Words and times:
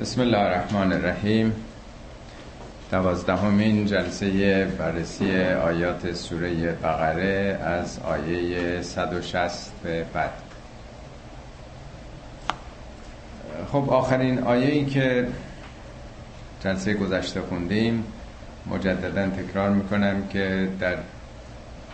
بسم 0.00 0.20
الله 0.20 0.38
الرحمن 0.38 0.92
الرحیم. 0.92 1.52
دوازدهمین 2.90 3.86
جلسه 3.86 4.64
بررسی 4.64 5.36
آیات 5.44 6.12
سوره 6.12 6.72
بقره 6.72 7.58
از 7.62 7.98
آیه 7.98 8.82
160 8.82 9.72
به 9.82 10.04
بعد. 10.14 10.30
خب 13.72 13.90
آخرین 13.90 14.38
آیه 14.38 14.68
ای 14.68 14.84
که 14.84 15.28
جلسه 16.60 16.94
گذشته 16.94 17.40
خوندیم 17.40 18.04
مجددا 18.66 19.26
تکرار 19.28 19.70
می‌کنم 19.70 20.26
که 20.28 20.68
در 20.80 20.96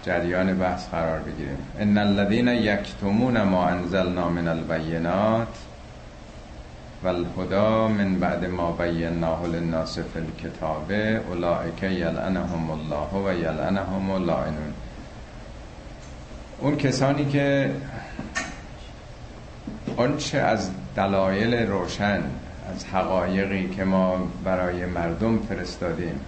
جریان 0.03 0.59
بحث 0.59 0.89
قرار 0.89 1.19
بگیریم. 1.19 1.59
ان 1.79 1.98
الذين 1.98 2.48
یکتمون 2.48 3.43
ما 3.43 3.67
انزلنا 3.67 4.29
من 4.29 4.48
البینات 4.48 5.48
والهدا 7.03 7.89
من 7.89 8.19
بعد 8.19 8.45
ما 8.45 8.73
بیناه 8.73 9.46
للناس 9.46 9.99
فی 9.99 10.18
الكتاب 10.18 10.93
اولئک 10.93 11.82
یلعنهم 11.82 12.71
الله 12.71 13.25
و 13.25 13.35
یلعنهم 13.35 14.11
اللائنون. 14.11 14.72
اون 16.58 16.77
کسانی 16.77 17.25
که 17.25 17.71
آنچه 19.96 20.39
از 20.39 20.71
دلایل 20.96 21.55
روشن 21.55 22.22
از 22.75 22.85
حقایقی 22.85 23.69
که 23.69 23.85
ما 23.85 24.29
برای 24.44 24.86
مردم 24.86 25.39
فرستادیم 25.39 26.21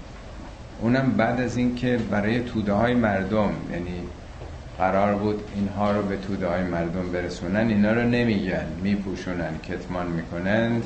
اونم 0.81 1.13
بعد 1.17 1.41
از 1.41 1.57
اینکه 1.57 1.99
برای 2.11 2.41
توده 2.41 2.73
های 2.73 2.95
مردم 2.95 3.51
یعنی 3.73 4.01
قرار 4.83 5.15
بود 5.15 5.45
اینها 5.55 5.93
رو 5.93 6.03
به 6.03 6.17
توده 6.17 6.47
های 6.47 6.63
مردم 6.63 7.13
برسونن. 7.13 7.69
اینا 7.69 7.93
رو 7.93 8.03
نمیگن 8.03 8.67
میپوشونن 8.83 9.59
کتمان 9.59 10.07
می‌کنند. 10.07 10.85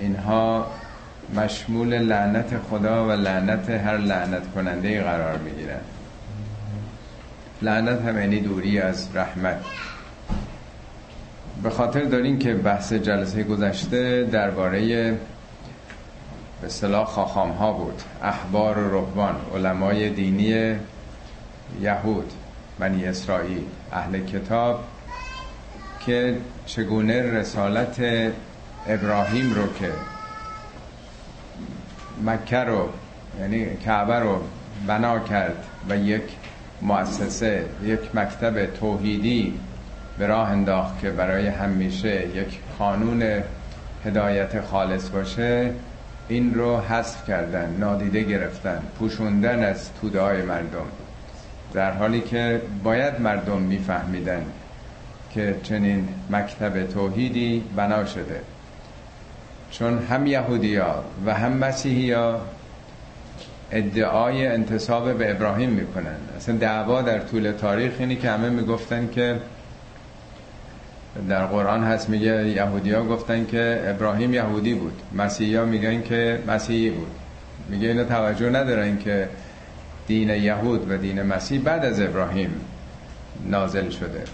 اینها 0.00 0.66
مشمول 1.36 1.98
لعنت 1.98 2.58
خدا 2.70 3.08
و 3.08 3.10
لعنت 3.10 3.70
هر 3.70 3.96
لعنت 3.96 4.52
کننده 4.54 5.02
قرار 5.02 5.38
می‌گیرن. 5.38 5.80
لعنت 7.62 8.02
هم 8.02 8.18
یعنی 8.18 8.40
دوری 8.40 8.80
از 8.80 9.08
رحمت. 9.14 9.60
به 11.62 11.70
خاطر 11.70 12.04
دارین 12.04 12.38
که 12.38 12.54
بحث 12.54 12.92
جلسه 12.92 13.42
گذشته 13.42 14.28
درباره 14.32 15.10
به 16.62 16.68
صلاح 16.68 17.06
خاخام 17.06 17.50
ها 17.50 17.72
بود. 17.72 18.02
احبار 18.22 18.78
و 18.78 18.98
رهبان 18.98 19.36
علمای 19.54 20.10
دینی 20.10 20.74
یهود. 21.80 22.32
بنی 22.78 23.04
اسرائیل 23.04 23.64
اهل 23.92 24.18
کتاب 24.18 24.84
که 26.06 26.36
چگونه 26.66 27.22
رسالت 27.22 28.00
ابراهیم 28.86 29.54
رو 29.54 29.72
که 29.72 29.92
مکه 32.24 32.56
رو 32.58 32.88
یعنی 33.40 33.76
کعبه 33.76 34.18
رو 34.18 34.42
بنا 34.86 35.18
کرد 35.18 35.64
و 35.88 35.96
یک 35.96 36.22
مؤسسه 36.82 37.64
یک 37.84 38.00
مکتب 38.14 38.66
توحیدی 38.66 39.54
به 40.18 40.26
راه 40.26 40.48
انداخت 40.48 41.00
که 41.00 41.10
برای 41.10 41.46
همیشه 41.46 42.26
یک 42.34 42.58
قانون 42.78 43.42
هدایت 44.04 44.60
خالص 44.60 45.08
باشه 45.08 45.72
این 46.28 46.54
رو 46.54 46.76
حذف 46.76 47.28
کردن 47.28 47.76
نادیده 47.80 48.22
گرفتن 48.22 48.82
پوشوندن 48.98 49.64
از 49.64 49.90
توده 50.00 50.20
های 50.20 50.42
مردم. 50.42 50.86
در 51.74 51.92
حالی 51.92 52.20
که 52.20 52.62
باید 52.84 53.20
مردم 53.20 53.62
میفهمیدن 53.62 54.42
که 55.30 55.56
چنین 55.62 56.08
مکتب 56.30 56.86
توحیدی 56.86 57.64
بنا 57.76 58.04
شده. 58.04 58.40
چون 59.70 59.98
هم 59.98 60.26
یهودی 60.26 60.76
ها 60.76 61.04
و 61.26 61.34
هم 61.34 61.52
مسیحی 61.52 62.12
ها 62.12 62.40
ادعای 63.72 64.46
انتصاب 64.46 65.18
به 65.18 65.30
ابراهیم 65.30 65.70
می‌کنن. 65.70 66.16
اصلا 66.36 66.56
دعوا 66.56 67.02
در 67.02 67.18
طول 67.18 67.52
تاریخ 67.52 67.92
اینی 67.98 68.16
که 68.16 68.30
همه 68.30 68.48
می‌گفتن 68.48 69.08
که 69.12 69.36
در 71.28 71.46
قرآن 71.46 71.84
هست 71.84 72.08
میگه 72.08 72.48
یهودی 72.48 72.92
ها 72.92 73.04
گفتن 73.04 73.46
که 73.46 73.84
ابراهیم 73.86 74.34
یهودی 74.34 74.74
بود. 74.74 75.02
مسیحی 75.14 75.56
ها 75.56 75.64
میگن 75.64 76.02
که 76.02 76.42
مسیحی 76.46 76.90
بود. 76.90 77.10
میگه 77.68 77.88
اینا 77.88 78.04
توجه 78.04 78.50
ندارن 78.50 78.98
که 78.98 79.28
دین 80.08 80.30
یهود 80.30 80.90
و 80.90 80.96
دین 80.96 81.22
مسیح 81.22 81.60
بعد 81.60 81.84
از 81.84 82.00
ابراهیم 82.00 82.60
نازل 83.46 83.90
شده. 83.90 84.24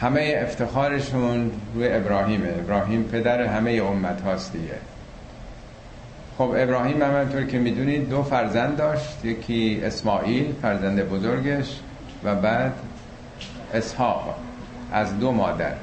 همه 0.00 0.40
افتخارشون 0.42 1.50
روی 1.74 1.92
ابراهیمه. 1.92 2.48
ابراهیم 2.58 3.02
پدر 3.02 3.42
همه 3.42 3.70
امت 3.70 4.20
هاست 4.20 4.52
دیگه. 4.52 4.74
خب 6.38 6.54
ابراهیم 6.56 7.02
هم 7.02 7.20
همطور 7.20 7.44
که 7.44 7.58
می‌دونید 7.58 8.08
دو 8.08 8.22
فرزند 8.22 8.76
داشت. 8.76 9.24
یکی 9.24 9.80
اسماعیل 9.84 10.52
فرزند 10.62 11.08
بزرگش 11.08 11.80
و 12.24 12.34
بعد 12.34 12.72
اسحاق 13.74 14.36
از 14.92 15.18
دو 15.18 15.32
مادر. 15.32 15.74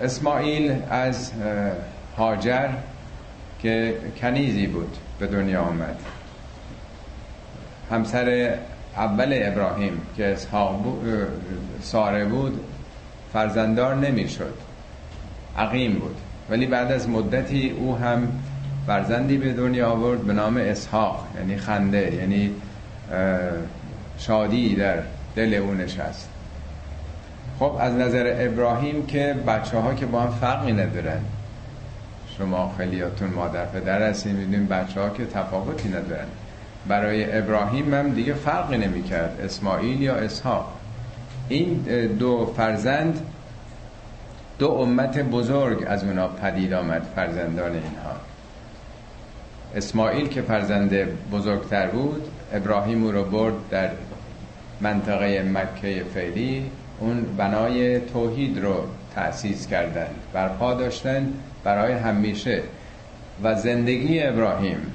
اسماعیل 0.00 0.74
از 0.90 1.32
هاجر 2.16 2.68
که 3.62 3.96
کنیزی 4.20 4.66
بود. 4.66 4.96
به 5.18 5.26
دنیا 5.26 5.62
آمد. 5.62 5.96
همسر 7.90 8.58
اول 8.96 9.38
ابراهیم 9.42 10.00
که 10.16 10.26
اسحاق 10.26 10.84
ساره 11.82 12.24
بود 12.24 12.60
فرزندار 13.32 13.94
نمی‌شد. 13.94 14.54
عقیم 15.56 15.94
بود. 15.94 16.16
ولی 16.50 16.66
بعد 16.66 16.92
از 16.92 17.08
مدتی 17.08 17.70
او 17.70 17.96
هم 17.96 18.28
فرزندی 18.86 19.36
به 19.36 19.52
دنیا 19.52 19.90
آورد 19.90 20.20
به 20.20 20.32
نام 20.32 20.56
اسحاق 20.56 21.26
یعنی 21.36 21.56
خنده 21.56 22.14
یعنی 22.14 22.50
شادی 24.18 24.74
در 24.74 24.98
دل 25.36 25.54
او 25.54 25.74
نشست. 25.74 26.28
خب 27.58 27.76
از 27.80 27.94
نظر 27.94 28.34
ابراهیم 28.38 29.06
که 29.06 29.34
بچه 29.46 29.78
ها 29.78 29.94
که 29.94 30.06
با 30.06 30.20
هم 30.20 30.30
فرقی 30.30 30.72
ندارن. 30.72 31.20
شما 32.38 32.74
خیلیاتون 32.78 33.30
مادر 33.30 33.64
پدر 33.64 34.10
هستین 34.10 34.36
می‌دونیم 34.36 34.66
بچه 34.66 35.00
ها 35.00 35.08
که 35.08 35.26
تفاوتی 35.26 35.88
ندارن. 35.88 36.26
برای 36.88 37.38
ابراهیم 37.38 37.94
هم 37.94 38.10
دیگه 38.10 38.34
فرقی 38.34 38.78
نمی 38.78 39.02
کرد 39.02 39.40
اسماعیل 39.44 40.02
یا 40.02 40.14
اسحاق. 40.14 40.72
این 41.48 41.74
دو 42.18 42.52
فرزند 42.56 43.20
دو 44.58 44.70
امت 44.70 45.18
بزرگ 45.18 45.84
از 45.86 46.04
اونا 46.04 46.28
پدید 46.28 46.72
آمد 46.72 47.02
فرزندان 47.16 47.72
اینها. 47.72 48.16
اسماعیل 49.76 50.28
که 50.28 50.42
فرزند 50.42 50.94
بزرگتر 51.32 51.86
بود 51.86 52.28
ابراهیم 52.52 53.04
او 53.04 53.12
رو 53.12 53.24
برد 53.24 53.54
در 53.70 53.90
منطقه 54.80 55.42
مکه 55.42 56.04
فعلی 56.14 56.70
اون 57.00 57.26
بنای 57.36 58.00
توحید 58.00 58.58
رو 58.58 58.74
تأسیس 59.14 59.66
کردن 59.66 60.08
برپا 60.32 60.74
داشتن 60.74 61.32
برای 61.68 61.92
همیشه 61.92 62.62
و 63.42 63.54
زندگی 63.54 64.22
ابراهیم. 64.22 64.92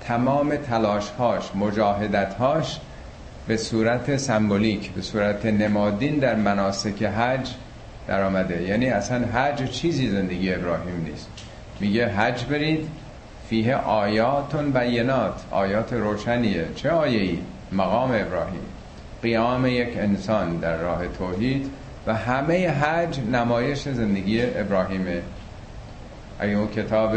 تمام 0.00 0.56
تلاشهاش 0.56 1.54
مجاهدتهاش 1.54 2.80
به 3.46 3.56
صورت 3.56 4.16
سمبولیک 4.16 4.90
به 4.90 5.02
صورت 5.02 5.46
نمادین 5.46 6.18
در 6.18 6.34
مناسک 6.34 7.02
حج 7.02 7.48
در 8.08 8.22
آمده 8.22 8.62
یعنی 8.62 8.86
اصلا 8.86 9.26
حج 9.26 9.70
چیزی 9.70 10.10
زندگی 10.10 10.54
ابراهیم 10.54 11.04
نیست. 11.04 11.28
میگه 11.80 12.08
حج 12.08 12.44
برید 12.44 12.88
فیه 13.48 13.76
آیاتون 13.76 14.72
بینات. 14.72 15.44
آیات 15.50 15.92
روشنیه. 15.92 16.64
چه 16.76 16.90
آیه 16.90 17.20
ای؟ 17.20 17.38
مقام 17.72 18.10
ابراهیم. 18.10 18.66
قیام 19.22 19.66
یک 19.66 19.96
انسان 19.96 20.56
در 20.56 20.76
راه 20.76 21.08
توحید 21.08 21.70
و 22.06 22.14
همه 22.14 22.68
حج 22.68 23.20
نمایش 23.20 23.88
زندگی 23.88 24.42
ابراهیمه. 24.42 25.22
اگه 26.38 26.52
اون 26.52 26.68
کتاب 26.68 27.16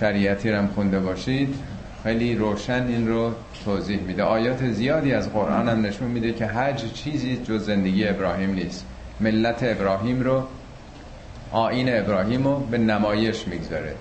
شریعتی 0.00 0.50
رو 0.50 0.66
خونده 0.74 1.00
باشید. 1.00 1.54
خیلی 2.02 2.34
روشن 2.34 2.86
این 2.88 3.08
رو 3.08 3.32
توضیح 3.64 4.00
میده. 4.00 4.22
آیات 4.22 4.64
زیادی 4.64 5.12
از 5.12 5.32
قرآن 5.32 5.68
هم 5.68 5.86
نشون 5.86 6.08
میده 6.08 6.32
که 6.32 6.46
حج 6.46 6.92
چیزی 6.92 7.36
جز 7.36 7.66
زندگی 7.66 8.08
ابراهیم 8.08 8.54
نیست. 8.54 8.86
ملت 9.20 9.58
ابراهیم 9.62 10.20
رو 10.20 10.42
آین 11.52 11.98
ابراهیم 11.98 12.44
رو 12.44 12.58
به 12.58 12.78
نمایش 12.78 13.48
می‌گذاره. 13.48 13.94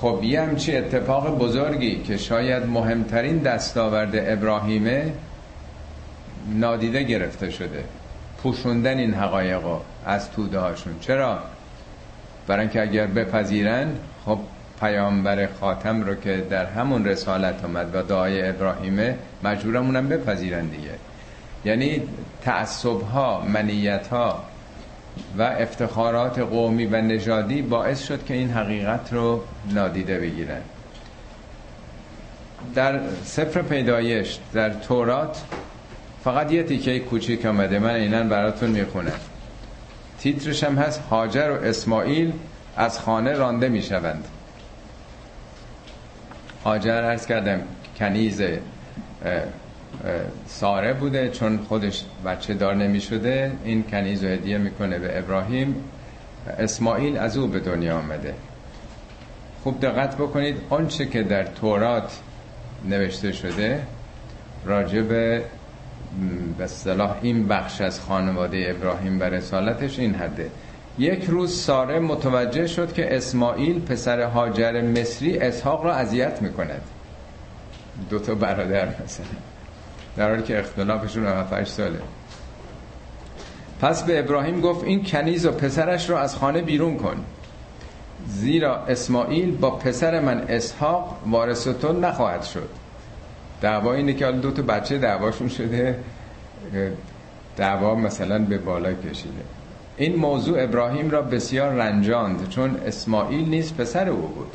خب 0.00 0.20
یه 0.22 0.40
همچی 0.40 0.76
اتفاق 0.76 1.38
بزرگی 1.38 2.02
که 2.02 2.16
شاید 2.16 2.66
مهمترین 2.66 3.38
دستاورد 3.38 4.12
ابراهیمه 4.14 5.12
نادیده 6.54 7.02
گرفته 7.02 7.50
شده. 7.50 7.84
پوشوندن 8.42 8.98
این 8.98 9.14
حقایق 9.14 9.60
از 10.06 10.30
توده 10.30 10.58
هاشون. 10.58 10.94
چرا؟ 11.00 11.38
برای 12.48 12.60
اینکه 12.60 12.82
اگر 12.82 13.06
بپذیرن 13.06 13.88
خب 14.24 14.38
پیامبر 14.80 15.48
خاتم 15.60 16.02
رو 16.02 16.14
که 16.14 16.46
در 16.50 16.66
همون 16.66 17.04
رسالت 17.04 17.64
آمد 17.64 17.94
و 17.94 18.02
دعای 18.02 18.48
ابراهیمه 18.48 19.18
مجبورمونم 19.44 20.08
بپذیرن 20.08 20.66
دیگه. 20.66 20.94
یعنی 21.64 22.02
تعصب 22.42 23.00
ها 23.02 23.40
منیت 23.40 24.06
ها 24.06 24.44
و 25.38 25.42
افتخارات 25.42 26.38
قومی 26.38 26.86
و 26.86 27.00
نژادی 27.00 27.62
باعث 27.62 28.06
شد 28.06 28.24
که 28.24 28.34
این 28.34 28.50
حقیقت 28.50 29.12
رو 29.12 29.42
نادیده 29.74 30.18
بگیرن. 30.18 30.60
در 32.74 33.00
سفر 33.24 33.62
پیدایش 33.62 34.38
در 34.52 34.70
تورات 34.70 35.42
فقط 36.24 36.52
یه 36.52 36.62
تیکه 36.62 36.98
کوچیک 36.98 37.46
آمده. 37.46 37.78
من 37.78 37.94
اینا 37.94 38.22
براتون 38.22 38.70
می‌خونم. 38.70 39.20
تیترش 40.18 40.64
هم 40.64 40.76
هست 40.76 41.00
هاجر 41.00 41.50
و 41.50 41.64
اسماعیل 41.64 42.32
از 42.76 42.98
خانه 42.98 43.32
رانده 43.32 43.68
می‌شوند. 43.68 44.24
هاجر 46.64 47.04
ارز 47.04 47.26
کردم 47.26 47.60
کنیز 47.98 48.42
ساره 50.46 50.92
بوده 50.92 51.28
چون 51.28 51.58
خودش 51.58 52.04
بچه 52.26 52.54
دار 52.54 52.74
نمی 52.74 53.00
شده 53.00 53.52
این 53.64 53.82
کنیز 53.82 54.24
رو 54.24 54.30
هدیه 54.30 54.58
می‌کنه 54.58 54.98
به 54.98 55.18
ابراهیم. 55.18 55.84
اسماعیل 56.58 57.18
از 57.18 57.36
او 57.36 57.46
به 57.46 57.60
دنیا 57.60 57.98
آمده. 57.98 58.34
خوب 59.62 59.80
دقت 59.80 60.14
بکنید 60.14 60.56
آنچه 60.70 61.06
که 61.06 61.22
در 61.22 61.44
تورات 61.44 62.18
نوشته 62.84 63.32
شده 63.32 63.82
راجع 64.64 65.02
به 66.58 66.66
صلاح 66.66 67.16
این 67.22 67.48
بخش 67.48 67.80
از 67.80 68.00
خانواده 68.00 68.74
ابراهیم 68.76 69.20
و 69.20 69.22
رسالتش 69.22 69.98
این 69.98 70.14
حده. 70.14 70.50
یک 70.98 71.24
روز 71.24 71.60
ساره 71.60 71.98
متوجه 71.98 72.66
شد 72.66 72.92
که 72.92 73.16
اسماعیل 73.16 73.80
پسر 73.80 74.20
هاجر 74.20 74.80
مصری 74.80 75.38
اسحاق 75.38 75.84
را 75.84 75.94
اذیت 75.94 76.42
می‌کند. 76.42 76.82
دو 78.10 78.18
تا 78.18 78.34
برادر 78.34 78.88
مثلا. 79.04 79.26
در 80.16 80.28
حالی 80.28 80.42
که 80.42 80.58
اختلافشون 80.58 81.26
7 81.26 81.64
ساله. 81.64 82.00
پس 83.80 84.02
به 84.02 84.18
ابراهیم 84.18 84.60
گفت 84.60 84.84
این 84.84 85.04
کنیز 85.04 85.46
و 85.46 85.50
پسرش 85.50 86.10
رو 86.10 86.16
از 86.16 86.36
خانه 86.36 86.62
بیرون 86.62 86.96
کن. 86.96 87.24
زیرا 88.28 88.76
اسماعیل 88.76 89.56
با 89.56 89.70
پسر 89.70 90.20
من 90.20 90.44
اسحاق 90.48 91.18
وارث 91.26 91.68
تو 91.68 91.92
نخواهد 91.92 92.42
شد. 92.42 92.68
دعوا 93.60 93.94
اینه 93.94 94.12
که 94.12 94.32
دو 94.32 94.50
تا 94.50 94.62
بچه 94.62 94.98
دعواشون 94.98 95.48
شده 95.48 95.98
دعوا 97.56 97.94
مثلا 97.94 98.38
به 98.38 98.58
بالا 98.58 98.92
کشیده. 98.92 99.42
این 99.96 100.16
موضوع 100.16 100.62
ابراهیم 100.62 101.10
را 101.10 101.22
بسیار 101.22 101.72
رنجاند 101.72 102.48
چون 102.48 102.76
اسماعیل 102.86 103.48
نیست 103.48 103.76
پسر 103.76 104.08
او 104.08 104.20
بود. 104.20 104.52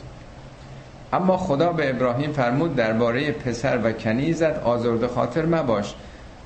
اما 1.13 1.37
خدا 1.37 1.73
به 1.73 1.89
ابراهیم 1.89 2.31
فرمود 2.31 2.75
درباره 2.75 3.31
پسر 3.31 3.79
و 3.83 3.91
کنیزت 3.91 4.59
آزرد 4.59 5.07
خاطر 5.07 5.45
مباش. 5.45 5.95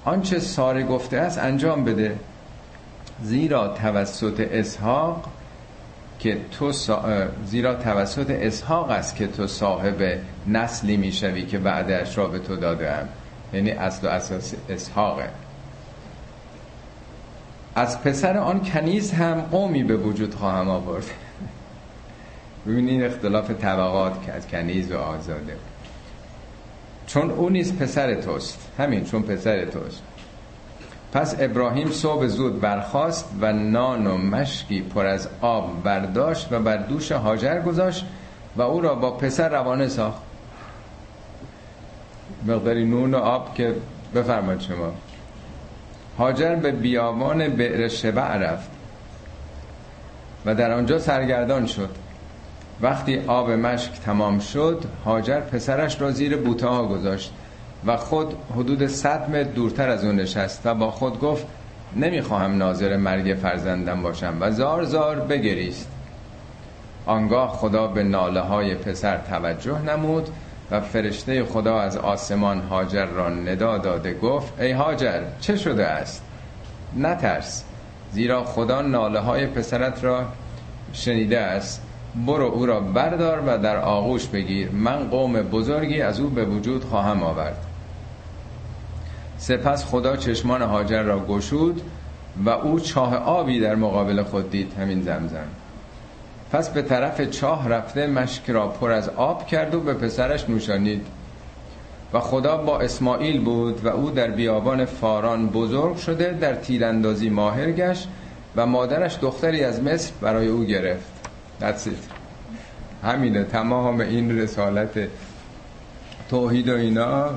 آنچه 0.05 0.39
ساره 0.39 0.83
گفته 0.83 1.17
است 1.17 1.37
انجام 1.37 1.83
بده. 1.83 2.15
زیرا 3.23 3.67
توسط 3.67 4.47
اسحاق 4.51 5.25
که 6.19 6.37
تو 6.51 6.71
زیرا 7.45 7.75
توسط 7.75 8.29
اسحاق 8.29 8.89
است 8.89 9.15
که 9.15 9.27
تو 9.27 9.47
صاحب 9.47 10.19
نسلی 10.47 10.97
می‌شوی 10.97 11.45
که 11.45 11.57
بعدش 11.57 12.17
را 12.17 12.27
به 12.27 12.39
تو 12.39 12.55
دادم 12.55 13.09
یعنی 13.53 13.71
اصل 13.71 14.07
و 14.07 14.09
اساس 14.09 14.53
اسحاقه. 14.69 15.29
از 17.75 18.01
پسر 18.01 18.37
آن 18.37 18.63
کنیز 18.63 19.11
هم 19.11 19.41
قومی 19.41 19.83
به 19.83 19.97
وجود 19.97 20.35
خواهم 20.35 20.69
آورد. 20.69 21.05
ببینید 22.67 23.03
اختلاف 23.03 23.51
طبقات 23.51 24.25
که 24.25 24.31
از 24.31 24.47
کنیز 24.47 24.91
و 24.91 24.97
آزاده. 24.97 25.55
چون 27.07 27.31
او 27.31 27.49
نیز 27.49 27.77
پسر 27.77 28.15
توست. 28.15 28.71
همین 28.77 29.03
چون 29.05 29.21
پسر 29.21 29.65
توست. 29.65 30.01
پس 31.13 31.35
ابراهیم 31.39 31.91
صبح 31.91 32.27
زود 32.27 32.61
برخاست 32.61 33.29
و 33.41 33.53
نان 33.53 34.07
و 34.07 34.17
مشکی 34.17 34.81
پر 34.81 35.05
از 35.05 35.29
آب 35.41 35.83
برداشت 35.83 36.47
و 36.51 36.59
بر 36.59 36.77
دوش 36.77 37.11
هاجر 37.11 37.61
گذاشت 37.61 38.05
و 38.55 38.61
او 38.61 38.81
را 38.81 38.95
با 38.95 39.11
پسر 39.11 39.49
روانه 39.49 39.87
ساخت. 39.87 40.21
مقداری 42.45 42.85
نون 42.85 43.13
و 43.13 43.17
آب 43.17 43.55
که 43.55 43.75
بفرمایید 44.15 44.61
شما. 44.61 44.93
هاجر 46.17 46.55
به 46.55 46.71
بیابان 46.71 47.47
بئر 47.47 47.87
شبع 47.87 48.37
رفت 48.37 48.69
و 50.45 50.55
در 50.55 50.71
آنجا 50.71 50.99
سرگردان 50.99 51.65
شد. 51.65 51.89
وقتی 52.81 53.19
آب 53.27 53.51
مشک 53.51 53.91
تمام 53.91 54.39
شد 54.39 54.83
هاجر 55.05 55.39
پسرش 55.39 56.01
را 56.01 56.11
زیر 56.11 56.37
بوته 56.37 56.67
ها 56.67 56.85
گذاشت. 56.85 57.33
و 57.85 57.97
خود 57.97 58.35
حدود 58.55 58.87
صد 58.87 59.29
متر 59.29 59.43
دورتر 59.43 59.89
از 59.89 60.05
اون 60.05 60.15
نشست 60.15 60.61
و 60.65 60.73
با 60.73 60.91
خود 60.91 61.19
گفت 61.19 61.47
نمی‌خواهم 61.95 62.57
ناظر 62.57 62.97
مرگ 62.97 63.37
فرزندم 63.41 64.01
باشم 64.01 64.37
و 64.39 64.51
زار 64.51 64.83
زار 64.83 65.19
بگریست. 65.19 65.87
آنگاه 67.05 67.49
خدا 67.49 67.87
به 67.87 68.03
ناله 68.03 68.41
های 68.41 68.75
پسر 68.75 69.17
توجه 69.17 69.81
نمود 69.81 70.29
و 70.71 70.81
فرشته 70.81 71.45
خدا 71.45 71.79
از 71.79 71.97
آسمان 71.97 72.61
هاجر 72.61 73.05
را 73.05 73.29
ندا 73.29 73.77
داده 73.77 74.13
گفت 74.13 74.61
ای 74.61 74.71
هاجر 74.71 75.21
چه 75.41 75.55
شده 75.55 75.87
است؟ 75.87 76.23
نترس 76.97 77.63
زیرا 78.11 78.43
خدا 78.43 78.81
ناله 78.81 79.19
های 79.19 79.45
پسرت 79.45 80.03
را 80.03 80.25
شنیده 80.93 81.39
است. 81.39 81.81
برو 82.27 82.45
او 82.45 82.65
را 82.65 82.79
بردار 82.79 83.43
و 83.47 83.57
در 83.57 83.77
آغوش 83.77 84.27
بگیر. 84.27 84.71
من 84.71 85.09
قوم 85.09 85.33
بزرگی 85.33 86.01
از 86.01 86.19
او 86.19 86.29
به 86.29 86.45
وجود 86.45 86.83
خواهم 86.83 87.23
آورد. 87.23 87.66
سپس 89.37 89.85
خدا 89.85 90.15
چشمان 90.15 90.61
هاجر 90.61 91.03
را 91.03 91.19
گشود 91.19 91.81
و 92.45 92.49
او 92.49 92.79
چاه 92.79 93.15
آبی 93.15 93.59
در 93.59 93.75
مقابل 93.75 94.23
خود 94.23 94.51
دید 94.51 94.73
همین 94.79 95.01
زمزم. 95.01 95.47
پس 96.51 96.69
به 96.69 96.81
طرف 96.81 97.21
چاه 97.21 97.69
رفته 97.69 98.07
مشک 98.07 98.49
را 98.49 98.67
پر 98.67 98.91
از 98.91 99.09
آب 99.09 99.47
کرد 99.47 99.75
و 99.75 99.79
به 99.79 99.93
پسرش 99.93 100.49
نوشانید. 100.49 101.05
و 102.13 102.19
خدا 102.19 102.57
با 102.57 102.79
اسماعیل 102.79 103.41
بود 103.41 103.85
و 103.85 103.87
او 103.87 104.11
در 104.11 104.31
بیابان 104.31 104.85
فاران 104.85 105.47
بزرگ 105.47 105.97
شده 105.97 106.37
در 106.41 106.55
تیراندازی 106.55 107.29
ماهر 107.29 107.71
گشت 107.71 108.07
و 108.55 108.65
مادرش 108.65 109.17
دختری 109.21 109.63
از 109.63 109.83
مصر 109.83 110.11
برای 110.21 110.47
او 110.47 110.63
گرفت. 110.63 111.05
That's 111.61 111.87
it. 111.87 112.17
همینه 113.03 113.43
تمام 113.43 114.01
این 114.01 114.39
رسالت 114.39 115.07
توحید 116.29 116.69
و 116.69 116.75
اینا. 116.75 117.29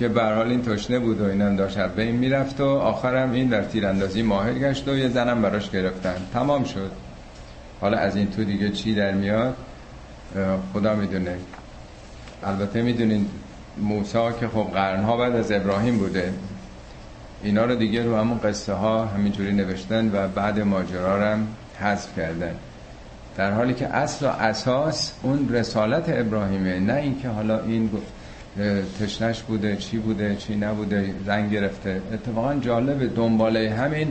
که 0.00 0.08
به 0.08 0.22
حال 0.22 0.48
این 0.48 0.62
تشنه 0.62 0.98
بود 0.98 1.20
و 1.20 1.24
اینم 1.24 1.56
داشت 1.56 1.78
به 1.78 2.02
این 2.02 2.16
می‌رفت 2.16 2.60
و 2.60 2.64
آخرم 2.64 3.32
این 3.32 3.48
در 3.48 3.62
تیراندازی 3.62 4.22
ماهر 4.22 4.52
گشت 4.52 4.88
و 4.88 4.96
یه 4.96 5.08
زنم 5.08 5.42
براش 5.42 5.70
گرفتن. 5.70 6.16
تمام 6.32 6.64
شد. 6.64 6.90
حالا 7.80 7.98
از 7.98 8.16
این 8.16 8.30
تو 8.30 8.44
دیگه 8.44 8.70
چی 8.70 8.94
در 8.94 9.12
میاد؟ 9.12 9.56
خدا 10.72 10.94
می‌دونه. 10.94 11.36
البته 12.44 12.82
می‌دونین 12.82 13.26
موسا 13.78 14.32
که 14.32 14.48
خب 14.48 14.66
قرنها 14.74 15.16
بعد 15.16 15.36
از 15.36 15.52
ابراهیم 15.52 15.98
بوده. 15.98 16.32
اینا 17.42 17.64
رو 17.64 17.74
دیگه 17.74 18.02
رو 18.02 18.16
همون 18.16 18.38
قصه 18.38 18.72
ها 18.72 19.06
همینجوری 19.06 19.52
نوشتن 19.52 20.10
و 20.14 20.28
بعد 20.28 20.60
ماجرا 20.60 21.32
هم 21.32 21.46
حذف 21.80 22.16
کردن. 22.16 22.54
در 23.36 23.52
حالی 23.52 23.74
که 23.74 23.86
اصل 23.86 24.26
و 24.26 24.28
اساس 24.28 25.12
اون 25.22 25.48
رسالت 25.48 26.04
ابراهیمه 26.08 26.80
نه 26.80 26.94
اینکه 26.94 27.28
حالا 27.28 27.60
این 27.60 27.90
تشنش 29.00 29.42
بوده 29.42 29.76
چی 29.76 29.98
بوده 29.98 30.36
چی 30.36 30.56
نبوده 30.56 31.14
رنگ 31.26 31.50
گرفته. 31.50 32.02
اتفاقا 32.12 32.54
جالب 32.54 33.14
دنباله 33.14 33.74
همین 33.74 34.08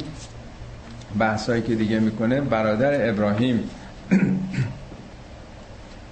بحثایی 1.20 1.62
که 1.62 1.76
دیگه 1.76 2.00
می‌کنه 2.00 2.42
برادر 2.42 3.10
ابراهیم 3.10 3.70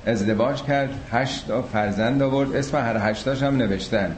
ازدواج 0.06 0.64
کرد 0.64 0.90
هشت 1.12 1.46
فرزند 1.74 2.22
آورد. 2.22 2.56
اسم 2.56 2.78
هر 2.78 3.12
هشتاش 3.12 3.44
هم 3.44 3.58
نوشتن. 3.58 4.16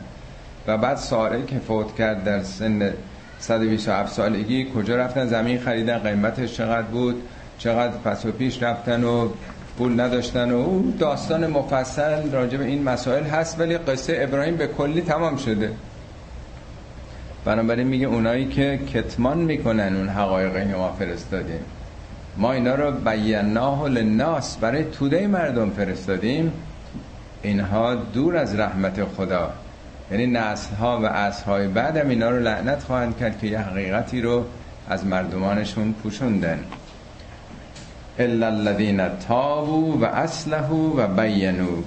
و 0.68 0.78
بعد 0.78 0.98
ساره 0.98 1.46
که 1.46 1.60
فوت 1.60 1.96
کرد 1.96 2.24
در 2.24 2.44
سن 2.44 2.94
127 3.40 4.14
سالگی 4.14 4.68
کجا 4.76 4.96
رفتن؟ 4.96 5.28
زمین 5.28 5.60
خریدن 5.60 5.98
قیمتش 5.98 6.54
چقدر 6.54 6.88
بود؟ 6.88 7.22
چقدر 7.58 7.98
پس 7.98 8.26
و 8.26 8.32
پیش 8.32 8.64
رفتن؟ 8.64 9.04
و 9.04 9.30
پول 9.80 10.00
نداشتن 10.00 10.52
و 10.52 10.92
داستان 10.92 11.48
مفصل 11.48 12.32
راجع 12.32 12.58
به 12.58 12.66
این 12.66 12.84
مسائل 12.84 13.24
هست 13.24 13.60
ولی 13.60 13.78
قصه 13.78 14.18
ابراهیم 14.22 14.56
به 14.56 14.68
کلی 14.68 15.02
تمام 15.02 15.38
شده. 15.38 15.72
بنابراین 17.46 17.88
میگه 17.88 18.08
اونایی 18.08 18.48
که 18.48 18.80
کتمان 18.94 19.38
می‌کنن 19.38 19.96
اون 19.96 20.10
حقایقی 20.10 20.74
ما 20.74 20.92
فرستادیم. 20.92 21.60
ما 22.38 22.54
اینا 22.54 22.76
رو 22.76 22.92
بیناه 22.92 23.88
للناس 23.90 24.58
برای 24.58 24.84
توده 24.84 25.28
مردم 25.28 25.70
فرستادیم. 25.70 26.52
اینها 27.42 27.96
دور 27.96 28.38
از 28.38 28.60
رحمت 28.60 29.04
خدا. 29.04 29.50
یعنی 30.12 30.28
نسل 30.28 30.76
ها 30.76 31.00
و 31.02 31.06
عصر 31.06 31.46
های 31.46 31.68
بعدم 31.68 32.10
اینا 32.10 32.30
رو 32.30 32.40
لعنت 32.40 32.84
خواهند 32.84 33.18
کرد 33.18 33.40
که 33.40 33.48
یه 33.48 33.60
حقیقتی 33.60 34.22
رو 34.22 34.46
از 34.90 35.06
مردمانشون 35.06 35.94
پوشوندن. 35.94 36.60
الا 38.20 38.48
الذين 38.48 39.20
تابوا 39.28 39.98
و 39.98 40.06
اصلحوا 40.06 40.94
و 40.96 41.08
بینوا. 41.08 41.84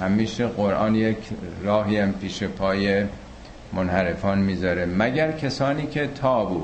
همیشه 0.00 0.46
قرآن 0.46 0.94
یک 0.94 1.18
راهی 1.64 1.98
هم 1.98 2.12
پیش 2.12 2.42
پای 2.42 3.04
منحرفان 3.72 4.38
می‌ذاره. 4.38 4.86
مگر 4.86 5.32
کسانی 5.32 5.86
که 5.86 6.06
تابو. 6.06 6.62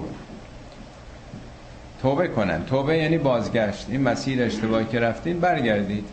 توبه 2.03 2.29
کنن. 2.29 2.65
توبه 2.65 2.97
یعنی 2.97 3.19
بازگشت. 3.19 3.87
این 3.89 4.03
مسیر 4.03 4.43
اشتباهی 4.43 4.85
که 4.85 5.01
رفتین 5.01 5.41
برگردید. 5.41 6.05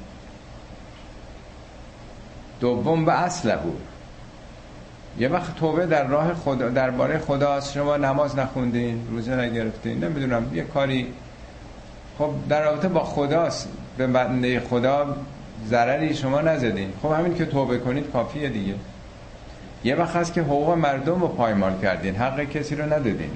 دوم 2.60 3.06
به 3.06 3.14
اصله 3.14 3.58
یه 5.20 5.28
وقت 5.28 5.56
توبه 5.56 5.86
در 5.86 6.08
راه 6.08 6.34
خدا 6.34 6.70
درباره 6.70 7.20
خداست. 7.20 7.74
شما 7.74 7.98
نماز 7.98 8.36
نخوندین 8.40 9.08
روزه 9.12 9.36
نگرفتین. 9.36 10.04
نمی‌دونم 10.04 10.56
یه 10.56 10.64
کاری 10.64 11.14
خب 12.18 12.30
در 12.50 12.64
رابطه 12.64 12.88
با 12.88 13.04
خداست. 13.04 13.70
به 13.98 14.08
بنده 14.08 14.60
خدا 14.60 15.16
ضرری 15.68 16.16
شما 16.16 16.42
نزدین. 16.42 16.94
خب 17.02 17.12
همین 17.12 17.36
که 17.36 17.46
توبه 17.46 17.78
کنید 17.78 18.12
کافیه 18.12 18.50
دیگه. 18.50 18.74
یه 19.84 19.96
وقت 19.96 20.16
هست 20.16 20.34
که 20.34 20.42
حقوق 20.42 20.70
مردم 20.70 21.22
رو 21.22 21.28
پایمال 21.28 21.82
کردین. 21.82 22.16
حق 22.16 22.44
کسی 22.44 22.76
رو 22.76 22.86
ندادین. 22.86 23.32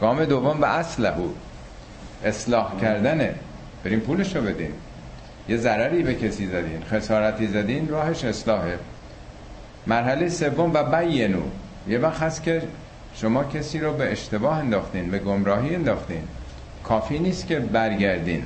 گام 0.00 0.24
دوم 0.24 0.60
به 0.60 0.68
اصله 0.68 1.12
اصلاح 2.24 2.80
کردنه. 2.80 3.34
بریم 3.84 4.00
پولش 4.00 4.36
رو 4.36 4.42
بدین. 4.42 4.72
یه 5.48 5.56
ضرری 5.56 6.02
به 6.02 6.14
کسی 6.14 6.46
زدین. 6.46 6.84
خسارتی 6.90 7.46
زدین 7.46 7.88
راهش 7.88 8.24
اصلاحه. 8.24 8.78
مرحله 9.86 10.28
سوم 10.28 10.70
و 10.74 10.82
بینو 10.82 11.42
یه 11.88 11.98
وقت 11.98 12.22
هست 12.22 12.42
که 12.42 12.62
شما 13.14 13.44
کسی 13.44 13.78
رو 13.78 13.92
به 13.92 14.12
اشتباه 14.12 14.58
انداختین 14.58 15.10
به 15.10 15.18
گمراهی 15.18 15.74
انداختین. 15.74 16.22
کافی 16.88 17.18
نیست 17.18 17.46
که 17.46 17.58
برگردین. 17.58 18.42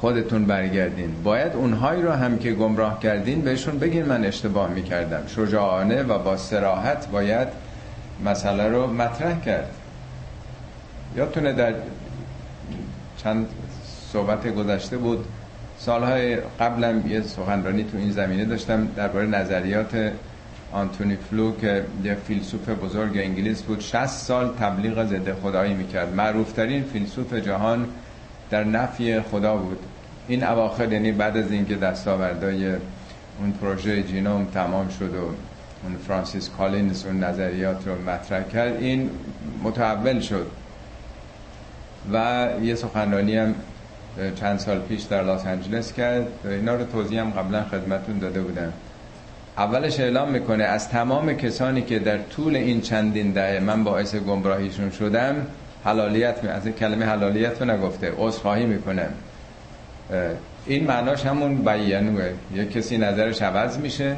خودتون 0.00 0.44
برگردین. 0.44 1.22
باید 1.22 1.52
اونهایی 1.52 2.02
رو 2.02 2.12
هم 2.12 2.38
که 2.38 2.52
گمراه 2.52 3.00
کردین 3.00 3.40
بهشون 3.40 3.78
بگین 3.78 4.04
من 4.04 4.24
اشتباه 4.24 4.70
می‌کردم. 4.70 5.26
شجاعانه 5.26 6.02
و 6.02 6.18
با 6.18 6.36
سراحت 6.36 7.08
باید 7.08 7.48
مسئله 8.24 8.68
رو 8.68 8.86
مطرح 8.92 9.40
کرد. 9.40 9.70
یادتونه 11.16 11.52
در 11.52 11.74
چند 13.16 13.46
صحبت 14.12 14.54
گذشته 14.54 14.96
بود 14.96 15.24
سالهای 15.78 16.36
قبلم 16.36 17.06
یه 17.06 17.22
سخنرانی 17.22 17.84
تو 17.84 17.98
این 17.98 18.10
زمینه 18.10 18.44
داشتم 18.44 18.88
درباره 18.96 19.26
نظریات 19.26 20.12
آنتونی 20.72 21.16
فلو 21.16 21.56
که 21.56 21.84
یه 22.04 22.14
فیلسوف 22.14 22.68
بزرگ 22.68 23.18
انگلیس 23.18 23.62
بود 23.62 23.80
60 23.80 24.06
سال 24.06 24.54
تبلیغ 24.60 25.04
ضد 25.06 25.32
خدایی 25.32 25.74
می‌کرد. 25.74 26.14
معروفترین 26.14 26.84
فیلسوف 26.84 27.34
جهان 27.34 27.86
در 28.50 28.64
نفی 28.64 29.20
خدا 29.20 29.56
بود. 29.56 29.78
این 30.28 30.44
اواخر 30.44 30.92
یعنی 30.92 31.12
بعد 31.12 31.36
از 31.36 31.52
اینکه 31.52 31.76
دستاوردهای 31.76 32.66
اون 33.40 33.52
پروژه 33.60 34.02
جینوم 34.02 34.44
تمام 34.44 34.88
شد 34.88 35.14
و 35.14 35.24
اون 35.84 35.96
فرانسیس 36.08 36.50
کالینز 36.58 37.06
اون 37.06 37.24
نظریات 37.24 37.86
رو 37.86 38.10
مطرح 38.10 38.42
کرد 38.42 38.76
این 38.76 39.10
متحول 39.62 40.20
شد. 40.20 40.46
و 42.12 42.48
یه 42.62 42.74
سخنرانی 42.74 43.36
هم 43.36 43.54
چند 44.34 44.58
سال 44.58 44.80
پیش 44.80 45.02
در 45.02 45.22
لاس 45.22 45.46
آنجلس 45.46 45.92
کرد. 45.92 46.26
اینا 46.44 46.74
رو 46.74 46.84
توضیح 46.84 47.20
هم 47.20 47.30
قبلا 47.30 47.64
خدمتون 47.64 48.18
داده 48.18 48.40
بودم. 48.40 48.72
اولش 49.58 50.00
اعلام 50.00 50.30
می‌کنه 50.30 50.64
از 50.64 50.88
تمام 50.88 51.32
کسانی 51.32 51.82
که 51.82 51.98
در 51.98 52.18
طول 52.18 52.56
این 52.56 52.80
چندین 52.80 53.32
دهه 53.32 53.60
من 53.60 53.84
باعث 53.84 54.14
گمراهیشون 54.14 54.90
شدم 54.90 55.34
حلالیت 55.84 56.44
می... 56.44 56.48
از 56.48 56.68
کلمه 56.68 57.04
حلالیت 57.04 57.62
رو 57.62 57.70
نگفته 57.70 58.12
عذرخواهی 58.18 58.66
می‌کنم. 58.66 59.08
این 60.66 60.86
معناش 60.86 61.26
همون 61.26 61.54
بیانوه. 61.56 62.30
یه 62.56 62.64
کسی 62.64 62.98
نظرش 62.98 63.42
عوض 63.42 63.78
میشه 63.78 64.16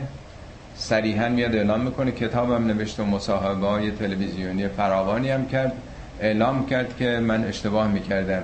صریحا 0.76 1.28
میاد 1.28 1.54
اعلام 1.54 1.80
می‌کنه 1.80 2.12
کتابم 2.12 2.66
نوشت 2.66 3.00
و 3.00 3.04
مصاحبه 3.04 3.66
های 3.66 3.90
تلویزیونی 3.90 4.68
فراوانی 4.68 5.30
هم 5.30 5.46
کرد. 5.46 5.72
اعلام 6.20 6.66
کرد 6.66 6.96
که 6.98 7.04
من 7.04 7.44
اشتباه 7.44 7.88
می‌کردم. 7.88 8.42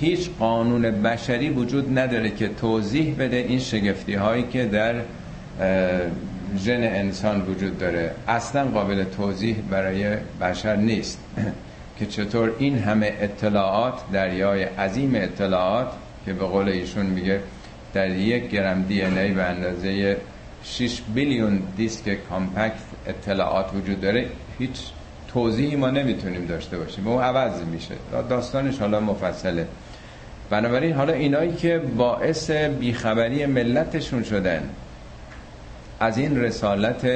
هیچ 0.00 0.30
قانون 0.38 0.82
بشری 0.82 1.50
وجود 1.50 1.98
نداره 1.98 2.30
که 2.30 2.48
توضیح 2.48 3.14
بده 3.18 3.36
این 3.36 3.58
شگفتی 3.58 4.14
هایی 4.14 4.42
که 4.42 4.64
در 4.64 4.94
ژن 6.58 6.82
انسان 6.82 7.42
وجود 7.42 7.78
داره. 7.78 8.14
اصلا 8.28 8.64
قابل 8.64 9.04
توضیح 9.04 9.56
برای 9.70 10.16
بشر 10.40 10.76
نیست. 10.76 11.18
که 11.98 12.06
چطور 12.06 12.52
این 12.58 12.78
همه 12.78 13.12
اطلاعات 13.20 13.94
دریای 14.12 14.62
عظیم 14.62 15.14
اطلاعات 15.14 15.88
که 16.26 16.32
به 16.32 16.44
قول 16.44 16.68
ایشون 16.68 17.06
میگه 17.06 17.40
در 17.94 18.10
یک 18.10 18.50
گرم 18.50 18.82
دی 18.82 19.02
ای 19.02 19.32
به 19.32 19.42
اندازه 19.42 20.16
6 20.64 21.00
بیلیون 21.14 21.62
دیسک 21.76 22.28
کامپکت 22.28 22.72
اطلاعات 23.06 23.66
وجود 23.74 24.00
داره 24.00 24.26
هیچ 24.58 24.70
توضیحی 25.28 25.76
ما 25.76 25.90
نمی‌تونیم 25.90 26.46
داشته 26.46 26.78
باشیم. 26.78 27.06
و 27.06 27.20
عوض 27.20 27.62
میشه. 27.62 27.94
داستانش 28.28 28.78
حالا 28.78 29.00
مفصله. 29.00 29.66
بنابراین 30.50 30.92
حالا 30.92 31.12
اینایی 31.12 31.52
که 31.52 31.78
باعث 31.78 32.50
بیخبری 32.50 33.46
ملتشون 33.46 34.22
شدن 34.22 34.70
از 36.00 36.18
این 36.18 36.40
رسالت 36.40 37.06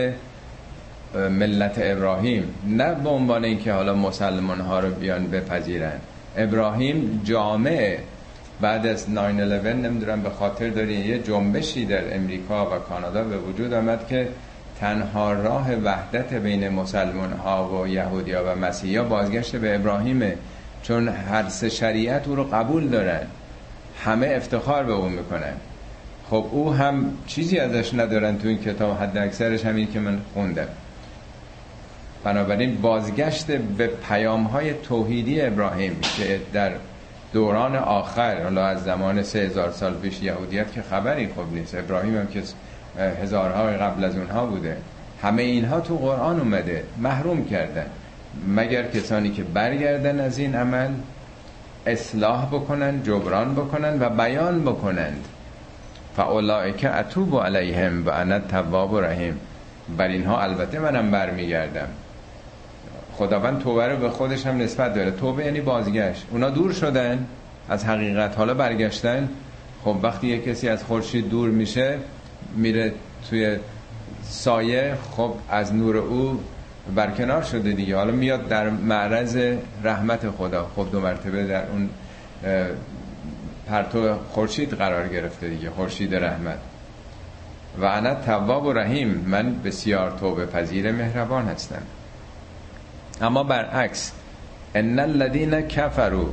ملت 1.15 1.75
ابراهیم. 1.77 2.55
نه 2.67 2.95
به 2.95 3.09
عنوان 3.09 3.45
اینکه 3.45 3.73
حالا 3.73 3.95
مسلمان 3.95 4.61
ها 4.61 4.81
رو 4.81 4.91
بیان 4.91 5.27
بپذیرن. 5.27 6.01
ابراهیم 6.37 7.21
جامعه 7.25 7.99
بعد 8.61 8.87
از 8.87 9.07
9-11 9.07 9.09
نمی‌دونم 9.11 10.23
به 10.23 10.31
خاطر 10.31 10.69
داری 10.69 10.95
یه 10.95 11.19
جنبشی 11.19 11.85
در 11.85 12.17
امریکا 12.17 12.67
و 12.67 12.79
کانادا 12.79 13.25
به 13.25 13.39
وجود 13.39 13.73
آمد 13.73 14.07
که 14.09 14.29
تنها 14.81 15.33
راه 15.33 15.75
وحدت 15.75 16.35
بین 16.35 16.69
مسلمان 16.69 17.33
ها 17.33 17.69
و 17.69 17.89
یهودیا 17.89 18.45
و 18.47 18.57
مسیحا 18.57 19.05
بازگشت 19.05 19.57
به 19.57 19.75
ابراهیمه. 19.75 20.37
چون 20.83 21.09
هر 21.09 21.49
سه 21.49 21.69
شریعت 21.69 22.29
او 22.29 22.37
رو 22.37 22.45
قبول 22.45 22.89
دارن. 22.89 23.21
همه 24.05 24.33
افتخار 24.37 24.85
به 24.85 24.93
اون 24.93 25.13
می‌کنن. 25.13 25.55
خب 26.33 26.47
او 26.51 26.75
هم 26.75 27.05
چیزی 27.27 27.59
ازش 27.59 27.95
ندارن 27.95 28.39
تو 28.39 28.49
این 28.49 28.59
کتاب 28.59 28.97
حد 28.97 29.19
اکثرش 29.19 29.67
همین 29.67 29.93
که 29.93 30.01
من 30.01 30.19
خوندم. 30.35 30.67
بنابراین 32.25 32.81
بازگشت 32.81 33.47
به 33.47 33.87
پیام 33.87 34.45
های 34.45 34.75
توحیدی 34.75 35.41
ابراهیم 35.41 35.97
که 36.17 36.41
در 36.53 36.73
دوران 37.33 37.77
آخر 37.77 38.43
حالا 38.43 38.67
از 38.67 38.85
زمان 38.85 39.23
سه 39.23 39.39
هزار 39.39 39.71
سال 39.71 39.95
پیش 39.95 40.23
یهودیت 40.23 40.73
که 40.73 40.83
خبری 40.83 41.29
خوب 41.29 41.55
نیست 41.55 41.75
ابراهیم 41.75 42.17
هم 42.17 42.27
که 42.27 42.43
هزارها 43.23 43.65
قبل 43.65 44.05
از 44.05 44.17
اونها 44.17 44.47
بوده 44.47 44.77
همه 45.23 45.43
اینها 45.43 45.81
تو 45.81 45.97
قرآن 45.97 46.41
اومده 46.41 46.85
محروم 46.99 47.45
کردن. 47.45 47.87
مگر 48.49 48.83
کسانی 48.83 49.31
که 49.31 49.43
برگردن 49.43 50.21
از 50.21 50.39
این 50.39 50.55
عمل 50.55 50.91
اصلاح 51.87 52.47
بکنن 52.47 53.03
جبران 53.03 53.55
بکنن 53.55 54.03
و 54.03 54.09
بیان 54.09 54.63
بکنند. 54.63 55.25
که 56.79 56.97
اتوب 56.97 57.41
علیهم 57.41 58.07
و 58.07 58.11
انا 58.11 58.39
تواب 58.39 58.93
و 58.93 59.01
رحیم 59.01 59.41
بر 59.97 60.09
اینها 60.09 60.43
البته 60.43 60.79
منم 60.79 61.11
برمیگردم. 61.11 61.89
خداوند 63.13 63.63
توبه 63.63 63.89
رو 63.89 63.97
به 63.97 64.11
خودش 64.11 64.47
هم 64.47 64.59
نسبت 64.59 64.95
داره. 64.95 65.11
توبه 65.11 65.45
یعنی 65.45 65.61
بازگشت. 65.61 66.27
اونا 66.31 66.51
دور 66.51 66.73
شدن 66.73 67.27
از 67.69 67.85
حقیقت 67.85 68.39
حالا 68.39 68.55
برگشتن. 68.55 69.29
خب 69.85 69.97
وقتی 70.03 70.27
یه 70.27 70.39
کسی 70.39 70.69
از 70.69 70.85
خورشید 70.85 71.29
دور 71.29 71.51
میشه 71.51 71.99
میره 72.57 72.93
توی 73.31 73.57
سایه 74.23 74.95
خب 75.11 75.35
از 75.51 75.75
نور 75.75 75.97
او 75.97 76.41
برکنار 76.95 77.43
شده 77.43 77.73
دیگه. 77.73 77.97
حالا 77.97 78.13
میاد 78.13 78.49
در 78.49 78.71
معرض 78.71 79.39
رحمت 79.85 80.31
خدا. 80.31 80.71
خب 80.77 80.87
دو 80.93 81.01
مرتبه 81.01 81.45
در 81.47 81.63
اون 81.67 81.89
پرتو 83.67 84.15
خورشید 84.31 84.75
قرار 84.75 85.09
گرفته 85.09 85.49
دیگه 85.49 85.71
خورشید 85.71 86.15
رحمت. 86.15 86.59
و 87.81 87.85
انا 87.85 88.15
تواب 88.15 88.67
و 88.67 88.73
رحیم 88.73 89.25
من 89.27 89.55
بسیار 89.65 90.11
توبه 90.21 90.47
پذیر 90.47 90.93
مهربان 90.93 91.49
هستم. 91.49 91.83
اما 93.21 93.43
برعکس 93.43 94.13
ان 94.75 94.99
الذين 94.99 95.61
کفروا 95.61 96.29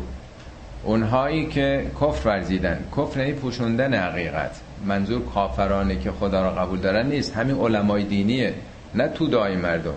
اونهایی 0.83 1.45
که 1.45 1.91
کفر 2.01 2.29
ورزیدن 2.29 2.79
کفر 2.97 3.19
یعنی 3.19 3.33
پوشوندن 3.33 3.93
حقیقت. 3.93 4.51
منظور 4.85 5.25
کافرانه 5.25 5.99
که 5.99 6.11
خدا 6.11 6.43
را 6.43 6.51
قبول 6.51 6.79
دارن 6.79 7.07
نیست 7.07 7.35
همین 7.35 7.55
علمای 7.55 8.03
دینیه 8.03 8.53
نه 8.95 9.07
تو 9.07 9.27
دای 9.27 9.55
مردم. 9.55 9.93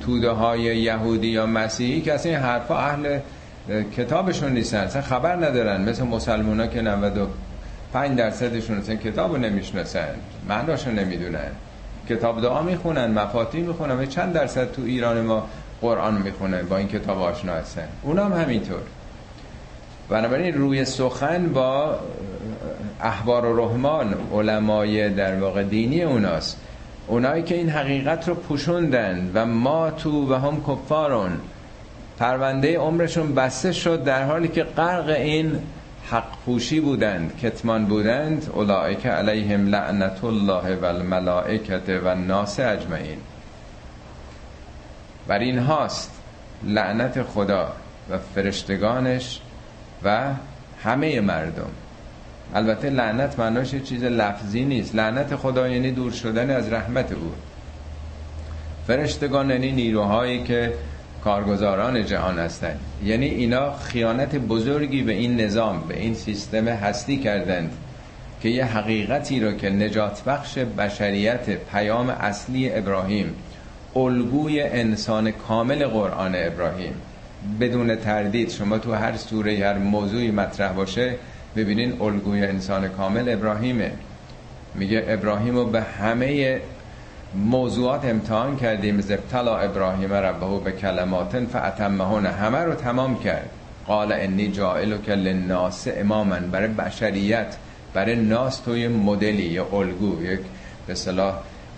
توده 0.00 0.30
های 0.30 0.60
یهودی 0.62 1.28
یا 1.28 1.46
مسیحی 1.46 2.00
که 2.00 2.14
اصلا 2.14 2.32
این 2.32 2.40
حرفا 2.40 2.78
اهل 2.78 3.18
کتابشون 3.96 4.52
نیستن. 4.52 4.78
اصلا 4.78 5.02
خبر 5.02 5.36
ندارن. 5.36 5.80
مثل 5.82 6.04
مسلمان 6.04 6.60
ها 6.60 6.66
که 6.66 6.82
95 6.82 8.18
درصدشون 8.18 8.78
اصلا 8.78 8.94
کتاب 8.94 9.32
رو 9.32 9.38
نمی‌شناسن. 9.38 10.08
معناشو 10.48 10.90
نمی‌دونن. 10.90 11.50
کتاب 12.08 12.42
دعا 12.42 12.62
می‌خونن 12.62 13.06
مفاتی 13.06 13.60
می‌خونن 13.60 13.98
و 13.98 14.06
چند 14.06 14.32
درصد 14.32 14.72
تو 14.72 14.82
ایران 14.82 15.20
ما 15.20 15.46
قرآن 15.80 16.14
می‌خونن 16.14 16.62
با 16.62 16.76
این 16.76 16.88
کتاب 16.88 17.22
آشنا 17.22 17.52
هستن. 17.52 17.88
اونام 18.02 18.32
همینطور. 18.32 18.80
بنابراین 20.08 20.54
روی 20.54 20.84
سخن 20.84 21.52
با 21.52 21.98
احبار 23.00 23.44
و 23.44 23.64
رحمان 23.64 24.14
علمای 24.32 25.10
در 25.10 25.40
واقع 25.40 25.62
دینی 25.62 26.02
اوناست. 26.02 26.60
اونایی 27.06 27.42
که 27.42 27.54
این 27.54 27.68
حقیقت 27.68 28.28
رو 28.28 28.34
پوشوندن 28.34 29.30
و 29.34 29.46
ما 29.46 29.90
تو 29.90 30.32
و 30.32 30.38
هم 30.38 30.62
کفارون 30.62 31.32
پرونده 32.18 32.78
عمرشون 32.78 33.34
بسته 33.34 33.72
شد 33.72 34.04
در 34.04 34.24
حالی 34.24 34.48
که 34.48 34.62
غرق 34.62 35.08
این 35.08 35.58
حق 36.10 36.38
پوشی 36.44 36.80
بودند 36.80 37.38
کتمان 37.38 37.86
بودند 37.86 38.50
اولئک 38.52 39.06
علیهم 39.06 39.66
لعنت 39.66 40.24
الله 40.24 40.76
و 40.76 40.84
الملائکت 40.84 41.88
و 42.04 42.14
ناس 42.14 42.60
اجمعین. 42.60 43.18
بر 45.26 45.38
این 45.38 45.58
هاست 45.58 46.10
لعنت 46.64 47.22
خدا 47.22 47.72
و 48.10 48.18
فرشتگانش 48.18 49.40
و 50.04 50.28
همه 50.82 51.20
مردم. 51.20 51.70
البته 52.54 52.90
لعنت 52.90 53.38
معناش 53.38 53.74
چیز 53.74 54.04
لفظی 54.04 54.64
نیست. 54.64 54.94
لعنت 54.94 55.36
خدا 55.36 55.68
یعنی 55.68 55.90
دور 55.90 56.12
شدن 56.12 56.50
از 56.50 56.72
رحمت 56.72 57.12
او. 57.12 57.32
فرشتگان 58.86 59.50
یعنی 59.50 59.72
نیروهایی 59.72 60.42
که 60.42 60.74
کارگزاران 61.24 62.06
جهان 62.06 62.38
هستند. 62.38 62.80
یعنی 63.04 63.26
اینا 63.26 63.72
خیانت 63.76 64.36
بزرگی 64.36 65.02
به 65.02 65.12
این 65.12 65.40
نظام 65.40 65.80
به 65.88 66.00
این 66.00 66.14
سیستم 66.14 66.68
هستی 66.68 67.18
کردند 67.18 67.70
که 68.42 68.48
یه 68.48 68.64
حقیقتی 68.64 69.40
رو 69.40 69.52
که 69.52 69.70
نجات 69.70 70.24
بخش 70.24 70.58
بشریت 70.58 71.50
پیام 71.50 72.08
اصلی 72.08 72.74
ابراهیم 72.74 73.34
الگوی 73.96 74.60
انسان 74.60 75.30
کامل 75.30 75.86
قرآن 75.86 76.32
ابراهیم. 76.36 76.94
بدون 77.60 77.96
تردید 77.96 78.50
شما 78.50 78.78
تو 78.78 78.92
هر 78.92 79.16
سوره 79.16 79.58
هر 79.58 79.78
موضوعی 79.78 80.30
مطرح 80.30 80.72
باشه 80.72 81.14
ببینین 81.56 82.00
الگوی 82.00 82.46
انسان 82.46 82.88
کامل 82.88 83.28
ابراهیمه. 83.28 83.90
میگه 84.74 85.04
ابراهیم 85.08 85.54
رو 85.54 85.64
به 85.64 85.82
همه 85.82 86.60
موضوعات 87.36 88.04
امتحان 88.04 88.56
کردیم 88.56 89.00
زبتلا 89.00 89.58
ابراهیم 89.58 90.12
ربه 90.12 90.60
به 90.64 90.72
کلمات 90.72 91.44
فعتمهونه 91.44 92.28
همه 92.28 92.58
رو 92.58 92.74
تمام 92.74 93.18
کرد. 93.18 93.50
قال 93.86 94.12
انی 94.12 94.48
جائل 94.48 94.98
که 94.98 95.14
للناس 95.14 95.88
اماما 95.96 96.36
برای 96.52 96.68
بشریت 96.68 97.56
برای 97.94 98.16
ناس 98.16 98.56
توی 98.58 98.88
مدلی 98.88 99.42
یا 99.42 99.66
الگو 99.72 100.24
یک 100.24 100.40
به 100.86 100.94
صلاح 100.94 101.34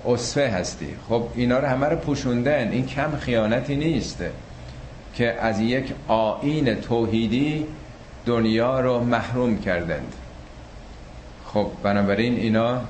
اصفه 0.06 0.48
هستی. 0.48 0.88
خب 1.08 1.22
اینا 1.34 1.58
رو 1.58 1.66
همه 1.66 1.86
رو 1.86 1.96
پوشوندن. 1.96 2.68
این 2.68 2.86
کم 2.86 3.16
خیانتی 3.16 3.76
نیست 3.76 4.24
که 5.14 5.32
از 5.32 5.60
یک 5.60 5.92
آین 6.08 6.74
توحیدی 6.74 7.66
دنیا 8.26 8.80
رو 8.80 9.00
محروم 9.00 9.58
کردند. 9.58 10.12
خب 11.46 11.66
بنابراین 11.82 12.36
اینا 12.36 12.80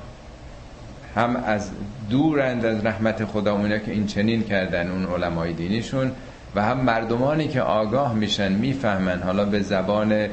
هم 1.17 1.35
از 1.35 1.69
دورند 2.09 2.65
از 2.65 2.85
رحمت 2.85 3.25
خدا 3.25 3.53
اونه 3.53 3.79
که 3.79 3.91
این 3.91 4.07
چنین 4.07 4.43
کردن 4.43 4.91
اون 4.91 5.05
علمای 5.05 5.53
دینیشون 5.53 6.11
و 6.55 6.63
هم 6.63 6.77
مردمانی 6.77 7.47
که 7.47 7.61
آگاه 7.61 8.13
میشن 8.13 8.51
می‌فهمن. 8.51 9.21
حالا 9.21 9.45
به 9.45 9.61
زبان 9.61 10.27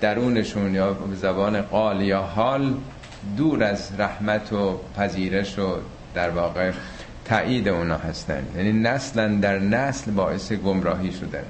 درونشون 0.00 0.74
یا 0.74 0.92
به 0.92 1.16
زبان 1.16 1.60
قال 1.62 2.00
یا 2.00 2.22
حال 2.22 2.74
دور 3.36 3.64
از 3.64 3.90
رحمت 3.98 4.52
و 4.52 4.78
پذیرش 4.96 5.58
و 5.58 5.74
در 6.14 6.30
واقع 6.30 6.72
تایید 7.24 7.68
اونا 7.68 7.96
هستن. 7.96 8.42
یعنی 8.56 8.72
نسلا 8.72 9.28
در 9.28 9.58
نسل 9.58 10.10
باعث 10.10 10.52
گمراهی 10.52 11.12
شدن. 11.12 11.44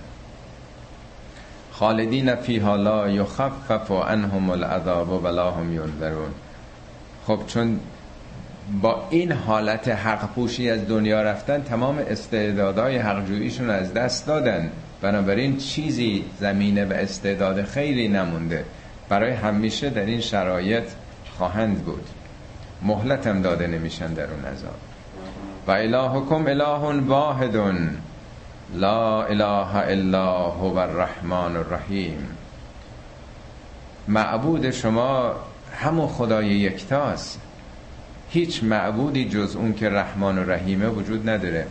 خالدین 1.73 2.35
فیها 2.35 2.77
لا 2.77 3.09
یخفف 3.09 3.91
عنهم 3.91 4.51
العذاب 4.51 5.25
ولا 5.25 5.51
هم 5.51 5.73
ینذرون 5.73 6.31
خب 7.27 7.41
چون 7.47 7.81
با 8.71 9.07
این 9.11 9.33
حالت 9.33 9.89
حق 9.89 10.35
پوشی 10.35 10.71
از 10.71 10.89
دنیا 10.89 11.23
رفتن 11.23 11.63
تمام 11.63 11.99
استعدادهای 11.99 12.97
حقجوییشون 12.99 13.71
از 13.71 13.95
دست 13.95 14.27
دادن. 14.27 14.71
بنابراین 15.03 15.57
چیزی 15.57 16.25
زمینه 16.41 16.85
و 16.85 16.93
استعداد 16.93 17.63
خیلی 17.63 18.09
نمونده. 18.09 18.65
برای 19.09 19.31
همیشه 19.31 19.91
در 19.91 20.05
این 20.05 20.21
شرایط 20.21 20.85
خواهند 21.37 21.85
بود. 21.85 22.07
مهلت 22.83 23.27
هم 23.27 23.43
داده 23.43 23.67
نمیشن 23.67 24.15
در 24.15 24.31
اون 24.31 24.45
عذاب. 24.45 24.75
و 25.67 25.71
الهکم 25.71 26.47
اله 26.47 27.01
واحد 27.07 27.57
لا 28.75 29.25
اله 29.25 29.77
الا 29.77 30.43
هو 30.43 30.79
الرحمن 30.79 31.57
الرحیم. 31.57 32.29
معبود 34.09 34.71
شما 34.71 35.35
همون 35.77 36.09
خدای 36.09 36.47
یکتاست 36.47 37.41
هیچ 38.31 38.65
معبودی 38.65 39.29
جز 39.29 39.57
اون 39.57 39.75
که 39.75 39.89
رحمان 39.89 40.39
و 40.39 40.51
رحیمه 40.51 40.89
وجود 40.89 41.29
نداره. 41.29 41.67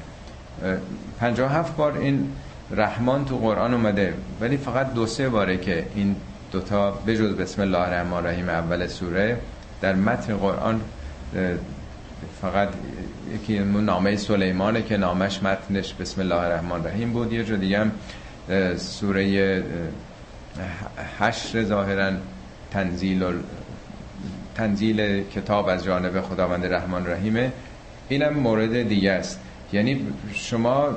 پنجاه 1.20 1.52
هفت 1.52 1.76
بار 1.76 1.98
این 1.98 2.32
رحمان 2.72 3.26
تو 3.26 3.38
قرآن 3.38 3.74
اومده 3.74 4.14
ولی 4.42 4.58
فقط 4.58 4.94
دو 4.94 5.06
سه 5.06 5.30
باره 5.30 5.58
که 5.58 5.86
این 5.96 6.16
دوتا 6.52 6.92
بجز 6.92 7.36
بسم 7.36 7.62
الله 7.62 7.80
الرحمن 7.80 8.14
الرحیم 8.14 8.50
اول 8.50 8.88
سوره 8.88 9.38
در 9.82 9.96
متن 9.96 10.38
قرآن 10.38 10.82
فقط 12.42 12.70
یکی 13.36 13.60
نامه 13.60 14.16
سلیمانه 14.16 14.82
که 14.82 14.98
نامش 14.98 15.44
متنش 15.44 15.94
بسم 15.94 16.22
الله 16.22 16.36
الرحمن 16.36 16.72
الرحیم 16.72 17.14
بود. 17.14 17.34
یه 17.34 17.44
جا 17.44 17.56
دیگه 17.56 17.80
هم 17.80 17.92
سوره 18.78 19.64
حشر 21.20 21.64
ظاهرا 21.64 22.12
تنزیل 22.72 23.24
تنزیل 24.60 25.24
کتاب 25.24 25.68
از 25.68 25.84
جانب 25.84 26.22
خداوند 26.22 26.66
رحمان 26.66 27.08
رحیمه. 27.08 27.52
اینم 28.10 28.34
مورد 28.34 28.88
دیگه 28.88 29.12
است. 29.12 29.40
یعنی 29.74 30.08
شما 30.34 30.90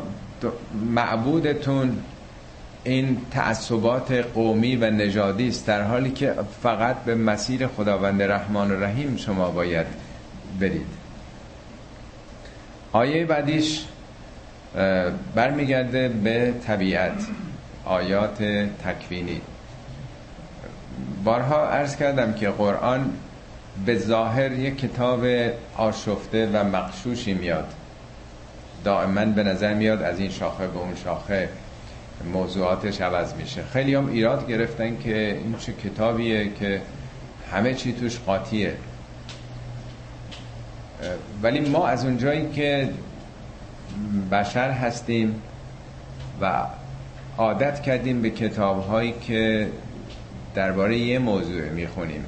معبودتون 0.95 1.99
این 2.85 3.19
تعصبات 3.31 4.13
قومی 4.13 4.77
و 4.77 4.91
نژادی 4.91 5.49
است 5.49 5.67
در 5.67 5.83
حالی 5.83 6.11
که 6.11 6.35
فقط 6.63 6.97
به 6.97 7.15
مسیر 7.15 7.67
خداوند 7.67 8.23
رحمان 8.23 8.71
و 8.71 8.85
رحیم 8.85 9.17
شما 9.17 9.51
باید 9.51 9.87
برید. 10.61 10.87
آیه 12.93 13.25
بعدیش 13.25 13.85
برمیگرده 15.35 16.09
به 16.09 16.55
طبیعت 16.67 17.27
آیات 17.85 18.43
تکوینی. 18.85 19.41
بارها 21.25 21.69
عرض 21.69 21.97
کردم 21.97 22.33
که 22.33 22.49
قرآن 22.49 23.13
به 23.87 23.99
ظاهر 23.99 24.53
یک 24.53 24.79
کتاب 24.79 25.25
آشفته 25.77 26.51
و 26.53 26.65
مقشوشی 26.65 27.35
میاد. 27.35 27.75
دائما 28.85 29.25
به 29.25 29.43
نظر 29.43 29.75
میاد 29.75 30.03
از 30.03 30.19
این 30.19 30.31
شاخه 30.31 30.67
به 30.67 30.79
اون 30.79 30.95
شاخه 31.05 31.49
موضوعاتش 32.33 33.01
عوض 33.01 33.35
میشه. 33.35 33.63
خیلی 33.73 33.95
هم 33.95 34.09
ایراد 34.09 34.49
گرفتن 34.49 34.99
که 34.99 35.39
این 35.45 35.55
چه 35.59 35.73
کتابیه 35.73 36.51
که 36.61 36.81
همه 37.53 37.75
چی 37.75 37.93
توش 37.93 38.19
قاطیه. 38.19 38.75
ولی 41.43 41.61
ما 41.61 41.87
از 41.87 42.05
اونجایی 42.05 42.51
که 42.51 42.89
بشر 44.33 44.71
هستیم 44.71 45.43
و 46.41 46.63
عادت 47.39 47.83
کردیم 47.83 48.23
به 48.23 48.31
کتاب 48.31 48.87
هایی 48.87 49.15
که 49.21 49.69
درباره 50.55 50.99
یه 50.99 51.19
موضوع 51.19 51.69
می‌خونیم. 51.69 52.25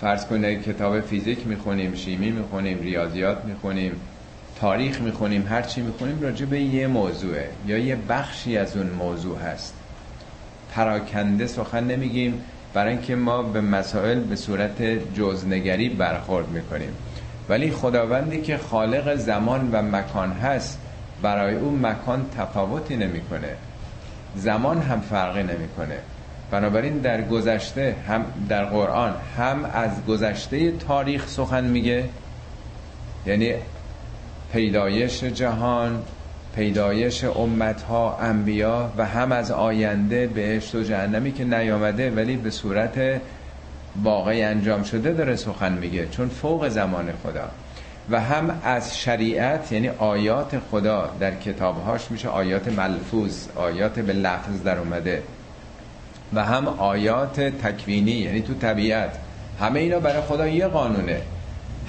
فرض 0.00 0.26
کنید 0.26 0.62
کتاب 0.62 1.00
فیزیک 1.00 1.46
می‌خونیم 1.46 1.94
شیمی 1.94 2.30
می‌خونیم 2.30 2.80
ریاضیات 2.80 3.44
می‌خونیم 3.44 4.00
تاریخ 4.60 5.00
می‌خونیم 5.00 5.46
هر 5.46 5.62
چی 5.62 5.80
می‌خونیم 5.80 6.22
راجع 6.22 6.46
به 6.46 6.60
یه 6.60 6.86
موضوعه 6.86 7.50
یا 7.66 7.78
یه 7.78 7.96
بخشی 8.08 8.56
از 8.56 8.76
اون 8.76 8.86
موضوع 8.86 9.38
هست. 9.38 9.74
پراکنده 10.70 11.46
سخن 11.46 11.84
نمیگیم 11.84 12.44
برای 12.74 12.92
اینکه 12.92 13.16
ما 13.16 13.42
به 13.42 13.60
مسائل 13.60 14.20
به 14.20 14.36
صورت 14.36 14.82
جزنگری 15.14 15.88
برخورد 15.88 16.48
می‌کنیم. 16.48 16.94
ولی 17.48 17.70
خداوندی 17.70 18.40
که 18.42 18.58
خالق 18.58 19.14
زمان 19.14 19.68
و 19.72 19.82
مکان 19.82 20.32
هست 20.32 20.78
برای 21.22 21.54
اون 21.54 21.86
مکان 21.86 22.26
تفاوتی 22.38 22.96
نمی‌کنه. 22.96 23.56
زمان 24.36 24.78
هم 24.78 25.00
فرقی 25.00 25.42
نمی‌کنه. 25.42 25.98
بنابراین 26.50 26.98
در 26.98 27.22
گذشته 27.22 27.96
هم 28.08 28.24
در 28.48 28.64
قرآن 28.64 29.14
هم 29.38 29.70
از 29.72 29.90
گذشته 30.08 30.72
تاریخ 30.72 31.28
سخن 31.28 31.64
میگه. 31.64 32.04
یعنی 33.26 33.54
پیدایش 34.52 35.24
جهان 35.24 36.02
پیدایش 36.56 37.24
امتها 37.24 38.18
انبیا 38.20 38.92
و 38.96 39.06
هم 39.06 39.32
از 39.32 39.50
آینده 39.50 40.26
بهشت 40.26 40.74
و 40.74 40.82
جهنمی 40.82 41.32
که 41.32 41.44
نیامده 41.44 42.10
ولی 42.10 42.36
به 42.36 42.50
صورت 42.50 43.20
واقعی 44.02 44.42
انجام 44.42 44.82
شده 44.82 45.12
داره 45.12 45.36
سخن 45.36 45.72
میگه. 45.72 46.08
چون 46.08 46.28
فوق 46.28 46.68
زمان 46.68 47.12
خدا. 47.22 47.50
و 48.10 48.20
هم 48.20 48.60
از 48.64 48.98
شریعت 48.98 49.72
یعنی 49.72 49.88
آیات 49.88 50.58
خدا 50.70 51.10
در 51.20 51.34
کتابهاش 51.34 52.10
میشه 52.10 52.28
آیات 52.28 52.68
ملفوظ 52.68 53.48
آیات 53.56 53.98
به 54.00 54.12
لفظ 54.12 54.62
در 54.64 54.78
اومده. 54.78 55.22
و 56.34 56.44
هم 56.44 56.68
آیات 56.68 57.40
تکوینی 57.40 58.12
یعنی 58.12 58.42
تو 58.42 58.54
طبیعت. 58.54 59.10
همه 59.60 59.80
اینا 59.80 59.98
برای 59.98 60.22
خدا 60.22 60.48
یه 60.48 60.66
قانونه. 60.66 61.20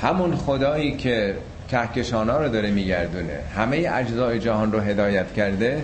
همون 0.01 0.35
خدایی 0.35 0.97
که 0.97 1.35
کهکشان 1.69 2.27
رو 2.27 2.49
داره 2.49 2.71
میگردونه. 2.71 3.39
همه 3.55 3.89
اجزای 3.93 4.39
جهان 4.39 4.71
رو 4.71 4.79
هدایت 4.79 5.33
کرده 5.33 5.83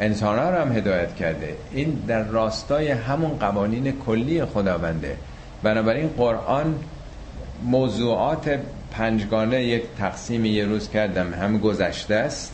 انسان 0.00 0.38
ها 0.38 0.50
رو 0.50 0.56
هم 0.56 0.72
هدایت 0.72 1.14
کرده. 1.14 1.54
این 1.72 2.02
در 2.08 2.22
راستای 2.22 2.90
همون 2.90 3.30
قوانین 3.30 3.92
کلی 4.06 4.44
خداونده. 4.44 5.16
بنابراین 5.62 6.08
قرآن 6.08 6.74
موضوعات 7.64 8.58
پنجگانه 8.90 9.64
یک 9.64 9.82
تقسیم 9.98 10.44
یه 10.44 10.64
روز 10.64 10.90
کردم. 10.90 11.34
هم 11.34 11.58
گذشته 11.58 12.14
است 12.14 12.52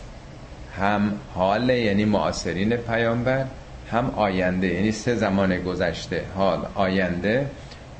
هم 0.78 1.12
حال 1.34 1.68
یعنی 1.68 2.04
معاصرین 2.04 2.76
پیامبر. 2.76 3.44
هم 3.92 4.10
آینده 4.16 4.66
یعنی 4.66 4.92
سه 4.92 5.14
زمان 5.14 5.58
گذشته 5.58 6.22
حال 6.36 6.66
آینده 6.74 7.46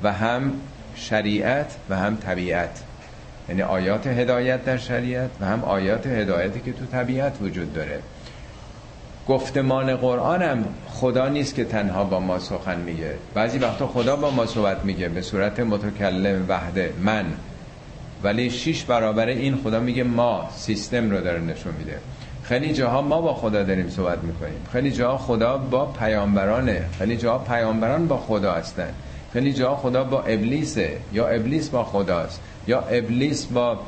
و 0.03 0.13
هم 0.13 0.51
شریعت 0.95 1.75
و 1.89 1.95
هم 1.95 2.15
طبیعت. 2.15 2.83
یعنی 3.49 3.61
آیات 3.61 4.07
هدایت 4.07 4.65
در 4.65 4.77
شریعت 4.77 5.29
و 5.41 5.45
هم 5.45 5.63
آیات 5.63 6.07
هدایتی 6.07 6.59
که 6.59 6.71
تو 6.71 6.85
طبیعت 6.85 7.41
وجود 7.41 7.73
داره. 7.73 7.99
گفتمان 9.27 9.95
قرآن 9.95 10.41
هم 10.41 10.65
خدا 10.89 11.29
نیست 11.29 11.55
که 11.55 11.65
تنها 11.65 12.03
با 12.03 12.19
ما 12.19 12.39
سخن 12.39 12.79
میگه. 12.79 13.13
بعضی 13.33 13.57
وقتا 13.57 13.87
خدا 13.87 14.15
با 14.15 14.31
ما 14.31 14.45
صحبت 14.45 14.85
میگه 14.85 15.09
به 15.09 15.21
صورت 15.21 15.59
متکلم 15.59 16.45
وحده 16.47 16.93
من. 17.01 17.25
ولی 18.23 18.49
شیش 18.49 18.83
برابر 18.83 19.27
این 19.27 19.57
خدا 19.63 19.79
میگه 19.79 20.03
ما 20.03 20.49
سیستم 20.55 21.11
رو 21.11 21.21
داره 21.21 21.39
نشون 21.39 21.73
میده. 21.77 21.97
خیلی 22.43 22.73
جاها 22.73 23.01
ما 23.01 23.21
با 23.21 23.33
خدا 23.33 23.63
داریم 23.63 23.89
صحبت 23.89 24.23
می‌کنیم. 24.23 24.59
خیلی 24.71 24.91
جاها 24.91 25.17
خدا 25.17 25.57
با 25.57 25.85
پیامبرانه. 25.85 26.85
خیلی 26.99 27.17
جاها 27.17 27.37
پیامبران 27.37 28.07
با 28.07 28.17
خدا 28.17 28.51
هستن. 28.51 28.89
خیلی 29.33 29.53
جاها 29.53 29.75
خدا 29.75 30.03
با 30.03 30.21
ابلیسه. 30.21 30.89
یا 31.13 31.27
ابلیس 31.27 31.69
با 31.69 31.83
خداست. 31.83 32.41
یا 32.67 32.81
ابلیس 32.81 33.45
با 33.45 33.79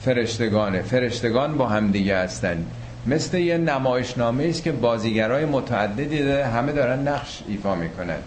فرشتگانه. 0.00 0.82
فرشتگان 0.82 1.56
با 1.56 1.66
هم 1.66 1.90
دیگه 1.90 2.16
هستن. 2.16 2.64
مثل 3.06 3.38
یه 3.38 3.58
نمایشنامه 3.58 4.44
است 4.44 4.62
که 4.62 4.72
بازیگرای 4.72 5.44
متعددی 5.44 6.18
داره 6.18 6.46
همه 6.46 6.72
دارن 6.72 7.08
نقش 7.08 7.42
ایفا 7.48 7.74
می‌کنن. 7.74 8.18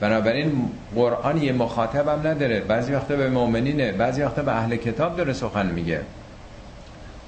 بنابراین 0.00 0.52
قرآن 0.94 1.42
یه 1.42 1.52
مخاطب 1.52 2.08
هم 2.08 2.26
نداره. 2.26 2.60
بعضی 2.60 2.92
وقتا 2.92 3.16
به 3.16 3.30
مؤمنینه 3.30 3.92
بعضی 3.92 4.22
وقتا 4.22 4.42
به 4.42 4.56
اهل 4.56 4.76
کتاب 4.76 5.16
داره 5.16 5.32
سخن 5.32 5.66
میگه. 5.66 6.00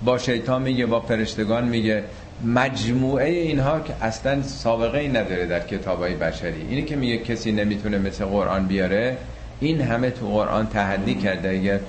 با 0.04 0.18
شیطان 0.18 0.62
میگه 0.62 0.86
با 0.86 1.00
فرشتگان 1.00 1.64
میگه. 1.64 2.04
مجموعه 2.44 3.30
اینها 3.30 3.80
که 3.80 3.94
اصلا 4.00 4.42
سابقه 4.42 4.98
ای 4.98 5.08
نداره 5.08 5.46
در 5.46 5.60
کتاب 5.60 5.98
های 5.98 6.14
بشری. 6.14 6.66
اینی 6.68 6.82
که 6.82 6.96
میگه 6.96 7.18
کسی 7.18 7.52
نمی‌تونه 7.52 7.98
مثل 7.98 8.24
قرآن 8.24 8.66
بیاره 8.66 9.16
این 9.60 9.80
همه 9.80 10.10
تو 10.10 10.26
قرآن 10.26 10.66
تحدی 10.66 11.14
کرده. 11.14 11.48
اگر 11.48 11.80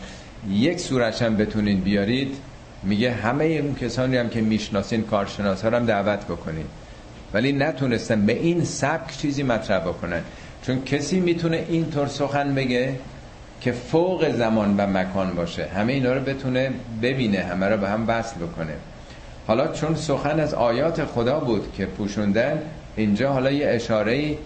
یک 0.50 0.80
سورش 0.80 1.22
هم 1.22 1.38
بتونید 1.38 1.84
بیارید 1.84 2.36
میگه 2.84 3.12
همه 3.12 3.46
اون 3.46 3.76
کسانی 3.76 4.18
هم 4.18 4.30
که 4.30 4.42
می‌شناسین 4.42 5.04
کارشناس 5.04 5.62
ها 5.66 5.70
هم 5.70 5.86
دعوت 5.86 6.26
بکنید 6.26 6.66
ولی 7.34 7.52
نتونستن 7.52 8.26
به 8.26 8.34
این 8.34 8.64
سبک 8.64 9.18
چیزی 9.18 9.44
مطرح 9.44 9.80
بکنن. 9.80 10.22
چون 10.62 10.84
کسی 10.84 11.20
می‌تونه 11.20 11.66
اینطور 11.70 12.08
سخن 12.08 12.56
بگه 12.56 12.96
که 13.66 13.72
فوق 13.72 14.30
زمان 14.30 14.78
و 14.78 14.88
مکان 14.88 15.36
باشه. 15.36 15.66
همه 15.66 15.94
اینا 15.94 16.14
رو 16.14 16.22
بتونه 16.22 16.72
ببینه 17.02 17.40
همه 17.40 17.66
رو 17.66 17.78
به 17.78 17.90
هم 17.90 18.06
وصل 18.08 18.36
بکنه. 18.36 18.74
حالا 19.48 19.68
چون 19.68 19.96
سخن 19.96 20.40
از 20.40 20.54
آیات 20.54 21.06
خدا 21.06 21.40
بود 21.40 21.74
که 21.78 21.86
پوشوندن 21.86 22.62
اینجا 22.96 23.34
حالا 23.34 23.52
یه 23.52 23.70
اشاره 23.70 24.38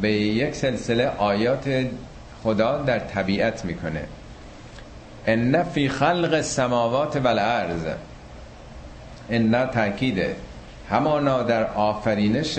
به 0.00 0.12
یک 0.12 0.54
سلسله 0.54 1.08
آیات 1.18 1.86
خدا 2.42 2.82
در 2.82 2.98
طبیعت 2.98 3.64
می‌کنه. 3.64 4.04
ان 5.26 5.62
فی 5.62 5.88
خلق 5.88 6.32
السماوات 6.32 7.16
والارض. 7.16 7.86
ان 9.30 9.66
تاکیده. 9.66 10.36
همانا 10.90 11.42
در 11.42 11.66
آفرینش 11.66 12.58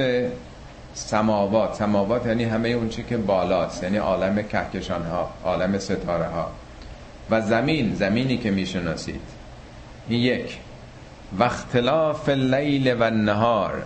سماوات. 0.97 1.73
سماوات 1.75 2.25
یعنی 2.25 2.43
همه 2.43 2.69
اون 2.69 2.89
چی 2.89 3.03
که 3.03 3.17
بالاست 3.17 3.83
یعنی 3.83 3.97
عالم 3.97 4.43
کهکشان 4.43 5.05
ها 5.05 5.29
عالم 5.43 5.79
ستاره 5.79 6.25
ها 6.25 6.51
و 7.29 7.41
زمین 7.41 7.95
زمینی 7.95 8.37
که 8.37 8.51
می‌شناسید. 8.51 9.21
این 10.09 10.19
یک. 10.19 10.57
و 11.39 11.43
اختلاف 11.43 12.29
اللیل 12.29 12.93
و 12.93 13.03
النهار. 13.03 13.83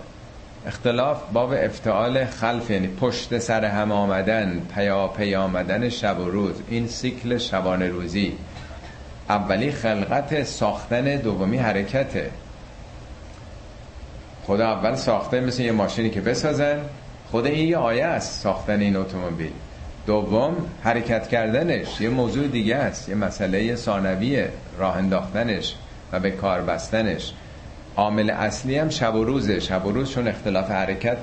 اختلاف 0.68 1.22
باب 1.34 1.54
افتعال 1.54 2.26
خلف 2.26 2.70
یعنی 2.70 2.88
پشت 2.88 3.40
سر 3.40 3.66
هم 3.66 3.92
آمدن 3.92 4.62
پیا 4.76 5.08
پی 5.08 5.36
آمدن 5.36 5.90
شب 5.90 6.20
و 6.20 6.30
روز. 6.30 6.56
این 6.70 6.88
سیکل 6.88 7.38
شبانه 7.38 7.88
روزی. 7.88 8.34
اولی 9.30 9.72
خلقت 9.72 10.44
ساختن 10.44 11.16
دومی 11.16 11.58
حرکته 11.58 12.32
خدا 14.44 14.68
اول 14.68 14.96
ساخته 14.96 15.40
مثل 15.40 15.64
یه 15.64 15.72
ماشینی 15.72 16.10
که 16.10 16.22
بسازن. 16.22 16.80
خود 17.32 17.46
این 17.46 17.68
یه 17.68 17.78
آیه 17.78 18.06
است 18.06 18.42
ساختن 18.42 18.80
این 18.80 18.96
اتومبیل. 18.96 19.52
دوم 20.06 20.56
حرکت 20.84 21.28
کردنش 21.28 22.02
یه 22.02 22.10
موضوع 22.10 22.48
دیگه 22.48 22.76
است 22.76 23.10
یه 23.10 23.16
مسئله 23.16 23.76
ثانویه 23.76 24.50
راه 24.78 24.98
انداختنش 24.98 25.76
و 26.12 26.20
به 26.20 26.32
کار 26.32 26.62
بستنش. 26.62 27.34
عامل 27.98 28.30
اصلی 28.30 28.78
هم 28.78 28.90
شب 28.90 29.16
و 29.16 29.24
روزه. 29.24 29.60
شب 29.60 29.86
و 29.86 29.92
روز 29.92 30.12
چون 30.12 30.28
اختلاف 30.28 30.72
حرکت 30.72 31.18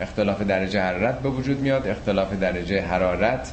اختلاف 0.00 0.42
درجه 0.42 0.80
حرارت 0.80 1.18
به 1.18 1.28
وجود 1.28 1.60
میاد 1.60 1.88
اختلاف 1.88 2.32
درجه 2.32 2.82
حرارت 2.82 3.52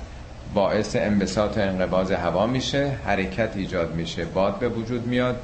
باعث 0.54 0.96
انبساط 0.96 1.58
و 1.58 1.62
انقباض 1.62 2.12
هوا 2.12 2.48
میشه 2.48 2.92
حرکت 3.06 3.50
ایجاد 3.56 3.96
میشه 3.96 4.26
باد 4.26 4.60
به 4.60 4.70
وجود 4.70 5.08
میاد. 5.08 5.36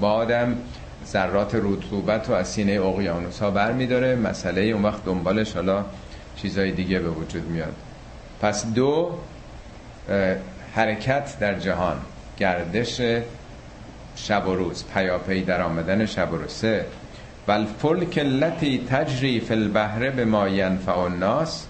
بادم 0.00 0.56
ذرات 1.06 1.54
رطوبت 1.54 2.28
و 2.28 2.32
از 2.32 2.48
سینه 2.48 2.72
اقیانوس 2.72 3.38
ها 3.38 3.50
بر 3.50 3.72
میداره 3.72 4.16
مسئله 4.16 4.60
اون 4.60 4.82
وقت 4.82 5.04
دنبالش 5.04 5.52
حالا 5.52 5.84
چیزای 6.42 6.72
دیگه 6.72 6.98
به 6.98 7.10
وجود 7.10 7.44
میاد. 7.44 7.74
پس 8.40 8.66
دو 8.66 9.18
حرکت 10.74 11.38
در 11.38 11.58
جهان 11.58 11.96
گردش 12.38 13.00
شب 14.16 14.48
و 14.48 14.54
روز 14.54 14.84
پیاپی 14.94 15.42
در 15.42 15.62
آمدن 15.62 16.06
شب 16.06 16.32
و 16.32 16.36
روز. 16.36 16.52
سه 16.52 16.86
بل 17.46 17.64
فلک 17.64 18.18
لتی 18.18 18.86
تجری 18.90 19.40
فی 19.40 19.68
به 20.16 20.24
ما 20.24 20.48
ینفع 20.48 20.98
الناس. 20.98 21.66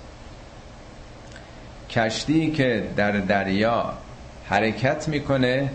کشتی 1.91 2.51
که 2.51 2.89
در 2.97 3.13
دریا 3.13 3.93
حرکت 4.49 5.09
می‌کنه 5.09 5.71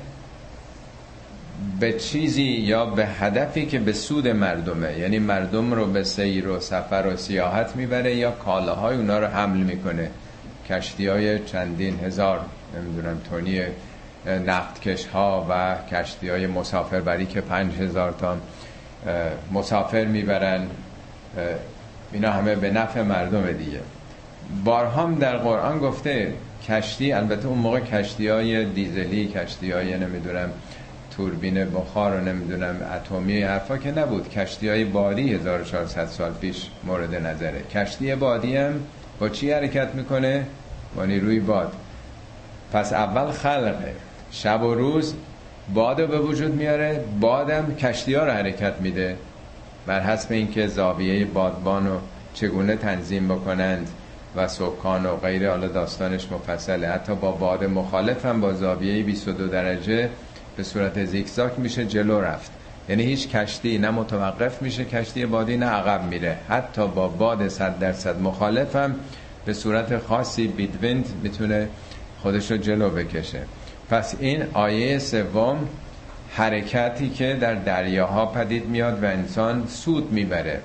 به 1.80 1.94
چیزی 1.94 2.44
یا 2.44 2.86
به 2.86 3.06
هدفی 3.06 3.66
که 3.66 3.80
به 3.80 3.94
سود 3.94 4.28
مردمه. 4.28 5.00
یعنی 5.00 5.20
مردم 5.20 5.74
رو 5.74 5.86
به 5.86 6.04
سیر 6.04 6.48
و 6.48 6.60
سفر 6.60 7.08
و 7.14 7.18
سیاحت 7.18 7.76
می‌بره 7.76 8.16
یا 8.16 8.32
کالاهای 8.32 8.98
اونا 8.98 9.20
رو 9.20 9.28
حمل 9.28 9.58
می‌کنه. 9.58 10.10
کشتی 10.70 11.08
های 11.08 11.40
چندین 11.40 12.00
هزار 12.00 12.40
نمی‌دونم 12.78 13.22
تونی 13.30 13.62
نفتکش 14.48 15.06
ها 15.06 15.48
و 15.50 15.76
کشتی 15.92 16.30
های 16.30 16.48
مسافربری 16.48 17.26
که 17.26 17.42
پنج 17.42 17.74
هزار 17.74 18.12
تا 18.12 18.38
مسافر 19.54 20.06
می‌برن. 20.06 20.68
اینا 22.12 22.32
همه 22.32 22.56
به 22.56 22.72
نفع 22.72 23.02
مردم 23.02 23.52
دیگه. 23.52 23.80
بارهام 24.66 25.16
در 25.16 25.38
قرآن 25.38 25.80
گفته 25.80 26.34
کشتی 26.68 27.12
البته 27.12 27.48
اون 27.48 27.58
موقع 27.58 27.80
کشتی 27.80 28.28
های 28.28 28.66
دیزلی 28.66 29.28
کشتی 29.28 29.72
های 29.72 29.98
نمی‌دونم 29.98 30.50
توربین 31.18 31.66
بخار 31.66 32.18
رو 32.18 32.26
نمی‌دونم 32.26 32.76
اتمی 32.96 33.42
حرفا 33.42 33.78
که 33.78 33.92
نبود. 33.92 34.30
کشتی 34.30 34.70
های 34.70 34.86
بادی 34.86 35.34
1400 35.34 36.06
سال 36.06 36.32
پیش 36.34 36.68
مورد 36.84 37.16
نظره. 37.16 37.62
کشتی 37.74 38.16
بادی 38.16 38.58
هم 38.58 38.74
با 39.20 39.30
چی 39.30 39.52
حرکت 39.52 39.96
می‌کنه؟ 39.96 40.46
با 40.96 41.06
نیروی 41.06 41.40
باد. 41.40 41.74
پس 42.74 42.94
اول 42.94 43.32
خلقه. 43.32 43.96
شب 44.32 44.64
و 44.64 44.74
روز 44.74 45.14
باد 45.74 46.02
رو 46.02 46.08
به 46.08 46.20
وجود 46.20 46.56
میاره. 46.56 47.04
بادم 47.20 47.76
کشتی 47.76 48.14
ها 48.14 48.26
رو 48.26 48.32
حرکت 48.32 48.74
میده. 48.82 49.18
بر 49.86 50.00
حسب 50.00 50.32
اینکه 50.32 50.68
زاویه 50.68 51.26
بادبان 51.26 51.88
رو 51.88 52.00
چگونه 52.34 52.76
تنظیم 52.76 53.28
بکنند 53.28 53.90
و 54.36 54.48
سکان 54.48 55.06
و 55.06 55.16
غیر 55.16 55.50
حالا 55.50 55.68
داستانش 55.68 56.32
مفصله. 56.32 56.88
حتی 56.88 57.16
با 57.16 57.32
باد 57.32 57.64
مخالف 57.64 58.26
هم 58.26 58.42
با 58.42 58.54
زاویه 58.54 59.04
22 59.04 59.48
درجه 59.48 60.10
به 60.58 60.64
صورت 60.64 61.06
زیگزاگ 61.06 61.58
میشه 61.58 61.86
جلو 61.86 62.22
رفت. 62.22 62.52
یعنی 62.90 63.04
هیچ 63.04 63.28
کشتی 63.28 63.78
نه 63.78 63.90
متوقف 63.90 64.62
میشه 64.62 64.86
کشتی 64.86 65.26
بادی 65.26 65.58
نه 65.58 65.66
عقب 65.66 66.04
میره. 66.04 66.38
حتی 66.50 66.88
با 66.88 67.08
باد 67.08 67.48
100 67.48 67.80
درصد 67.80 68.22
مخالف 68.22 68.76
هم 68.76 68.96
به 69.46 69.54
صورت 69.54 69.98
خاصی 69.98 70.48
بیدویند 70.48 71.06
می‌تونه 71.24 71.68
خودش 72.22 72.52
رو 72.52 72.58
جلو 72.58 72.90
بکشه. 72.90 73.40
پس 73.90 74.16
این 74.20 74.44
آیه 74.54 75.00
سوم 75.00 75.68
حرکتی 76.36 77.10
که 77.10 77.38
در 77.42 77.54
دریاها 77.54 78.26
پدید 78.26 78.66
میاد 78.66 79.04
و 79.04 79.06
انسان 79.06 79.68
سود 79.68 80.12
می‌بره. 80.12 80.62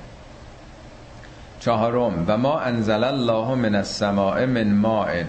چهارم 1.60 2.24
و 2.26 2.38
ما 2.38 2.60
انزل 2.60 3.04
الله 3.04 3.54
من 3.54 3.74
السماء 3.74 4.46
من 4.46 4.72
ماء 4.74 5.24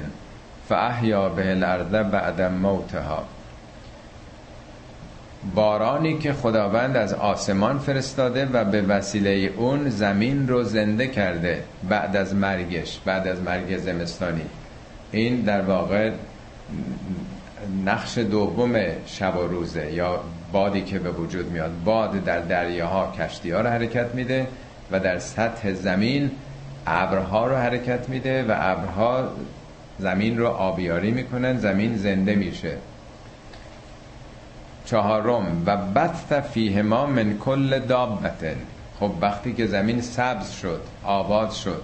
فاحیا 0.69 1.29
به 1.29 1.51
الارض 1.51 2.11
بعد 2.11 2.41
موتها. 2.41 3.23
بارانی 5.55 6.17
که 6.17 6.33
خداوند 6.33 6.97
از 6.97 7.13
آسمان 7.13 7.79
فرستاده 7.79 8.45
و 8.45 8.65
به 8.65 8.81
وسیله 8.81 9.53
اون 9.57 9.89
زمین 9.89 10.47
رو 10.47 10.63
زنده 10.63 11.07
کرده 11.07 11.63
بعد 11.89 12.15
از 12.15 12.35
مرگش 12.35 12.99
بعد 13.05 13.27
از 13.27 13.41
مرگ 13.41 13.77
زمستانی. 13.77 14.45
این 15.11 15.41
در 15.41 15.61
واقع 15.61 16.11
نقش 17.85 18.17
دوم 18.17 18.79
شب 19.05 19.37
و 19.37 19.47
روزه 19.47 19.91
یا 19.91 20.19
بادی 20.51 20.81
که 20.81 20.99
به 20.99 21.11
وجود 21.11 21.51
میاد. 21.51 21.71
باد 21.85 22.23
در 22.23 22.39
دریاها 22.39 23.13
کشتی 23.19 23.51
ها 23.51 23.61
رو 23.61 23.69
حرکت 23.69 24.15
میده 24.15 24.47
و 24.91 24.99
در 24.99 25.19
سطح 25.19 25.73
زمین 25.73 26.31
ابرها 26.87 27.47
رو 27.47 27.55
حرکت 27.55 28.09
میده 28.09 28.43
و 28.43 28.55
ابرها 28.57 29.29
زمین 29.99 30.37
رو 30.37 30.47
آبیاری 30.47 31.11
می‌کنن 31.11 31.57
زمین 31.57 31.97
زنده 31.97 32.35
میشه. 32.35 32.77
چهارم. 34.89 35.63
و 35.65 35.77
بث 35.77 36.33
فیهما 36.33 37.05
من 37.05 37.37
کل 37.37 37.79
دابتن. 37.79 38.55
خب 38.99 39.11
وقتی 39.21 39.53
که 39.53 39.67
زمین 39.67 40.01
سبز 40.01 40.51
شد 40.51 40.81
آباد 41.03 41.51
شد 41.51 41.81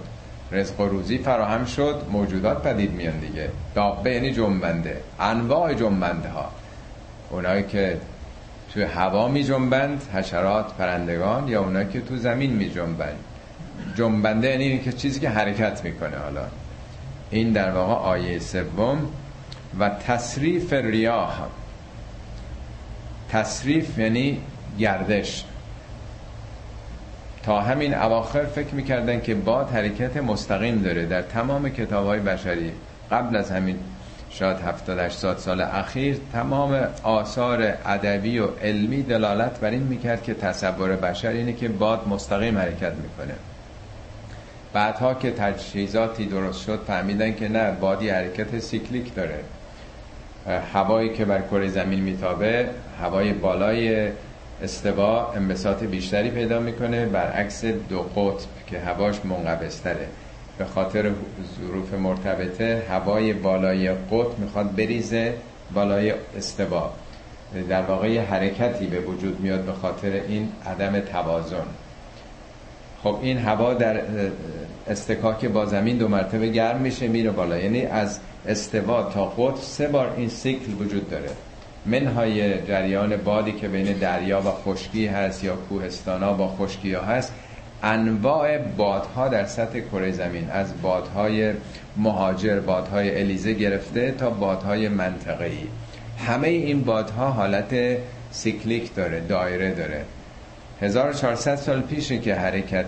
رزق 0.52 0.80
و 0.80 0.84
روزی 0.84 1.18
فراهم 1.18 1.64
شد 1.64 2.02
موجودات 2.12 2.62
پدید 2.62 2.92
میان 2.92 3.18
دیگه. 3.18 3.50
دابه 3.74 4.14
یعنی 4.14 4.32
جنبنده. 4.32 5.00
انواع 5.20 5.74
جنبنده 5.74 6.28
ها 6.28 6.50
اونایی 7.30 7.62
که 7.62 8.00
توی 8.72 8.82
هوا 8.82 9.28
می 9.28 9.44
جنبند 9.44 10.02
حشرات 10.14 10.74
پرندگان 10.74 11.48
یا 11.48 11.62
اونایی 11.62 11.88
که 11.88 12.00
تو 12.00 12.16
زمین 12.16 12.52
می 12.52 12.70
جنبند. 12.70 13.18
جنبنده 13.96 14.48
یعنی 14.50 14.78
که 14.78 14.92
چیزی 14.92 15.20
که 15.20 15.28
حرکت 15.28 15.84
می‌کنه 15.84 16.16
حالا. 16.16 16.44
این 17.30 17.52
در 17.52 17.70
واقع 17.70 17.92
آیه 17.92 18.38
سوم. 18.38 18.98
و 19.78 19.88
تصریف 19.88 20.72
ریاح. 20.72 21.34
تصریف 23.30 23.98
یعنی 23.98 24.40
گردش. 24.78 25.44
تا 27.42 27.60
همین 27.60 27.94
اواخر 27.94 28.44
فکر 28.44 28.74
می‌کردن 28.74 29.20
که 29.20 29.34
باد 29.34 29.70
حرکت 29.70 30.16
مستقیم 30.16 30.82
داره. 30.82 31.06
در 31.06 31.22
تمام 31.22 31.68
کتاب 31.68 32.06
های 32.06 32.20
بشری 32.20 32.72
قبل 33.10 33.36
از 33.36 33.50
همین 33.50 33.78
شاید 34.30 34.56
70 34.56 34.98
80 34.98 35.38
سال 35.38 35.60
اخیر 35.60 36.18
تمام 36.32 36.88
آثار 37.02 37.62
ادبی 37.86 38.38
و 38.38 38.46
علمی 38.46 39.02
دلالت 39.02 39.60
بر 39.60 39.70
این 39.70 39.82
می‌کرد 39.82 40.22
که 40.22 40.34
تصور 40.34 40.96
بشر 40.96 41.28
اینه 41.28 41.52
که 41.52 41.68
باد 41.68 42.08
مستقیم 42.08 42.58
حرکت 42.58 42.92
می‌کنه. 42.92 43.34
بعدها 44.72 45.14
که 45.14 45.30
تجهیزاتی 45.30 46.26
درست 46.26 46.62
شد 46.66 46.80
فهمیدن 46.86 47.34
که 47.34 47.48
نه 47.48 47.70
بادی 47.70 48.08
حرکت 48.08 48.58
سیکلیک 48.58 49.14
داره. 49.14 49.40
هوایی 50.46 51.08
که 51.08 51.24
بر 51.24 51.40
کره 51.40 51.68
زمین 51.68 52.00
میتابه 52.00 52.68
هوای 53.00 53.32
بالای 53.32 54.08
استوا 54.62 55.32
انبساط 55.32 55.84
بیشتری 55.84 56.30
پیدا 56.30 56.60
می‌کنه 56.60 57.06
برعکس 57.06 57.64
دو 57.64 58.02
قطب 58.02 58.48
که 58.66 58.78
هواش 58.78 59.24
منقبستره 59.24 60.06
به 60.58 60.64
خاطر 60.64 61.10
ظروف 61.58 61.94
مرتبطه 61.94 62.82
هوای 62.90 63.32
بالای 63.32 63.88
قطب 63.88 64.38
می‌خواد 64.38 64.76
بریزه 64.76 65.34
بالای 65.74 66.12
استوا. 66.36 66.92
در 67.68 67.82
واقع 67.82 68.18
حرکتی 68.20 68.86
به 68.86 69.00
وجود 69.00 69.40
میاد 69.40 69.60
به 69.60 69.72
خاطر 69.72 70.10
این 70.28 70.48
عدم 70.66 71.00
توازن. 71.00 71.66
خب 73.02 73.18
این 73.22 73.38
هوا 73.38 73.74
در 73.74 74.00
استکاک 74.88 75.44
با 75.44 75.66
زمین 75.66 75.96
دو 75.96 76.08
مرتبه 76.08 76.48
گرم 76.48 76.80
میشه 76.80 77.08
میره 77.08 77.30
بالا. 77.30 77.58
یعنی 77.58 77.82
از 77.82 78.20
استوا 78.48 79.02
تا 79.02 79.24
قطب 79.24 79.60
سه 79.60 79.88
بار 79.88 80.14
این 80.16 80.28
سیکل 80.28 80.72
وجود 80.80 81.10
داره. 81.10 81.30
منهای 81.86 82.66
جریان 82.66 83.16
بادی 83.16 83.52
که 83.52 83.68
بین 83.68 83.92
دریا 83.92 84.40
و 84.40 84.44
خشکی 84.44 85.06
هست 85.06 85.44
یا 85.44 85.56
کوهستانا 85.56 86.32
با 86.32 86.48
خشکی 86.48 86.92
ها 86.92 87.02
هست 87.02 87.32
انواع 87.82 88.58
بادها 88.58 89.28
در 89.28 89.44
سطح 89.44 89.80
کره 89.80 90.12
زمین 90.12 90.50
از 90.50 90.82
بادهای 90.82 91.52
مهاجر 91.96 92.60
بادهای 92.60 93.20
الیزه 93.20 93.52
گرفته 93.52 94.10
تا 94.10 94.30
بادهای 94.30 94.88
منطقه‌ای. 94.88 95.66
همه 96.26 96.48
این 96.48 96.82
بادها 96.82 97.30
حالت 97.30 97.98
سیکلیک 98.30 98.94
داره 98.94 99.20
دایره 99.20 99.74
داره. 99.74 100.04
1400 100.80 101.56
سال 101.56 101.80
پیشه 101.80 102.18
که 102.18 102.34
حرکت 102.34 102.86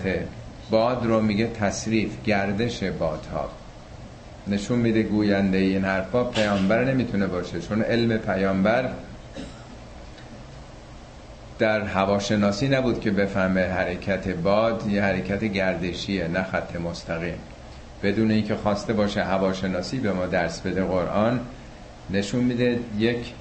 باد 0.71 1.07
رو 1.07 1.21
میگه 1.21 1.47
تصریف 1.47 2.11
گردش 2.25 2.83
بادها. 2.83 3.51
نشون 4.51 4.79
میده 4.79 5.03
گوینده 5.03 5.59
این 5.59 5.85
حرفا 5.85 6.25
پیامبر 6.25 6.85
نمی‌تونه 6.85 7.27
باشه. 7.27 7.61
چون 7.61 7.83
علم 7.83 8.19
پیامبر 8.19 8.91
در 11.59 11.81
هواشناسی 11.81 12.69
نبود 12.69 13.01
که 13.01 13.11
بفهمه 13.11 13.67
حرکت 13.67 14.29
باد 14.29 14.87
یه 14.91 15.03
حرکت 15.03 15.45
گردشیه 15.45 16.29
نه 16.29 16.43
خط 16.43 16.77
مستقیم. 16.77 17.39
بدون 18.03 18.31
اینکه 18.31 18.55
خواسته 18.55 18.93
باشه 18.93 19.25
هواشناسی 19.25 19.99
به 19.99 20.13
ما 20.13 20.27
درس 20.27 20.61
بده 20.61 20.85
قرآن 20.85 21.41
نشون 22.11 22.45
میده 22.45 22.79
یک 22.99 23.33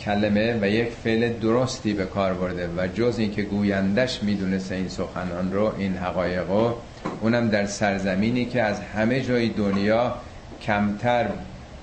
کلمه 0.00 0.58
و 0.62 0.68
یک 0.68 0.88
فعل 1.04 1.32
درستی 1.32 1.92
به 1.92 2.04
کار 2.04 2.34
برده 2.34 2.68
و 2.76 2.86
جز 2.86 3.18
اینکه 3.18 3.42
گویندش 3.42 4.22
می‌دونسته 4.22 4.74
این 4.74 4.88
سخنان 4.88 5.52
رو 5.52 5.74
این 5.78 5.96
حقایق 5.96 6.50
رو 6.50 6.76
اونم 7.20 7.48
در 7.48 7.66
سرزمینی 7.66 8.44
که 8.44 8.62
از 8.62 8.80
همه 8.80 9.20
جای 9.20 9.48
دنیا 9.48 10.14
کمتر 10.62 11.28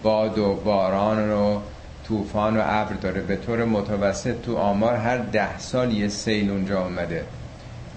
باد 0.04 0.38
و 0.38 0.54
باران 0.54 1.30
رو 1.30 1.62
طوفان 2.08 2.58
و 2.58 2.62
ابر 2.66 2.94
داره. 2.94 3.22
به 3.22 3.36
طور 3.36 3.66
متوسط 3.66 4.42
تو 4.42 4.58
آمار 4.58 4.96
هر 4.96 5.18
ده 5.18 5.58
سال 5.58 5.92
یه 5.92 6.08
سیل 6.08 6.50
اونجا 6.50 6.84
اومده. 6.84 7.24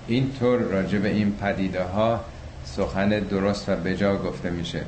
اینطور 0.06 0.58
راجع 0.58 0.98
به 0.98 1.08
این 1.08 1.32
پدیده 1.32 1.82
ها 1.84 2.20
سخن 2.64 3.08
درست 3.08 3.68
و 3.68 3.76
بجا 3.76 4.16
گفته 4.16 4.50
میشه. 4.50 4.82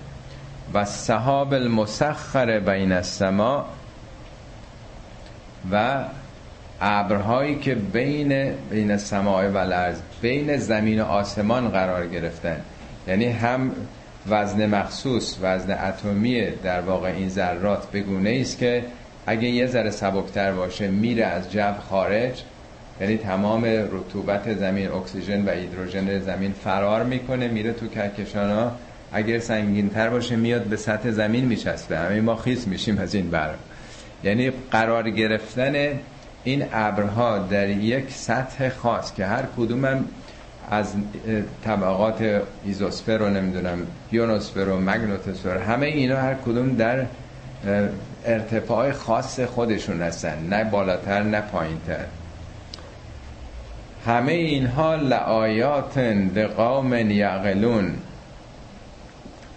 و 0.75 0.85
صحاب 0.85 1.55
المسخر 1.55 2.61
بین 2.61 2.93
السما 2.93 3.67
و 5.73 6.05
ابرهایی 6.81 7.59
که 7.59 7.75
بین 7.75 8.53
بین 8.71 8.97
سماع 8.97 9.49
و 9.49 9.57
الارض 9.57 10.01
بین 10.21 10.57
زمین 10.57 11.01
و 11.01 11.05
آسمان 11.05 11.69
قرار 11.69 12.07
گرفتن. 12.07 12.61
یعنی 13.09 13.27
هم 13.27 13.71
وزن 14.29 14.67
مخصوص 14.67 15.37
وزن 15.43 15.71
اتمی 15.71 16.47
در 16.51 16.81
واقع 16.81 17.09
این 17.09 17.29
ذرات 17.29 17.91
بگونه 17.91 18.39
است 18.41 18.59
که 18.59 18.85
اگه 19.27 19.49
یه 19.49 19.67
ذره 19.67 19.91
سبکتر 19.91 20.53
باشه 20.53 20.89
میره 20.89 21.25
از 21.25 21.53
جو 21.53 21.73
خارج. 21.91 22.43
یعنی 23.01 23.17
تمام 23.17 23.65
رطوبت 23.65 24.55
زمین 24.55 24.89
اکسیژن 24.89 25.45
و 25.45 25.51
هیدروژن 25.51 26.21
زمین 26.21 26.53
فرار 26.53 27.05
می‌کنه 27.05 27.49
میره 27.49 27.73
تو 27.73 27.89
کهکشان 27.89 28.51
ها. 28.51 28.73
اگر 29.13 29.39
سنگین 29.39 29.89
تر 29.89 30.09
باشه 30.09 30.37
میاد 30.37 30.63
به 30.63 30.77
سطح 30.77 31.11
زمین 31.11 31.45
میچسبه. 31.45 31.99
همه 31.99 32.21
ما 32.21 32.37
خیس 32.37 32.67
میشیم 32.67 32.99
از 32.99 33.15
این 33.15 33.31
بر. 33.31 33.55
یعنی 34.25 34.53
قرار 34.71 35.11
گرفتن 35.11 35.75
این 36.49 36.65
ابرها 36.73 37.39
در 37.39 37.69
یک 37.69 38.11
سطح 38.11 38.69
خاص 38.69 39.15
که 39.15 39.27
هر 39.27 39.45
کدومم 39.57 40.05
از 40.71 40.93
طبقات 41.65 42.43
ایزوسفر 42.65 43.19
رو 43.19 43.31
نمی‌دونم 43.31 43.87
یونوسفر 44.13 44.61
و 44.69 44.81
مگنوتوسفر 44.81 45.59
همه 45.59 45.87
اینا 45.87 46.17
هر 46.17 46.35
کدوم 46.35 46.77
در 46.77 47.07
ارتفاع 48.25 48.93
خاص 48.93 49.41
خودشون 49.41 50.03
هستن 50.03 50.39
نه 50.51 50.65
بالاتر 50.65 51.23
نه 51.23 51.41
پایینتر. 51.41 52.05
همه 54.07 54.33
اینها 54.33 54.95
لعایات 54.95 55.99
لقوم 55.99 57.11
یعقلون. 57.11 57.95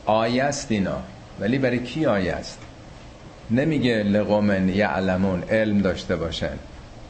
آیه 0.06 0.44
است 0.44 0.72
اینا. 0.72 0.98
ولی 1.40 1.58
برای 1.58 1.80
کی 1.80 2.06
آیه 2.06 2.34
است؟ 2.34 2.60
نمیگه 3.52 4.04
لقوم 4.04 4.70
یعلمون 4.70 5.44
علم 5.50 5.82
داشته 5.82 6.16
باشن. 6.16 6.58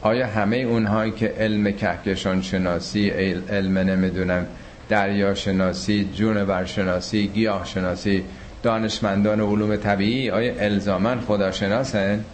آیا 0.02 0.26
همه 0.26 0.56
اونهایی 0.56 1.12
که 1.12 1.34
علم 1.38 1.70
کهکشان 1.70 2.42
شناسی 2.42 3.08
علم 3.50 3.78
نمی‌دونم 3.78 4.46
دریا 4.88 5.34
شناسی 5.34 6.10
جون 6.14 6.64
شناسی 6.64 7.28
گیاه 7.28 7.64
شناسی 7.64 8.24
دانشمندان 8.62 9.40
علوم 9.40 9.76
طبیعی 9.76 10.30
آیا 10.30 10.54
الزامن 10.60 11.20
خداشناسن؟ 11.20 12.24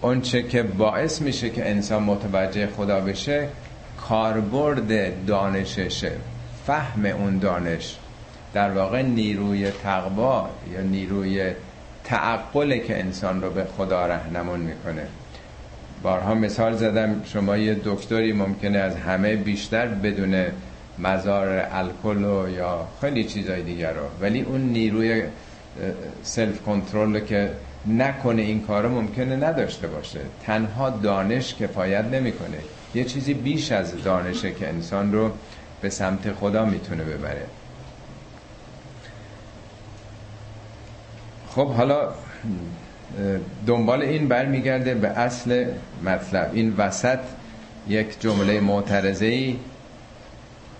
اونچه 0.00 0.42
که 0.42 0.62
باعث 0.62 1.22
میشه 1.22 1.50
که 1.50 1.70
انسان 1.70 2.02
متوجه 2.02 2.66
خدا 2.76 3.00
بشه 3.00 3.48
کاربرد 4.08 5.26
دانششه 5.26 6.12
فهم 6.66 7.06
اون 7.06 7.38
دانش. 7.38 7.96
در 8.54 8.70
واقع 8.70 9.02
نیروی 9.02 9.70
تقوا 9.70 10.48
یا 10.74 10.80
نیروی 10.80 11.50
تعقله 12.04 12.78
که 12.78 13.00
انسان 13.00 13.42
رو 13.42 13.50
به 13.50 13.64
خدا 13.76 14.06
رهنمون 14.06 14.60
می‌کنه. 14.60 15.06
بارها 16.02 16.34
مثال 16.34 16.76
زدم 16.76 17.22
شما 17.24 17.56
یه 17.56 17.76
دکتری 17.84 18.32
ممکنه 18.32 18.78
از 18.78 18.96
همه 18.96 19.36
بیشتر 19.36 19.86
بدون 19.86 20.44
مزار 20.98 21.66
الکل 21.72 22.24
و 22.24 22.48
یا 22.48 22.86
خیلی 23.00 23.24
چیزای 23.24 23.62
دیگر 23.62 23.92
رو. 23.92 24.02
ولی 24.20 24.40
اون 24.40 24.60
نیروی 24.60 25.22
سلف 26.22 26.62
کنترل 26.62 27.20
که 27.20 27.50
نکنه 27.86 28.42
این 28.42 28.60
کارو 28.60 28.88
ممکنه 28.88 29.36
نداشته 29.36 29.86
باشه. 29.86 30.20
تنها 30.46 30.90
دانش 30.90 31.54
کفایت 31.54 32.04
نمی‌کنه. 32.04 32.58
یه 32.94 33.04
چیزی 33.04 33.34
بیش 33.34 33.72
از 33.72 34.02
دانشه 34.02 34.52
که 34.52 34.68
انسان 34.68 35.12
رو 35.12 35.30
به 35.80 35.90
سمت 35.90 36.32
خدا 36.32 36.64
می‌تونه 36.64 37.04
ببره. 37.04 37.46
خب 41.48 41.68
حالا 41.68 42.08
دنبال 43.66 44.02
این 44.02 44.28
برمیگرده 44.28 44.94
به 44.94 45.08
اصل 45.08 45.66
مطلب. 46.04 46.50
این 46.52 46.74
وسط 46.78 47.18
یک 47.88 48.20
جمله 48.20 48.60
معترضه 48.60 49.26
ای 49.26 49.56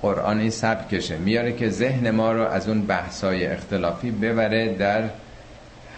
قرآنی 0.02 0.50
کشه. 0.90 1.16
میاره 1.16 1.52
که 1.52 1.68
ذهن 1.68 2.10
ما 2.10 2.32
رو 2.32 2.42
از 2.42 2.68
اون 2.68 2.82
بحثای 2.82 3.46
اختلافی 3.46 4.10
ببره 4.10 4.74
در 4.74 5.02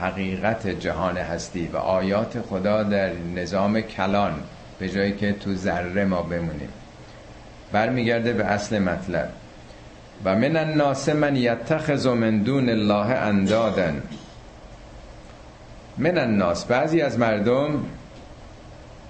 حقیقت 0.00 0.66
جهان 0.66 1.16
هستی 1.16 1.70
و 1.72 1.76
آیات 1.76 2.40
خدا 2.40 2.82
در 2.82 3.12
نظام 3.36 3.80
کلان 3.80 4.32
به 4.78 4.88
جایی 4.88 5.12
که 5.12 5.32
تو 5.32 5.54
ذره 5.54 6.04
ما 6.04 6.22
بمونیم. 6.22 6.68
برمیگرده 7.72 8.32
به 8.32 8.44
اصل 8.44 8.78
مطلب. 8.78 9.28
و 10.24 10.34
من 10.36 10.56
الناس 10.56 11.08
من 11.08 11.36
یتخذ 11.36 12.06
من 12.06 12.38
دون 12.38 12.68
الله 12.68 13.06
اندادن 13.06 14.02
من 15.98 16.18
الناس. 16.18 16.64
بعضی 16.64 17.00
از 17.00 17.18
مردم 17.18 17.84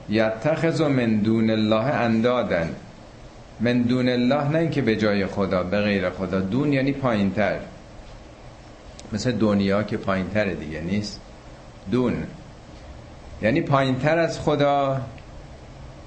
یتخذ 0.09 0.81
من 0.81 1.17
دون 1.17 1.51
الله 1.51 1.85
اندادن. 1.85 2.71
من 3.61 3.83
دون 3.83 4.09
الله 4.09 4.49
نه 4.49 4.59
اینکه 4.59 4.83
به 4.83 4.97
جای 4.97 5.27
خدا 5.27 5.63
به 5.63 5.81
غیر 5.81 6.11
خدا. 6.11 6.41
دون 6.41 6.73
یعنی 6.73 6.93
پایینتر. 6.93 7.59
مثل 9.13 9.33
دنیا 9.33 9.83
که 9.83 9.97
پایینتر 9.97 10.45
دیگه 10.45 10.81
نیست؟ 10.81 11.21
دون. 11.91 12.15
یعنی 13.43 13.61
پایینتر 13.61 14.19
از 14.19 14.41
خدا. 14.41 15.01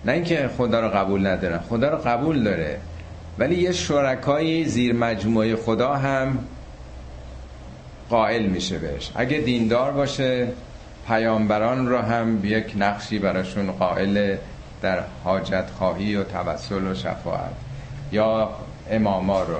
نه 0.05 0.11
اینکه 0.11 0.49
خدا 0.57 0.79
رو 0.79 0.89
قبول 0.89 1.27
ندارن 1.27 1.57
خدا 1.57 1.89
رو 1.89 1.97
قبول 1.97 2.43
داره. 2.43 2.79
ولی 3.39 3.55
یه 3.55 3.71
شرکایی 3.71 4.65
زیر 4.65 4.95
مجموعه 4.95 5.55
خدا 5.55 5.93
هم 5.93 6.39
قائل 8.09 8.45
میشه 8.45 8.77
بهش. 8.77 9.11
اگه 9.15 9.37
دیندار 9.37 9.91
باشه 9.91 10.47
پیامبران 11.07 11.87
رو 11.87 11.97
هم 11.97 12.45
یک 12.45 12.73
نقشی 12.77 13.19
براشون 13.19 13.71
قائل 13.71 14.35
در 14.81 14.99
حاجت 15.23 15.65
خواهی 15.77 16.15
و 16.15 16.23
توسل 16.23 16.87
و 16.87 16.93
شفاعت 16.93 17.51
یا 18.11 18.49
اماما 18.91 19.43
رو 19.43 19.57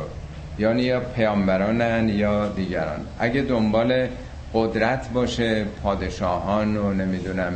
یعنی 0.59 0.81
یا 0.81 0.99
پیامبرانن 0.99 2.09
یا 2.09 2.47
دیگران. 2.47 2.99
اگه 3.19 3.41
دنبال 3.41 4.07
قدرت 4.53 5.09
باشه 5.09 5.65
پادشاهان 5.83 6.77
و 6.77 6.93
نمی‌دونم 6.93 7.53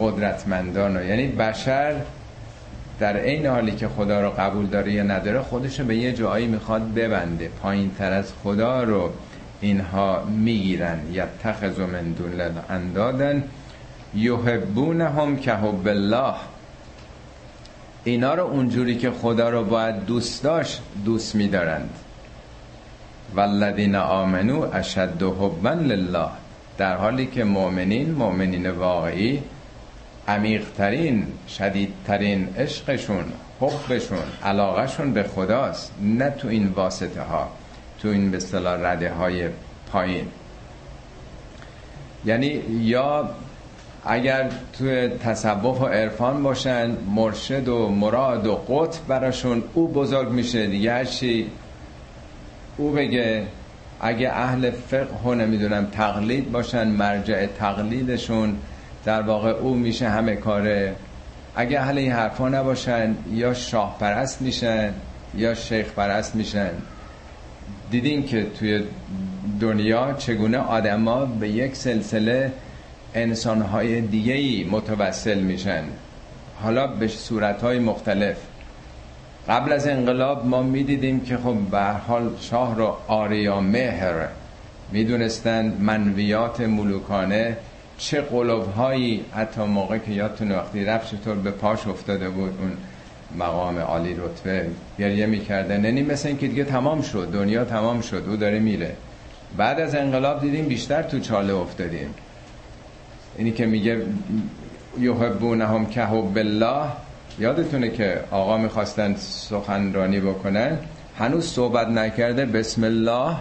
قدرتمندان 0.00 0.96
و 0.96 1.04
یعنی 1.04 1.26
بشر 1.26 1.94
در 2.98 3.16
این 3.16 3.46
حالی 3.46 3.72
که 3.72 3.88
خدا 3.88 4.20
رو 4.20 4.30
قبول 4.30 4.66
داره 4.66 4.92
یا 4.92 5.02
نداره 5.02 5.40
خودش 5.40 5.80
به 5.80 5.96
یه 5.96 6.12
جایی 6.12 6.46
می‌خواد 6.46 6.94
ببنده. 6.94 7.50
پایین 7.62 7.90
تر 7.98 8.12
از 8.12 8.32
خدا 8.42 8.82
رو 8.82 9.10
اینها 9.60 10.24
می‌گیرن. 10.24 10.98
یتخذ 11.12 11.78
من 11.78 12.12
دون 12.12 12.40
اندادن. 12.68 13.44
یحبونهم 14.14 15.36
که 15.36 15.52
حب 15.52 15.88
الله. 15.88 16.34
اینا 18.04 18.34
رو 18.34 18.44
اونجوری 18.44 18.96
که 18.96 19.10
خدا 19.10 19.48
رو 19.48 19.64
باید 19.64 20.06
دوست 20.06 20.42
داشت 20.42 20.82
دوست 21.04 21.34
میدارند. 21.34 21.90
والذین 23.34 23.94
آمنو 23.94 24.66
اشد 24.72 25.22
حبا 25.22 25.70
لله. 25.70 26.28
در 26.78 26.96
حالی 26.96 27.26
که 27.26 27.44
مؤمنین 27.44 28.10
مؤمنین 28.12 28.70
واقعی 28.70 29.42
عمیقترین 30.28 31.26
شدیدترین 31.48 32.48
عشقشون 32.58 33.24
حبشون 33.60 34.18
علاقهشون 34.44 35.12
به 35.12 35.22
خداست 35.22 35.92
نه 36.02 36.30
تو 36.30 36.48
این 36.48 36.66
واسطه 36.68 37.22
ها 37.22 37.48
تو 38.02 38.08
این 38.08 38.30
به 38.30 38.36
اصطلاح 38.36 38.80
رده 38.80 39.12
های 39.12 39.48
پایین. 39.92 40.26
یعنی 42.24 42.62
یا 42.80 43.30
اگر 44.06 44.50
توی 44.78 45.08
تصوف 45.08 45.80
و 45.80 45.86
عرفان 45.86 46.42
باشن 46.42 46.96
مرشد 47.14 47.68
و 47.68 47.88
مراد 47.88 48.46
و 48.46 48.54
قطب 48.54 49.06
براشون 49.08 49.62
او 49.74 49.88
بزرگ 49.88 50.28
میشه 50.28 50.66
دیگه 50.66 50.92
هرچی 50.92 51.46
او 52.76 52.90
بگه 52.90 53.46
اگه 54.00 54.30
اهل 54.32 54.70
فقه 54.70 55.28
و 55.28 55.34
نمی‌دونم 55.34 55.86
تقلید 55.86 56.52
باشن 56.52 56.88
مرجع 56.88 57.46
تقلیدشون 57.46 58.56
در 59.04 59.22
واقع 59.22 59.50
او 59.50 59.74
میشه 59.74 60.08
همه 60.08 60.36
کاره. 60.36 60.94
اگه 61.56 61.80
اهل 61.80 61.98
این 61.98 62.12
حرفا 62.12 62.48
نباشن 62.48 63.16
یا 63.32 63.54
شاه 63.54 63.96
پرست 64.00 64.42
میشن 64.42 64.94
یا 65.34 65.54
شیخ 65.54 65.92
پرست 65.92 66.34
میشن. 66.36 66.70
دیدین 67.90 68.26
که 68.26 68.46
توی 68.58 68.82
دنیا 69.60 70.12
چگونه 70.12 70.58
آدما 70.58 71.24
به 71.24 71.48
یک 71.48 71.76
سلسله 71.76 72.52
انسانهای 73.14 74.00
دیگه 74.00 74.32
ای 74.32 74.64
متوسل 74.70 75.40
میشن. 75.40 75.82
حالا 76.62 76.86
به 76.86 77.08
صورتهای 77.08 77.78
مختلف. 77.78 78.36
قبل 79.48 79.72
از 79.72 79.88
انقلاب 79.88 80.46
ما 80.46 80.62
می‌دیدیم 80.62 81.20
که 81.20 81.36
خب 81.36 81.56
به 81.70 81.82
حال 81.82 82.30
شاه 82.40 82.76
رو 82.76 82.96
آریا 83.08 83.60
مهر 83.60 84.28
می‌دونستن 84.92 85.76
منویات 85.80 86.60
ملوکانه 86.60 87.56
چه 87.98 88.20
قلوبهایی 88.20 89.24
حتی 89.34 89.60
موقع 89.60 89.98
که 89.98 90.12
یادتون 90.12 90.52
وقتی 90.52 90.84
رفت 90.84 91.10
چطور 91.10 91.34
به 91.34 91.50
پاش 91.50 91.86
افتاده 91.86 92.28
بود 92.28 92.58
اون 92.60 92.72
مقام 93.38 93.78
عالی 93.78 94.14
رتبه 94.14 94.66
گریه 94.98 95.26
می‌کردن 95.26 95.84
یعنی 95.84 96.02
مثل 96.02 96.28
این 96.28 96.38
که 96.38 96.48
دیگه 96.48 96.64
تمام 96.64 97.02
شد. 97.02 97.28
دنیا 97.32 97.64
تمام 97.64 98.00
شد. 98.00 98.24
او 98.28 98.36
داره 98.36 98.58
میره. 98.58 98.96
بعد 99.56 99.80
از 99.80 99.94
انقلاب 99.94 100.40
دیدیم 100.40 100.68
بیشتر 100.68 101.02
تو 101.02 101.20
چاله 101.20 101.54
افتادیم. 101.54 102.14
اینی 103.36 103.52
که 103.52 103.66
میگه 103.66 104.02
یحبونهم 105.00 105.86
که 105.86 106.06
بالله 106.34 106.84
یادتونه 107.38 107.90
که 107.90 108.20
آقا 108.30 108.58
می‌خواستن 108.58 109.14
سخنرانی 109.16 110.20
بکنن. 110.20 110.78
هنوز 111.18 111.46
صحبت 111.46 111.88
نکرده 111.88 112.44
بسم 112.44 112.84
الله. 112.84 113.36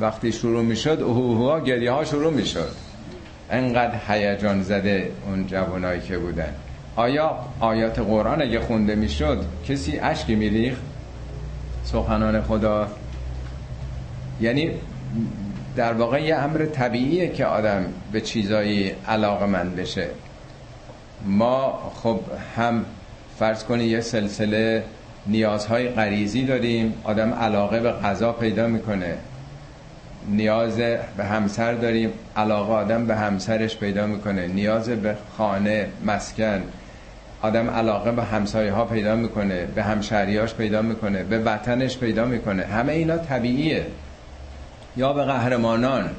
وقتی 0.00 0.32
شروع 0.32 0.62
می‌شد 0.62 1.02
اوه 1.02 1.64
گریه 1.64 1.92
ها 1.92 2.04
شروع 2.04 2.32
می‌شد. 2.32 2.70
انقدر 3.50 3.94
هیجان 4.08 4.62
زده 4.62 5.12
اون 5.26 5.46
جوانایی 5.46 6.00
که 6.00 6.18
بودن. 6.18 6.54
آیا 6.98 7.36
آیات 7.60 7.98
قرآن 7.98 8.42
اگه 8.42 8.60
خونده 8.60 8.94
می‌شد 8.94 9.44
کسی 9.68 9.98
اشکی 9.98 10.34
میریخت؟ 10.34 10.82
سخنان 11.84 12.42
خدا. 12.42 12.88
یعنی 14.40 14.70
در 15.76 15.92
واقع 15.92 16.22
یه 16.22 16.36
امر 16.36 16.66
طبیعیه 16.66 17.28
که 17.28 17.46
آدم 17.46 17.84
به 18.12 18.20
چیزایی 18.20 18.92
علاقه 19.08 19.46
من 19.46 19.70
بشه. 19.70 20.06
ما 21.26 21.92
خب 21.94 22.20
هم 22.56 22.84
فرض 23.38 23.64
کنی 23.64 23.84
یه 23.84 24.00
سلسله 24.00 24.84
نیازهای 25.26 25.88
غریزی 25.88 26.44
داریم 26.44 26.94
آدم 27.04 27.34
علاقه 27.34 27.80
به 27.80 27.92
غذا 27.92 28.32
پیدا 28.32 28.66
می‌کنه. 28.66 29.14
نیاز 30.28 30.76
به 31.16 31.24
همسر 31.24 31.72
داریم 31.72 32.10
علاقه 32.36 32.72
آدم 32.72 33.06
به 33.06 33.16
همسرش 33.16 33.76
پیدا 33.76 34.06
می‌کنه. 34.06 34.46
نیاز 34.46 34.88
به 34.88 35.16
خانه 35.36 35.88
مسکن. 36.04 36.62
آدم 37.42 37.70
علاقه 37.70 38.12
به 38.12 38.24
همسایه 38.24 38.72
ها 38.72 38.84
پیدا 38.84 39.16
می‌کنه 39.16 39.66
به 39.66 39.82
همشهریاش 39.82 40.54
پیدا 40.54 40.82
می‌کنه 40.82 41.22
به 41.22 41.38
وطنش 41.38 41.98
پیدا 41.98 42.24
می‌کنه. 42.24 42.64
همه 42.64 42.92
اینا 42.92 43.18
طبیعیه. 43.18 43.86
یا 44.96 45.12
به 45.12 45.24
قهرمانان. 45.24 46.10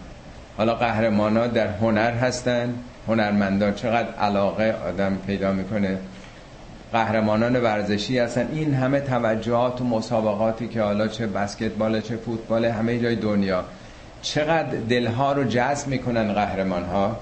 حالا 0.58 0.76
قهرمانان 0.76 1.50
در 1.50 1.68
هنر 1.68 2.12
هستن. 2.12 2.74
هنرمندان 3.08 3.74
چقدر 3.74 4.10
علاقه 4.10 4.76
آدم 4.88 5.18
پیدا 5.28 5.52
می‌کنه. 5.52 5.98
قهرمانان 6.94 7.56
ورزشی 7.62 8.20
هستن. 8.20 8.48
این 8.52 8.74
همه 8.74 9.00
توجهات 9.00 9.82
و 9.82 9.84
مسابقاتی 9.84 10.68
که 10.68 10.82
حالا 10.82 11.08
چه 11.08 11.28
بسکتبال 11.28 12.02
چه 12.02 12.16
فوتبال 12.18 12.66
همه 12.66 13.00
جای 13.00 13.16
دنیا. 13.16 13.64
چقدر 14.22 14.78
دلها 14.90 15.34
رو 15.34 15.44
جذب 15.44 15.88
می‌کنن 15.88 16.34
قهرمان 16.34 16.84
ها 16.84 17.20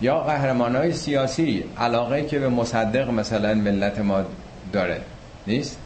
یا 0.00 0.20
قهرمان 0.20 0.76
های 0.76 0.92
سیاسی 0.92 1.64
علاقه 1.78 2.22
که 2.22 2.38
به 2.38 2.48
مصدق 2.48 3.10
مثلا 3.10 3.54
ملت 3.54 3.98
ما 3.98 4.22
داره. 4.72 5.00
نیست؟ 5.46 5.78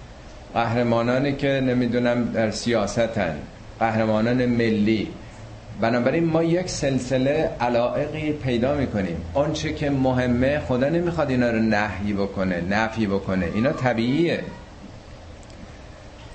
قهرمانانی 0.54 1.32
که 1.32 1.48
نمی‌دونم 1.48 2.24
در 2.24 2.50
سیاستن 2.50 3.36
قهرمانان 3.80 4.46
ملی. 4.46 5.08
بنابراین 5.80 6.24
ما 6.24 6.42
یک 6.42 6.68
سلسله 6.68 7.50
علائقی 7.60 8.32
پیدا 8.32 8.74
می‌کنیم. 8.74 9.16
آنچه 9.34 9.72
که 9.72 9.90
مهمه 9.90 10.60
خدا 10.60 10.88
نمی‌خواد 10.88 11.30
اینا 11.30 11.50
رو 11.50 11.58
نحی 11.58 12.12
بکنه 12.12 12.60
نفی 12.60 13.06
بکنه. 13.06 13.46
اینا 13.54 13.72
طبیعیه. 13.72 14.40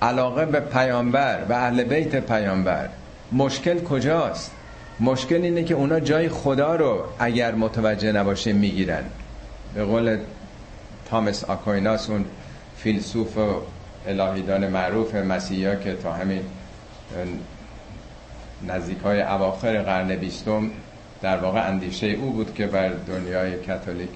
علاقه 0.02 0.46
به 0.46 0.60
پیامبر 0.60 1.44
به 1.44 1.56
اهل 1.56 1.84
بیت 1.84 2.16
پیامبر. 2.16 2.88
مشکل 3.32 3.82
کجاست؟ 3.84 4.52
مشکل 5.00 5.42
اینه 5.42 5.64
که 5.64 5.74
اونا 5.74 6.00
جای 6.00 6.28
خدا 6.28 6.76
رو 6.76 7.04
اگر 7.18 7.54
متوجه 7.54 8.12
نباشه 8.12 8.52
می‌گیرن. 8.52 9.04
به 9.74 9.84
قول 9.84 10.18
تامس 11.10 11.44
آکویناس 11.44 12.10
اون 12.10 12.24
فیلسوف 12.76 13.36
و 13.36 13.50
الهیدان 14.08 14.66
معروف 14.66 15.14
مسیحا 15.14 15.74
که 15.74 15.94
تا 15.94 16.12
همین 16.12 16.40
نزدیک 18.68 18.98
های 18.98 19.22
اواخر 19.22 19.82
قرن 19.82 20.16
بیستم 20.16 20.70
در 21.22 21.36
واقع 21.36 21.68
اندیشه 21.68 22.06
او 22.06 22.32
بود 22.32 22.54
که 22.54 22.66
بر 22.66 22.88
دنیای 22.88 23.56
کاتولیک 23.56 24.08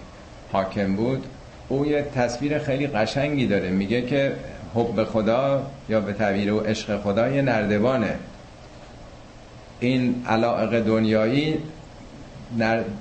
حاکم 0.53 0.97
بود 0.97 1.24
او 1.68 1.87
یه 1.87 2.03
تصویر 2.14 2.59
خیلی 2.59 2.87
قشنگی 2.87 3.47
داره. 3.47 3.70
میگه 3.70 4.03
که 4.03 4.32
حب 4.74 5.05
خدا 5.05 5.66
یا 5.89 6.01
به 6.01 6.12
تعبیر 6.12 6.51
او 6.51 6.61
عشق 6.61 7.01
خدا 7.01 7.28
یه 7.28 7.43
نردبانه. 7.43 8.14
این 9.81 10.25
علاقه 10.29 10.81
دنیایی 10.81 11.59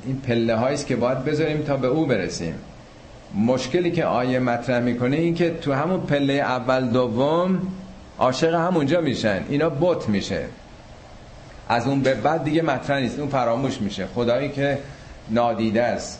این 0.05 0.21
پله 0.27 0.53
است 0.53 0.87
که 0.87 0.95
باید 0.95 1.25
بذاریم 1.25 1.61
تا 1.61 1.77
به 1.77 1.87
او 1.87 2.05
برسیم. 2.05 2.55
مشکلی 3.35 3.91
که 3.91 4.05
آیه 4.05 4.39
مطرح 4.39 4.79
می‌کنه 4.79 5.15
این 5.15 5.35
که 5.35 5.49
تو 5.49 5.73
همون 5.73 6.01
پله 6.01 6.33
اول 6.33 6.85
دوم 6.85 7.59
عاشق 8.19 8.53
همونجا 8.53 9.01
میشن. 9.01 9.41
اینا 9.49 9.69
بت 9.69 10.09
میشه. 10.09 10.45
از 11.69 11.87
اون 11.87 12.01
به 12.01 12.13
بعد 12.13 12.43
دیگه 12.43 12.61
مطرح 12.61 12.99
نیست. 12.99 13.19
اون 13.19 13.29
فراموش 13.29 13.81
میشه. 13.81 14.07
خدایی 14.15 14.49
که 14.49 14.77
نادیده 15.29 15.83
است. 15.83 16.19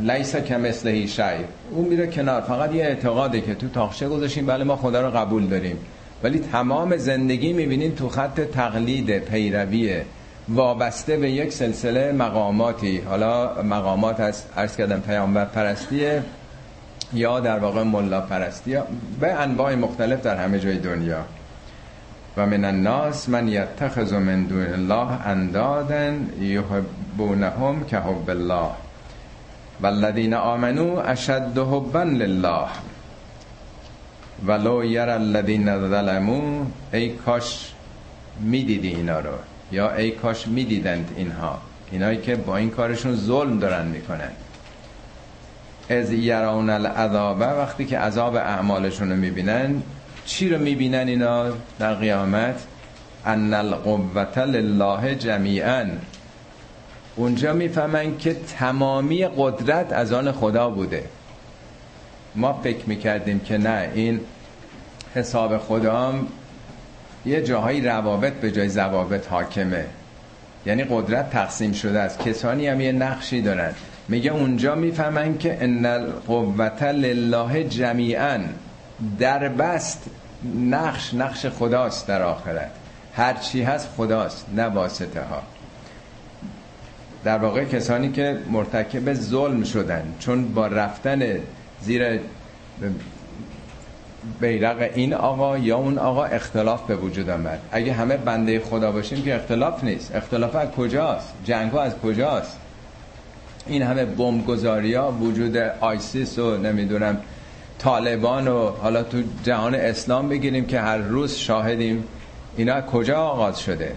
لیسا 0.00 0.40
که 0.40 0.56
مثل 0.56 1.06
شی 1.06 1.22
اون 1.70 1.84
میره 1.84 2.06
کنار. 2.06 2.40
فقط 2.40 2.74
یه 2.74 2.84
اعتقاده 2.84 3.40
که 3.40 3.54
تو 3.54 3.68
تاخشه 3.68 4.08
گذاشیم 4.08 4.46
بله 4.46 4.64
ما 4.64 4.76
خدا 4.76 5.00
رو 5.00 5.10
قبول 5.10 5.46
داریم. 5.46 5.78
ولی 6.22 6.38
تمام 6.38 6.96
زندگی 6.96 7.52
می‌بینین 7.52 7.94
تو 7.94 8.08
خط 8.08 8.40
تقلید 8.40 9.18
پیرویه 9.18 10.04
وابسته 10.48 11.16
به 11.16 11.30
یک 11.30 11.52
سلسله 11.52 12.12
مقاماتی. 12.12 12.98
حالا 12.98 13.62
مقامات 13.62 14.20
از 14.20 14.42
عرض 14.56 14.76
کردم 14.76 15.00
پیامبر 15.00 15.44
پرستیه 15.44 16.22
یا 17.12 17.40
در 17.40 17.58
واقع 17.58 17.82
ملا 17.82 18.20
پرستی 18.20 18.78
به 19.20 19.32
انواع 19.32 19.74
مختلف 19.74 20.22
در 20.22 20.36
همه 20.36 20.58
جای 20.58 20.78
دنیا. 20.78 21.24
و 22.36 22.46
من 22.46 22.64
الناس 22.64 23.28
من 23.28 23.48
یتخذ 23.48 24.12
من 24.12 24.44
دون 24.44 24.66
الله 24.66 25.26
اندادن 25.26 26.30
یحبونهم 26.40 27.84
که 27.84 27.96
حب 27.98 28.30
الله. 28.30 28.70
والذین 29.80 30.34
آمنوا 30.34 31.02
اشد 31.02 31.58
حبا 31.58 32.02
لله. 32.02 32.68
ولو 34.46 34.84
یر 34.84 35.00
الذین 35.00 35.88
ظلموا 35.88 36.66
ای 36.92 37.08
کاش 37.08 37.72
می‌دیدی 38.40 38.88
اینا 38.88 39.20
رو. 39.20 39.30
یا 39.72 39.94
ای 39.94 40.10
کاش 40.10 40.46
می‌دیدند 40.46 41.14
اینها. 41.16 41.58
اینایی 41.92 42.18
که 42.18 42.36
با 42.36 42.56
این 42.56 42.70
کارشون 42.70 43.16
ظلم 43.16 43.58
دارن 43.58 43.86
می‌کنن. 43.86 44.30
از 45.88 46.12
یرون 46.12 46.70
العذاب 46.70 47.40
وقتی 47.40 47.84
که 47.84 47.98
عذاب 47.98 48.34
اعمالشون 48.34 49.10
رو 49.10 49.16
می‌بینن 49.16 49.82
چی 50.24 50.48
رو 50.48 50.58
می‌بینن 50.58 51.08
اینا 51.08 51.44
در 51.78 51.94
قیامت؟ 51.94 52.66
ان 53.24 53.54
القوت 53.54 54.38
لله 54.38 55.14
جمیعا. 55.14 55.86
اونجا 57.16 57.52
می‌فهمن 57.52 58.18
که 58.18 58.34
تمامی 58.34 59.28
قدرت 59.36 59.92
از 59.92 60.12
آن 60.12 60.32
خدا 60.32 60.70
بوده. 60.70 61.04
ما 62.36 62.60
فکر 62.64 62.86
می‌کردیم 62.86 63.40
که 63.40 63.58
نه 63.58 63.90
این 63.94 64.20
حساب 65.14 65.58
خدا 65.58 66.14
یه 67.26 67.42
جاهای 67.42 67.80
روابط 67.80 68.32
به 68.32 68.50
جای 68.50 68.68
زوابط 68.68 69.28
حاکمه. 69.28 69.84
یعنی 70.66 70.84
قدرت 70.90 71.30
تقسیم 71.30 71.72
شده 71.72 72.00
است. 72.00 72.18
کسانی 72.18 72.66
هم 72.66 72.80
یه 72.80 72.92
نقشی 72.92 73.42
دارن. 73.42 73.72
میگه 74.08 74.32
اونجا 74.32 74.74
می‌فهمن 74.74 75.38
که 75.38 75.58
ان 75.60 75.86
القوت 75.86 76.82
لله 76.82 77.64
جمیعا 77.64 78.40
در 79.18 79.48
بست 79.48 80.10
نقش 80.70 81.14
نقش 81.14 81.46
خداست 81.46 82.06
در 82.06 82.22
آخرت. 82.22 82.70
هر 83.14 83.34
چی 83.34 83.62
هست 83.62 83.88
خداست 83.96 84.46
نه 84.56 84.64
واسطه 84.64 85.20
ها. 85.20 85.42
در 87.24 87.38
واقع 87.38 87.64
کسانی 87.64 88.12
که 88.12 88.38
مرتکب 88.50 89.12
ظلم 89.12 89.64
شدن 89.64 90.14
چون 90.18 90.54
با 90.54 90.66
رفتن 90.66 91.22
زیر 91.80 92.20
بیرق 94.40 94.90
این 94.94 95.14
آقا 95.14 95.58
یا 95.58 95.76
اون 95.76 95.98
آقا 95.98 96.24
اختلاف 96.24 96.86
به 96.86 96.96
وجود 96.96 97.30
آمد. 97.30 97.60
اگه 97.72 97.92
همه 97.92 98.16
بنده 98.16 98.60
خدا 98.60 98.92
باشیم 98.92 99.22
که 99.22 99.34
اختلاف 99.34 99.84
نیست. 99.84 100.16
اختلاف 100.16 100.56
از 100.56 100.68
کجاست؟ 100.70 101.34
جنگ 101.44 101.72
ها 101.72 101.82
از 101.82 101.98
کجاست؟ 101.98 102.58
این 103.66 103.82
همه 103.82 104.04
بمبگذاری 104.04 104.94
ها 104.94 105.12
وجود 105.12 105.56
آیسیس 105.80 106.38
و 106.38 106.56
نمی‌دونم 106.56 107.18
طالبان 107.78 108.48
و 108.48 108.70
حالا 108.70 109.02
تو 109.02 109.22
جهان 109.44 109.74
اسلام 109.74 110.28
بگیریم 110.28 110.66
که 110.66 110.80
هر 110.80 110.98
روز 110.98 111.34
شاهدیم. 111.36 112.04
اینا 112.56 112.82
کجا 112.82 113.20
آغاز 113.20 113.60
شده؟ 113.60 113.92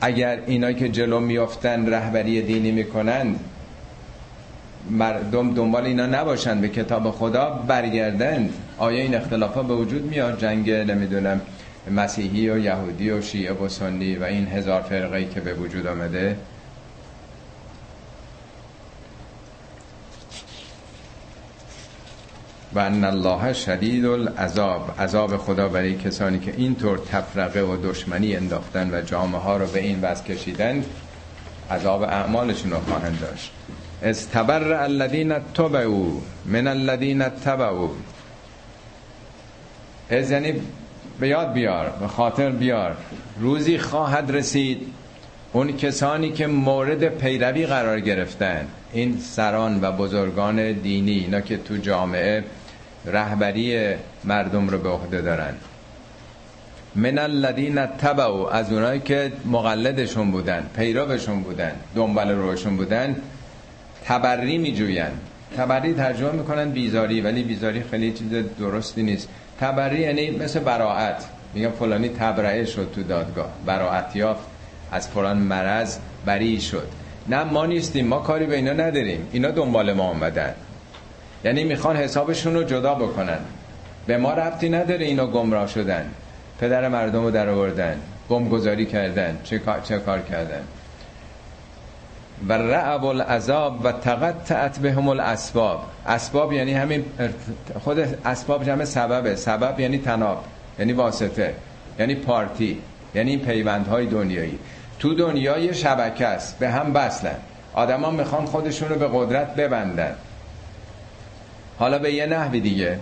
اگر 0.00 0.38
اینا 0.46 0.72
که 0.72 0.88
جلو 0.88 1.20
میافتن 1.20 1.86
رهبری 1.86 2.42
دینی 2.42 2.70
می‌کنن 2.70 3.34
مردم 4.90 5.54
دنبال 5.54 5.84
اینا 5.84 6.06
نباشن 6.06 6.60
به 6.60 6.68
کتاب 6.68 7.10
خدا 7.10 7.50
برگردن 7.50 8.50
آیا 8.78 9.02
این 9.02 9.14
اختلاف 9.14 9.54
ها 9.54 9.62
به 9.62 9.74
وجود 9.74 10.02
میاد 10.02 10.40
جنگ 10.40 10.70
نمی‌دونم 10.70 11.40
مسیحی 11.90 12.50
و 12.50 12.58
یهودی 12.58 13.10
و 13.10 13.22
شیعه 13.22 13.52
و 13.52 13.68
سنی 13.68 14.16
و 14.16 14.24
این 14.24 14.46
هزار 14.46 14.80
فرقه 14.82 15.24
که 15.24 15.40
به 15.40 15.54
وجود 15.54 15.86
آمده. 15.86 16.36
و 22.74 22.78
ان 22.78 23.04
الله 23.04 23.52
شدید 23.52 24.04
العذاب. 24.06 24.94
عذاب 24.98 25.36
خدا 25.36 25.68
برای 25.68 25.94
کسانی 25.94 26.38
که 26.38 26.54
اینطور 26.56 26.98
تفرقه 26.98 27.60
و 27.60 27.76
دشمنی 27.90 28.36
انداختن 28.36 28.94
و 28.94 29.02
جامعه 29.02 29.40
ها 29.40 29.56
رو 29.56 29.66
به 29.66 29.80
این 29.80 30.00
وضع 30.02 30.24
کشیدن 30.24 30.84
عذاب 31.70 32.02
اعمالشون 32.02 32.70
رو 32.70 32.80
خواهند 32.80 33.20
داشت. 33.20 33.52
استبر 34.02 34.72
الذین 34.72 35.34
تبعوا 35.54 36.20
من 36.46 36.66
الذین 36.66 37.28
تبعوا 37.28 37.90
از 40.10 40.30
یعنی 40.30 40.54
به 41.20 41.28
یاد 41.28 41.52
بیار 41.52 41.90
به 42.00 42.06
خاطر 42.06 42.50
بیار. 42.50 42.96
روزی 43.40 43.78
خواهد 43.78 44.30
رسید 44.30 44.86
اون 45.52 45.76
کسانی 45.76 46.32
که 46.32 46.46
مورد 46.46 47.08
پیروی 47.08 47.66
قرار 47.66 48.00
گرفتن. 48.00 48.66
این 48.92 49.18
سران 49.18 49.80
و 49.82 49.92
بزرگان 49.92 50.72
دینی 50.72 51.12
اینا 51.12 51.40
که 51.40 51.56
تو 51.56 51.76
جامعه 51.76 52.44
رهبری 53.06 53.94
مردم 54.24 54.68
رو 54.68 54.78
به 54.78 54.88
عهده 54.88 55.20
دارن. 55.20 55.54
من 56.94 57.18
الذین 57.18 57.86
تبعوا 57.86 58.50
از 58.50 58.72
اونایی 58.72 59.00
که 59.00 59.32
مقلدشون 59.44 60.30
بودن 60.30 60.70
پیروشون 60.76 61.42
بودن 61.42 61.72
دنبال 61.94 62.30
روشون 62.30 62.76
بودن 62.76 63.16
تبری 64.04 64.58
می 64.58 64.72
جوین 64.72 65.10
تبری 65.56 65.94
ترجمه 65.94 66.32
می‌کنن 66.32 66.70
بیزاری 66.70 67.20
ولی 67.20 67.42
بیزاری 67.42 67.82
خیلی 67.90 68.12
چیز 68.12 68.28
درستی 68.58 69.02
نیست. 69.02 69.28
تبری 69.60 70.00
یعنی 70.00 70.30
مثل 70.30 70.60
براعت. 70.60 71.24
میگن 71.54 71.70
فلانی 71.70 72.08
تبرئه 72.08 72.64
شد 72.64 72.92
تو 72.94 73.02
دادگاه. 73.02 73.48
براعت 73.66 74.16
یافت. 74.16 74.46
از 74.92 75.08
فلان 75.08 75.36
مرض 75.36 75.98
بری 76.26 76.60
شد. 76.60 76.88
نه 77.28 77.44
ما 77.44 77.66
نیستیم 77.66 78.06
ما 78.06 78.18
کاری 78.18 78.46
به 78.46 78.56
اینا 78.56 78.72
نداریم. 78.72 79.26
اینا 79.32 79.50
دنبال 79.50 79.92
ما 79.92 80.04
آمدن. 80.04 80.54
یعنی 81.44 81.64
می‌خوان 81.64 81.96
حسابشون 81.96 82.54
رو 82.54 82.62
جدا 82.62 82.94
بکنن. 82.94 83.38
به 84.06 84.16
ما 84.16 84.32
ربطی 84.32 84.68
نداره 84.68 85.04
اینا 85.06 85.26
گمراه 85.26 85.66
شدن. 85.66 86.10
پدر 86.60 86.88
مردم 86.88 87.22
رو 87.22 87.30
در 87.30 87.48
آوردن. 87.48 87.96
گمگذاری 88.28 88.86
کردن. 88.86 89.38
چه 89.44 89.60
چه 89.84 89.98
کار 89.98 90.20
کردن. 90.20 90.62
و 92.48 92.52
رعب 92.52 93.04
العذاب 93.04 93.84
و 93.84 93.92
تقطعت 93.92 94.78
بهم 94.78 95.08
الاسباب. 95.08 95.80
اسباب 96.06 96.52
یعنی 96.52 96.72
همین 96.72 97.04
خود 97.80 97.98
اسباب 98.24 98.64
جمع 98.64 98.84
سببه. 98.84 99.36
سبب 99.36 99.80
یعنی 99.80 99.98
تناب 99.98 100.44
یعنی 100.78 100.92
واسطه 100.92 101.54
یعنی 101.98 102.14
پارتی 102.14 102.78
یعنی 103.14 103.36
پیوندهای 103.36 104.06
دنیایی. 104.06 104.58
تو 104.98 105.14
دنیای 105.14 105.74
شبکه 105.74 106.26
است 106.26 106.58
به 106.58 106.70
هم 106.70 106.92
بسلن 106.92 107.36
آدما 107.74 108.10
می‌خوان 108.10 108.44
خودشون 108.44 108.88
رو 108.88 108.96
به 108.96 109.08
قدرت 109.12 109.54
ببندن. 109.54 110.14
حالا 111.78 111.98
به 111.98 112.12
یه 112.12 112.26
نحوی 112.26 112.60
دیگه. 112.60 112.98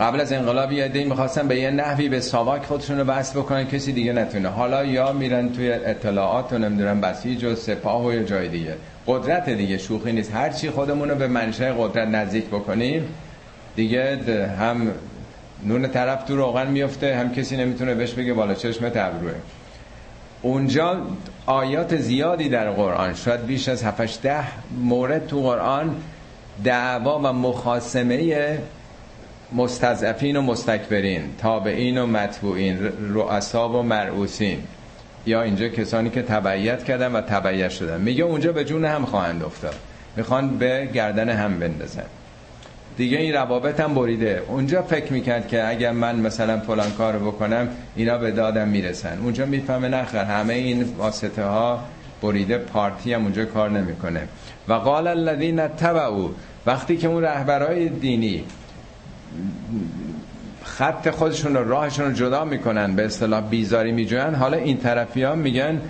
قبل 0.00 0.20
از 0.20 0.32
انقلاب 0.32 0.72
یه 0.72 0.84
عده‌ای 0.84 1.04
می‌خواستن 1.04 1.48
به 1.48 1.60
یه 1.60 1.70
نحوی 1.70 2.08
به 2.08 2.20
ساواک 2.20 2.64
خودشون 2.64 2.98
رو 2.98 3.04
بس 3.04 3.36
بکنن 3.36 3.66
کسی 3.66 3.92
دیگه 3.92 4.12
نتونه. 4.12 4.48
حالا 4.48 4.84
یا 4.84 5.12
میرن 5.12 5.52
توی 5.52 5.72
اطلاعات 5.72 6.52
و 6.52 6.58
نمی‌دونم 6.58 7.00
بسیج 7.00 7.44
و 7.44 7.54
سپاه 7.54 8.06
و 8.06 8.12
یه 8.12 8.24
جای 8.24 8.48
دیگه. 8.48 8.74
قدرت 9.06 9.50
دیگه 9.50 9.78
شوخی 9.78 10.12
نیست. 10.12 10.34
هر 10.34 10.50
چی 10.50 10.70
خودمون 10.70 11.10
رو 11.10 11.16
به 11.16 11.28
منشه 11.28 11.74
قدرت 11.78 12.08
نزدیک 12.08 12.46
بکنیم 12.46 13.04
دیگه 13.76 14.18
هم 14.60 14.92
نون 15.64 15.88
طرف 15.88 16.24
تو 16.24 16.36
روغن 16.36 16.66
میفته 16.66 17.16
هم 17.16 17.34
کسی 17.34 17.56
نمی‌تونه 17.56 17.94
بهش 17.94 18.12
بگه 18.12 18.32
بالا 18.32 18.54
چشمت 18.54 18.96
ابروه 18.96 19.32
اونجا 20.42 21.00
آیات 21.46 21.96
زیادی 21.96 22.48
در 22.48 22.70
قرآن 22.70 23.14
شاید 23.14 23.46
بیش 23.46 23.68
از 23.68 23.84
7 23.84 24.22
ده 24.22 24.44
مورد 24.80 25.26
تو 25.26 25.42
قرآن 25.42 25.96
دعوا 26.64 27.18
و 27.18 27.32
مخاسمه 27.32 28.58
مستضعفین 29.52 30.36
و 30.36 30.42
مستکبرین 30.42 31.22
تابعین 31.38 31.98
و 31.98 32.06
مطبوعین 32.06 32.78
رؤسا 33.14 33.68
و 33.68 33.82
مرعوسین 33.82 34.58
یا 35.26 35.42
اینجا 35.42 35.68
کسانی 35.68 36.10
که 36.10 36.22
تبعیت 36.22 36.84
کردن 36.84 37.12
و 37.12 37.20
تبعیت 37.20 37.70
شدن. 37.70 38.00
میگه 38.00 38.24
اونجا 38.24 38.52
به 38.52 38.64
جون 38.64 38.84
هم 38.84 39.04
خواهند 39.04 39.44
افتاد. 39.44 39.74
می‌خوان 40.16 40.58
به 40.58 40.88
گردن 40.94 41.28
هم 41.28 41.58
بندازن. 41.58 42.02
دیگه 42.96 43.18
این 43.18 43.34
روابط 43.34 43.80
هم 43.80 43.94
بریده. 43.94 44.42
اونجا 44.48 44.82
فکر 44.82 45.12
می‌کرد 45.12 45.48
که 45.48 45.68
اگر 45.68 45.92
من 45.92 46.16
مثلا 46.16 46.60
فلان 46.60 46.90
کار 46.90 47.18
بکنم 47.18 47.68
اینا 47.96 48.18
به 48.18 48.30
دادم 48.30 48.68
می‌رسن. 48.68 49.18
اونجا 49.22 49.46
می‌فهمه 49.46 49.88
نخیر 49.88 50.20
همه 50.20 50.54
این 50.54 50.82
واسطه 50.82 51.44
ها 51.44 51.84
بریده 52.22 52.58
پارتی 52.58 53.12
هم 53.12 53.22
اونجا 53.22 53.44
کار 53.44 53.70
نمی‌کنه. 53.70 54.28
و 54.68 54.72
قال 54.72 55.06
الذین 55.06 55.68
تبعوا. 55.68 56.30
وقتی 56.66 56.96
که 56.96 57.08
اون 57.08 57.22
رهبرای 57.22 57.88
دینی 57.88 58.44
خط 60.64 61.10
خودشون 61.10 61.56
رو 61.56 61.68
راهشون 61.68 62.06
رو 62.06 62.12
جدا 62.12 62.44
می‌کنن 62.44 62.96
به 62.96 63.04
اصطلاح 63.04 63.40
بیزاری 63.40 63.92
میجوین 63.92 64.34
حالا 64.34 64.56
این 64.56 64.76
طرفی 64.76 65.22
ها 65.22 65.34
میگن 65.34 65.80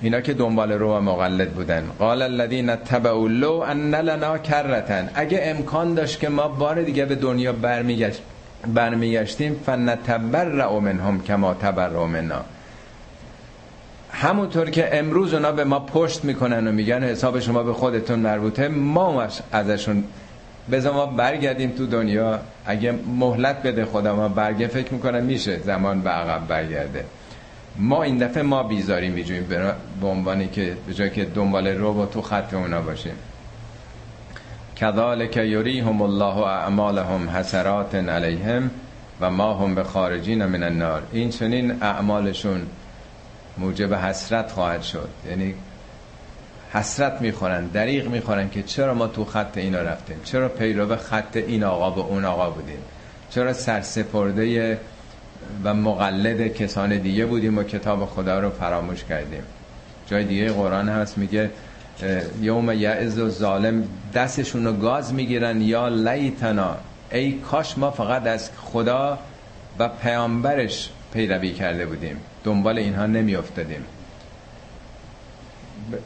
اینا 0.00 0.20
که 0.20 0.34
دنبال 0.34 0.72
رو 0.72 0.96
و 0.96 1.00
مقلد 1.00 1.50
بودن. 1.50 1.84
قال 1.98 2.22
الذين 2.22 2.76
تبعوا 2.76 3.28
لو 3.28 3.52
ان 3.52 3.94
لنا 3.94 4.38
کرتن. 4.38 5.10
اگه 5.14 5.40
امکان 5.42 5.94
داشت 5.94 6.20
که 6.20 6.28
ما 6.28 6.48
بار 6.48 6.82
دیگه 6.82 7.04
به 7.04 7.14
دنیا 7.14 7.52
برمیگشت 7.52 8.22
برمیگشتیم 8.74 9.60
فنتبرع 9.66 10.78
منهم 10.78 11.22
کما 11.22 11.54
تبرع 11.54 12.06
منا. 12.06 12.44
همونطور 14.12 14.70
که 14.70 14.98
امروز 14.98 15.34
اونا 15.34 15.52
به 15.52 15.64
ما 15.64 15.80
پشت 15.80 16.24
می‌کنن 16.24 16.68
و 16.68 16.72
میگن 16.72 17.04
حساب 17.04 17.40
شما 17.40 17.62
به 17.62 17.72
خودتون 17.72 18.18
مربوطه 18.18 18.68
ما 18.68 19.26
ازشون 19.52 20.04
بذار 20.72 20.92
ما 20.92 21.06
برگردیم 21.06 21.70
تو 21.70 21.86
دنیا. 21.86 22.40
اگه 22.66 22.92
مهلت 22.92 23.62
بده 23.62 23.84
خدا 23.84 24.16
ما 24.16 24.28
برگه 24.28 24.66
فکر 24.66 24.94
می‌کنم 24.94 25.22
میشه 25.22 25.58
زمان 25.58 26.00
به 26.00 26.10
عقب 26.10 26.46
برگرده. 26.46 27.04
ما 27.78 28.02
این 28.02 28.18
دفعه 28.18 28.42
ما 28.42 28.62
بیزاری 28.62 29.08
میجویم 29.08 29.46
به 30.00 30.06
عنوانی 30.06 30.48
که 30.48 30.76
به 30.86 30.94
جای 30.94 31.10
که 31.10 31.24
دنبال 31.24 31.66
رو 31.66 31.92
با 31.92 32.06
تو 32.06 32.22
خط 32.22 32.54
اونا 32.54 32.82
باشیم. 32.82 33.14
کذالک 34.76 35.36
یریهم 35.36 36.02
الله 36.02 36.36
اعمالهم 36.36 37.28
حسرات 37.30 37.94
علیهم 37.94 38.70
و 39.20 39.30
ما 39.30 39.54
هم 39.54 39.74
به 39.74 39.84
خارجین 39.84 40.46
من 40.46 40.62
النار. 40.62 41.02
این 41.12 41.30
چنین 41.30 41.82
اعمالشون 41.82 42.66
موجب 43.58 43.94
حسرت 43.94 44.50
خواهد 44.50 44.82
شد. 44.82 45.08
یعنی 45.28 45.54
حسرت 46.72 47.20
می‌خورن 47.20 47.66
دریغ 47.66 48.08
می‌خورن 48.08 48.50
که 48.50 48.62
چرا 48.62 48.94
ما 48.94 49.06
تو 49.06 49.24
خط 49.24 49.58
اینا 49.58 49.82
رفتیم؟ 49.82 50.20
چرا 50.24 50.48
پیرو 50.48 50.96
خط 50.96 51.36
این 51.36 51.64
آقا 51.64 51.90
به 51.90 52.00
اون 52.00 52.24
آقا 52.24 52.50
بودیم؟ 52.50 52.78
چرا 53.30 53.52
سرسپرده 53.52 54.78
و 55.64 55.74
مقلد 55.74 56.48
کسان 56.48 56.98
دیگه 56.98 57.26
بودیم 57.26 57.58
و 57.58 57.62
کتاب 57.62 58.06
خدا 58.06 58.40
رو 58.40 58.50
فراموش 58.50 59.04
کردیم؟ 59.04 59.42
جای 60.06 60.24
دیگه 60.24 60.52
قرآن 60.52 60.88
هست 60.88 61.18
میگه 61.18 61.50
یوم 62.40 62.70
یعز 62.70 63.18
و 63.18 63.28
ظالم 63.28 63.88
دستشون 64.14 64.64
رو 64.64 64.72
گاز 64.72 65.14
می‌گیرن 65.14 65.60
یا 65.60 65.88
لیتنا 65.88 66.76
ای 67.10 67.32
کاش 67.32 67.78
ما 67.78 67.90
فقط 67.90 68.26
از 68.26 68.50
خدا 68.56 69.18
و 69.78 69.88
پیامبرش 69.88 70.90
پیروی 71.12 71.52
کرده 71.52 71.86
بودیم. 71.86 72.16
دنبال 72.44 72.78
اینها 72.78 73.06
نمیافتادیم. 73.06 73.84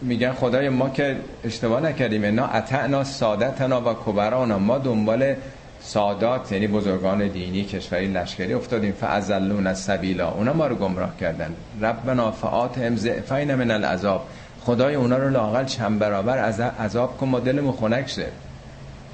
میگن 0.03 0.33
خدای 0.33 0.69
ما 0.69 0.89
که 0.89 1.17
اشتباه 1.45 1.81
نکردیم. 1.81 2.25
اینا 2.25 2.47
اتعنا 2.47 3.05
سادتنا 3.05 3.81
و 3.81 3.95
کبرانا. 3.95 4.59
ما 4.59 4.79
دنبال 4.79 5.35
سادات 5.81 6.53
یعنی 6.53 6.67
بزرگان 6.67 7.29
دینی 7.29 7.65
کشوری 7.65 8.09
لشکری 8.09 8.55
افتادیم. 8.55 8.93
فازلون 8.93 9.67
از 9.67 9.79
سبیلا 9.79 10.31
اونا 10.31 10.53
ما 10.53 10.67
رو 10.67 10.77
گمراه 10.77 11.17
کردن. 11.17 11.55
ربنا 11.81 12.31
فعات 12.31 12.79
امزعفین 12.79 13.55
من 13.55 13.71
العذاب. 13.71 14.27
خدای 14.61 14.95
اونا 14.95 15.17
رو 15.17 15.31
لاقل 15.31 15.65
چند 15.65 15.99
برابر 15.99 16.39
از 16.39 16.61
عذاب 16.61 17.17
کن 17.17 17.29
ما 17.29 17.41
دلمون 17.41 17.73
خنک 17.73 18.09
شه. 18.09 18.27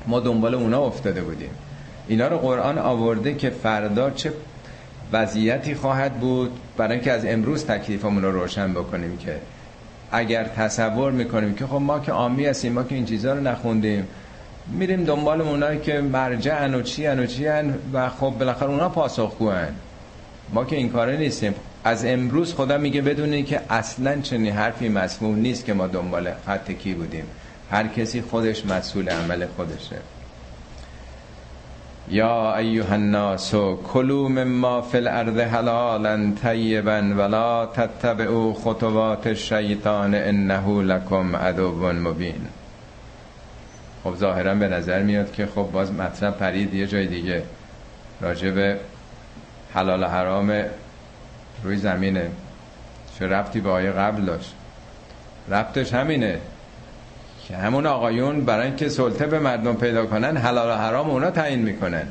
ما 0.07 0.21
دنبال 0.21 0.55
اونا 0.55 0.81
افتاده 0.87 1.23
بودیم. 1.23 1.51
اینا 2.09 2.29
رو 2.29 2.39
قرآن 2.39 2.79
آورده 2.79 3.35
که 3.35 3.51
فردا 3.51 4.11
چه 4.11 4.33
وضعیتی 5.13 5.75
خواهد 5.75 6.21
بود؟ 6.21 6.51
برای 6.77 6.93
اینکه 6.93 7.13
از 7.13 7.25
امروز 7.25 7.65
تکلیفمون 7.65 8.23
رو 8.23 8.33
روشن 8.33 8.73
بکنیم 8.73 9.17
که 9.17 9.37
اگر 10.11 10.45
تصور 10.45 11.13
می‌کنیم 11.13 11.55
که 11.55 11.67
خب 11.67 11.75
ما 11.75 11.99
که 12.01 12.13
آمی 12.13 12.47
هستیم 12.47 12.73
ما 12.73 12.83
که 12.83 12.95
این 12.95 13.05
چیزها 13.05 13.33
رو 13.33 13.41
نخوندیم 13.41 14.09
میریم 14.67 15.05
دنبال 15.05 15.41
اونایی 15.41 15.81
که 15.81 16.01
مرجعن 16.01 16.75
و 16.75 16.83
چی 16.83 17.07
و 17.07 17.27
چی 17.27 17.47
و 17.93 18.09
خب 18.09 18.35
بالاخره 18.39 18.69
اونا 18.71 18.89
پاسخگوان 18.89 19.69
ما 20.53 20.65
که 20.65 20.77
این 20.77 20.89
کاره 20.89 21.17
نیستیم. 21.17 21.55
از 21.85 22.05
امروز 22.05 22.55
خدا 22.55 22.79
میگه 22.79 23.03
بدونی 23.03 23.43
که 23.43 23.61
اصلا 23.71 24.21
چنین 24.21 24.53
حرفی 24.53 24.89
مسموم 24.89 25.37
نیست 25.37 25.65
که 25.65 25.75
ما 25.75 25.87
دنبال 25.87 26.33
خط 26.47 26.71
کی 26.71 26.95
بودیم. 26.95 27.25
هر 27.71 27.87
کسی 27.87 28.21
خودش 28.21 28.67
مسئول 28.67 29.09
عمل 29.09 29.47
خودشه. 29.47 29.97
یا 32.09 32.57
ایها 32.57 32.95
الناس 32.95 33.55
کلوا 33.93 34.29
مما 34.29 34.83
فی 34.83 34.99
الارض 34.99 35.39
حلالا 35.39 36.33
طیبا 36.43 37.15
ولا 37.17 37.67
تتبعوا 37.67 38.55
خطوات 38.55 39.27
الشیطان 39.27 40.15
انه 40.15 40.83
لكم 40.83 41.37
عدو 41.37 41.93
مبین. 41.93 42.47
خب 44.05 44.15
ظاهرا 44.15 44.55
به 44.55 44.69
نظر 44.69 45.03
میاد 45.03 45.33
که 45.33 45.47
خب 45.47 45.69
باز 45.73 45.93
مطلب 45.93 46.37
پرید 46.37 46.75
یه 46.75 46.87
جای 46.87 47.07
دیگه. 47.07 47.43
راجب 48.21 48.77
حلال 49.75 50.03
و 50.03 50.07
حرام 50.07 50.63
روی 51.65 51.77
زمینه. 51.77 52.31
چه 53.19 53.27
رفتی 53.27 53.61
به 53.61 53.71
آیه 53.71 53.91
قبل 53.91 54.25
داشت؟ 54.25 54.55
رفتش 55.49 55.95
همینه. 55.95 56.41
که 57.49 57.57
همون 57.57 57.87
آقایون 57.87 58.45
برای 58.45 58.67
اینکه 58.67 58.89
سلطه 58.89 59.27
به 59.27 59.39
مردم 59.39 59.75
پیدا 59.75 60.07
کنن 60.07 60.37
حلال 60.37 60.69
و 60.69 60.75
حرام 60.75 61.11
اونا 61.11 61.31
تعیین 61.31 61.63
می‌کنن. 61.63 62.09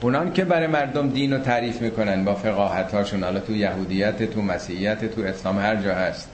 اونان 0.00 0.32
که 0.32 0.44
برای 0.44 0.66
مردم 0.66 1.08
دین 1.08 1.32
رو 1.32 1.38
تعریف 1.38 1.82
می‌کنن 1.82 2.24
با 2.24 2.34
فقاهت 2.34 2.94
هاشون 2.94 3.24
حالا 3.24 3.40
تو 3.40 3.56
یهودیت 3.56 4.30
تو 4.30 4.42
مسیحیت 4.42 5.04
تو 5.14 5.20
اسلام 5.20 5.58
هر 5.58 5.76
جا 5.76 5.94
هست. 5.94 6.28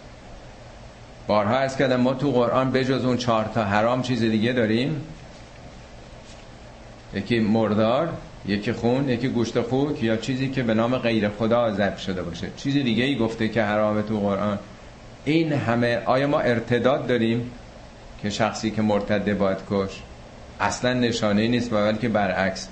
بارها 1.26 1.58
از 1.58 1.76
کردم 1.76 2.00
ما 2.00 2.14
تو 2.14 2.32
قرآن 2.32 2.72
بجز 2.72 3.04
اون 3.04 3.16
چهار 3.16 3.44
تا 3.54 3.64
حرام 3.64 4.02
چیز 4.02 4.20
دیگه 4.20 4.52
داریم. 4.52 5.00
یکی 7.14 7.40
مردار 7.40 8.08
یکی 8.46 8.72
خون 8.72 9.08
یکی 9.08 9.28
گوشت 9.28 9.60
خوک 9.60 10.02
یا 10.02 10.16
چیزی 10.16 10.48
که 10.48 10.62
به 10.62 10.74
نام 10.74 10.98
غیر 10.98 11.28
خدا 11.28 11.72
ذبح 11.72 11.98
شده 11.98 12.22
باشه. 12.22 12.46
چیز 12.56 12.74
دیگه 12.74 13.04
ای 13.04 13.16
گفته 13.16 13.48
که 13.48 13.62
حرامه 13.62 14.02
تو 14.02 14.20
قرآن. 14.20 14.58
این 15.28 15.52
همه 15.52 16.02
آیا 16.04 16.26
ما 16.26 16.40
ارتداد 16.40 17.06
داریم 17.06 17.50
که 18.22 18.30
شخصی 18.30 18.70
که 18.70 18.82
مرتده 18.82 19.34
باید 19.34 19.58
کش 19.70 20.02
اصلا 20.60 20.92
نشانه 20.92 21.48
نیست 21.48 21.70
بلکه 21.70 22.08
برعکس. 22.08 22.68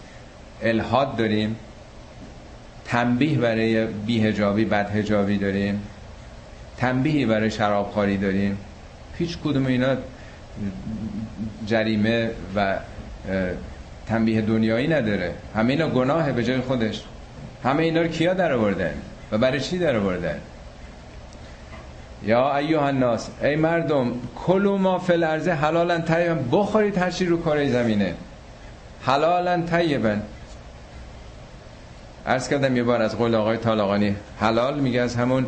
الهاد 0.63 1.17
داریم 1.17 1.57
تنبیه 2.85 3.39
برای 3.39 3.87
بیهجابی 3.87 4.65
بدهجابی 4.65 5.39
داریم 5.39 5.83
تنبیهی 6.77 7.27
برای 7.27 7.51
شرابخواری 7.51 8.17
داریم. 8.17 8.59
هیچ 9.19 9.39
کدوم 9.39 9.67
اینا 9.67 9.97
جریمه 11.67 12.31
و 12.57 12.79
تنبیه 14.07 14.41
دنیایی 14.41 14.89
نداره. 14.89 15.35
همه 15.55 15.73
اینا 15.73 15.89
گناهه 15.89 16.33
به 16.33 16.45
جای 16.45 16.61
خودش. 16.61 17.03
همه 17.65 17.83
اینا 17.83 18.03
رو 18.03 18.09
کیا 18.09 18.35
در 18.35 18.53
آوردن 18.53 18.95
و 19.33 19.39
برای 19.39 19.61
چی 19.61 19.79
در 19.79 19.97
آوردن 19.97 20.41
یا 22.27 22.57
ایوه 22.57 22.83
الناس 22.83 23.29
ای 23.43 23.57
مردم 23.57 24.13
کلو 24.47 24.79
ما 24.79 24.99
فی 24.99 25.13
الارض 25.13 25.49
حلالا 25.49 25.99
طیبا 26.01 26.35
بخورید 26.35 26.99
هر 26.99 27.11
چی 27.11 27.27
رو 27.27 27.43
کره 27.43 27.71
زمینه. 27.71 28.15
حلالا 29.03 29.63
طیبا. 29.63 30.17
عرض 32.27 32.49
کردم 32.49 32.77
یه 32.77 32.83
بار 32.83 33.03
از 33.03 33.19
قول 33.19 33.35
آقای 33.35 33.57
طالقانی 33.57 34.17
حلال 34.41 34.81
میگه 34.81 35.01
از 35.01 35.17
همون 35.17 35.47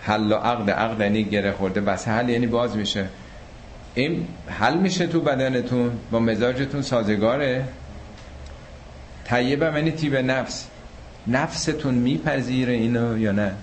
حل 0.00 0.32
و 0.32 0.34
عقد 0.34 0.70
عقد 0.70 1.00
یعنی 1.00 1.24
گره 1.24 1.52
خورده 1.52 1.80
بس 1.80 2.08
حل 2.08 2.28
یعنی 2.28 2.46
باز 2.46 2.76
میشه. 2.76 3.06
این 3.94 4.26
حل 4.48 4.74
میشه 4.74 5.06
تو 5.06 5.20
بدنتون 5.20 5.90
با 6.10 6.18
مزاجتون 6.18 6.82
سازگاره. 6.82 7.64
طیبه 9.24 9.66
یعنی 9.66 9.90
تیب 9.90 10.16
نفس. 10.16 10.66
نفستون 11.26 11.94
میپذیره 11.94 12.72
اینو 12.72 13.18
یا 13.18 13.32
نه؟ 13.32 13.54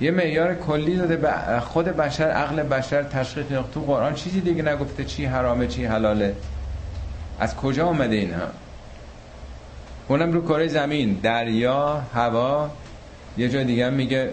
یه 0.00 0.10
معیار 0.10 0.54
کلی 0.54 0.96
داده 0.96 1.16
به 1.16 1.60
خود 1.60 1.84
بشر 1.84 2.24
عقل 2.24 2.62
بشر 2.62 3.02
تشخیص 3.02 3.46
تو 3.74 3.80
قرآن. 3.80 4.14
چیزی 4.14 4.40
دیگه 4.40 4.62
نگفته 4.62 5.04
چی 5.04 5.24
حرامه 5.24 5.66
چی 5.66 5.84
حلاله. 5.84 6.34
از 7.40 7.56
کجا 7.56 7.86
آمده 7.86 8.16
اینها 8.16 8.46
اونم 10.08 10.32
رو 10.32 10.42
کره 10.42 10.68
زمین 10.68 11.12
دریا 11.22 12.02
هوا. 12.14 12.70
یه 13.38 13.48
جا 13.48 13.62
دیگه 13.62 13.90
میگه 13.90 14.30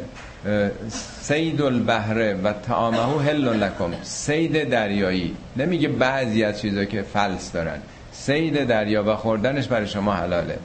سید 1.21 1.61
البحره 1.61 2.33
و 2.33 2.53
تعامه 2.53 3.23
هل 3.23 3.63
لکم. 3.63 3.91
سید 4.03 4.69
دریایی. 4.69 5.35
نمیگه 5.57 5.87
بعضی 5.87 6.43
از 6.43 6.61
چیزا 6.61 6.85
که 6.85 7.01
فلس 7.01 7.51
دارن. 7.51 7.77
سید 8.11 8.63
دریا 8.63 9.03
و 9.03 9.15
خوردنش 9.15 9.67
برای 9.67 9.87
شما 9.87 10.13
حلاله. 10.13 10.57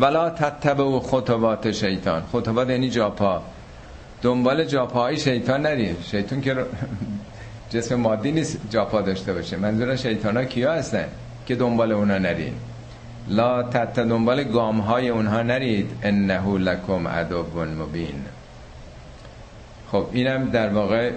ولا 0.00 0.30
تتبع 0.30 0.98
خطوات 0.98 1.72
شیطان. 1.72 2.22
خطوات 2.32 2.70
یعنی 2.70 2.90
جاپا. 2.90 3.42
دنبال 4.22 4.64
جاپاهای 4.64 5.16
شیطان 5.16 5.62
نرین 5.62 5.96
شیطان 6.02 6.40
که 6.40 6.56
جسم 7.72 7.94
مادی 7.94 8.32
نیست 8.32 8.58
جاپا 8.70 9.00
داشته 9.00 9.32
باشه. 9.32 9.56
منظور 9.56 9.96
شیطان 9.96 10.36
ها 10.36 10.44
کیا 10.44 10.72
هستن 10.72 11.04
که 11.46 11.54
دنبال 11.54 11.92
اونا 11.92 12.18
نرین؟ 12.18 12.52
لا 13.28 13.62
تت 13.62 13.94
دنبال 13.94 14.44
گام 14.44 14.80
های 14.80 15.08
اونها 15.08 15.42
نرید. 15.42 15.90
انه 16.02 16.58
لکم 16.58 17.08
عدو 17.08 17.44
مبین. 17.78 18.24
خب 19.92 20.06
اینم 20.12 20.50
در 20.50 20.68
واقع 20.68 21.10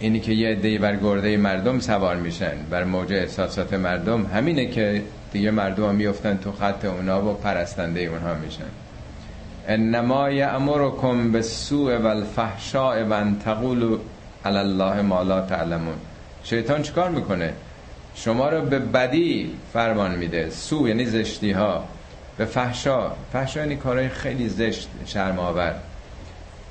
اینی 0.00 0.20
که 0.20 0.32
یه 0.32 0.48
عده‌ای 0.48 0.78
بر 0.78 0.96
گرده 0.96 1.36
مردم 1.36 1.80
سوار 1.80 2.16
میشن. 2.16 2.56
بر 2.70 2.84
موج 2.84 3.12
احساسات 3.12 3.74
مردم. 3.74 4.26
همینه 4.26 4.66
که 4.66 5.02
دیگه 5.32 5.50
مردم 5.50 5.88
هم 5.88 5.94
میفتن 5.94 6.36
تو 6.36 6.52
خط 6.52 6.84
اونا 6.84 7.30
و 7.30 7.34
پرستنده 7.34 8.00
اونها 8.00 8.34
میشن. 8.34 8.70
انما 9.68 10.30
یامرکم 10.30 11.32
بالسوء 11.32 11.98
والفحشاء 11.98 13.04
و 13.04 13.12
ان 13.12 13.38
تقولوا 13.38 13.98
علی 14.44 14.58
الله 14.58 15.02
ما 15.02 15.22
لا 15.22 15.40
تعلمون. 15.40 15.94
شیطان 16.44 16.82
چیکار 16.82 17.10
می‌کنه؟ 17.10 17.52
شما 18.14 18.48
رو 18.48 18.60
به 18.60 18.78
بدی 18.78 19.50
فرمان 19.72 20.14
میده. 20.14 20.50
سو 20.50 20.88
یعنی 20.88 21.06
زشتی 21.06 21.52
ها 21.52 21.84
به 22.36 22.44
فحشا. 22.44 23.10
فحشا 23.32 23.60
یعنی 23.60 23.76
کارهای 23.76 24.08
خیلی 24.08 24.48
زشت 24.48 24.88
شرم 25.06 25.38
آور 25.38 25.74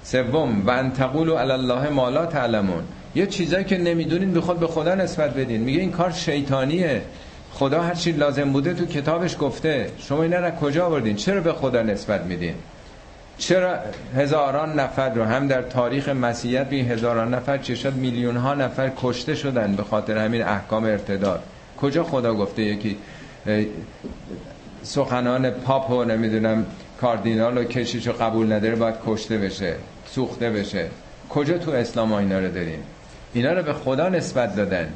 سوم 0.04 0.68
و 0.68 0.70
ان 0.70 0.92
تقولوا 0.92 1.40
علی 1.40 1.52
الله 1.52 1.90
ما 1.90 2.10
لا 2.10 2.26
تعلمون. 2.26 2.84
یه 3.16 3.26
چیزایی 3.26 3.66
که 3.66 3.78
نمی‌دونین 3.78 4.34
به 4.34 4.42
خود 4.42 4.60
به 4.60 4.68
خدا 4.68 4.96
نسبت 4.96 5.34
بدین. 5.34 5.62
میگه 5.62 5.80
این 5.80 5.92
کار 5.92 6.12
شیطانیه. 6.12 7.02
خدا 7.58 7.82
هر 7.82 7.94
چی 7.94 8.12
لازم 8.12 8.52
بوده 8.52 8.74
تو 8.74 8.86
کتابش 8.86 9.36
گفته. 9.40 9.92
شما 9.98 10.24
اینا 10.24 10.40
رو 10.40 10.52
کجا 10.52 10.86
آوردین؟ 10.86 11.16
چرا 11.16 11.42
به 11.42 11.54
خدا 11.54 11.82
نسبت 11.82 12.22
میدین؟ 12.22 12.54
چرا 13.38 13.80
هزاران 14.16 14.80
نفر 14.80 15.14
رو 15.14 15.24
هم 15.24 15.48
در 15.48 15.62
تاریخ 15.62 16.10
مسیحیت 16.10 16.68
این 16.70 16.92
هزاران 16.92 17.34
نفر 17.34 17.58
چه 17.58 17.76
شد 17.76 17.94
میلیون 17.94 18.38
ها 18.38 18.54
نفر 18.54 18.92
کشته 19.02 19.36
شدن 19.36 19.76
به 19.76 19.84
خاطر 19.84 20.18
همین 20.18 20.42
احکام 20.42 20.84
ارتداد؟ 20.84 21.44
کجا 21.82 22.04
خدا 22.04 22.34
گفته 22.34 22.62
یکی 22.62 22.98
سخنان 24.84 25.50
پاپ 25.50 25.90
و 25.92 26.04
نمی‌دونم 26.04 26.66
کاردینال 27.02 27.58
و 27.58 27.64
کشیش 27.64 28.08
رو 28.08 28.14
قبول 28.14 28.54
نداره 28.54 28.76
باید 28.76 28.96
کشته 29.06 29.38
بشه 29.38 29.76
سوخته 30.06 30.50
بشه. 30.50 30.90
کجا 31.30 31.58
تو 31.58 31.72
اسلام 31.72 32.14
ها 32.14 32.20
اینا 32.20 32.40
رو 32.40 32.48
داریم؟ 32.48 32.80
اینا 33.34 33.54
رو 33.54 33.64
به 33.64 33.74
خدا 33.74 34.10
نسبت 34.10 34.56
دادن. 34.56 34.94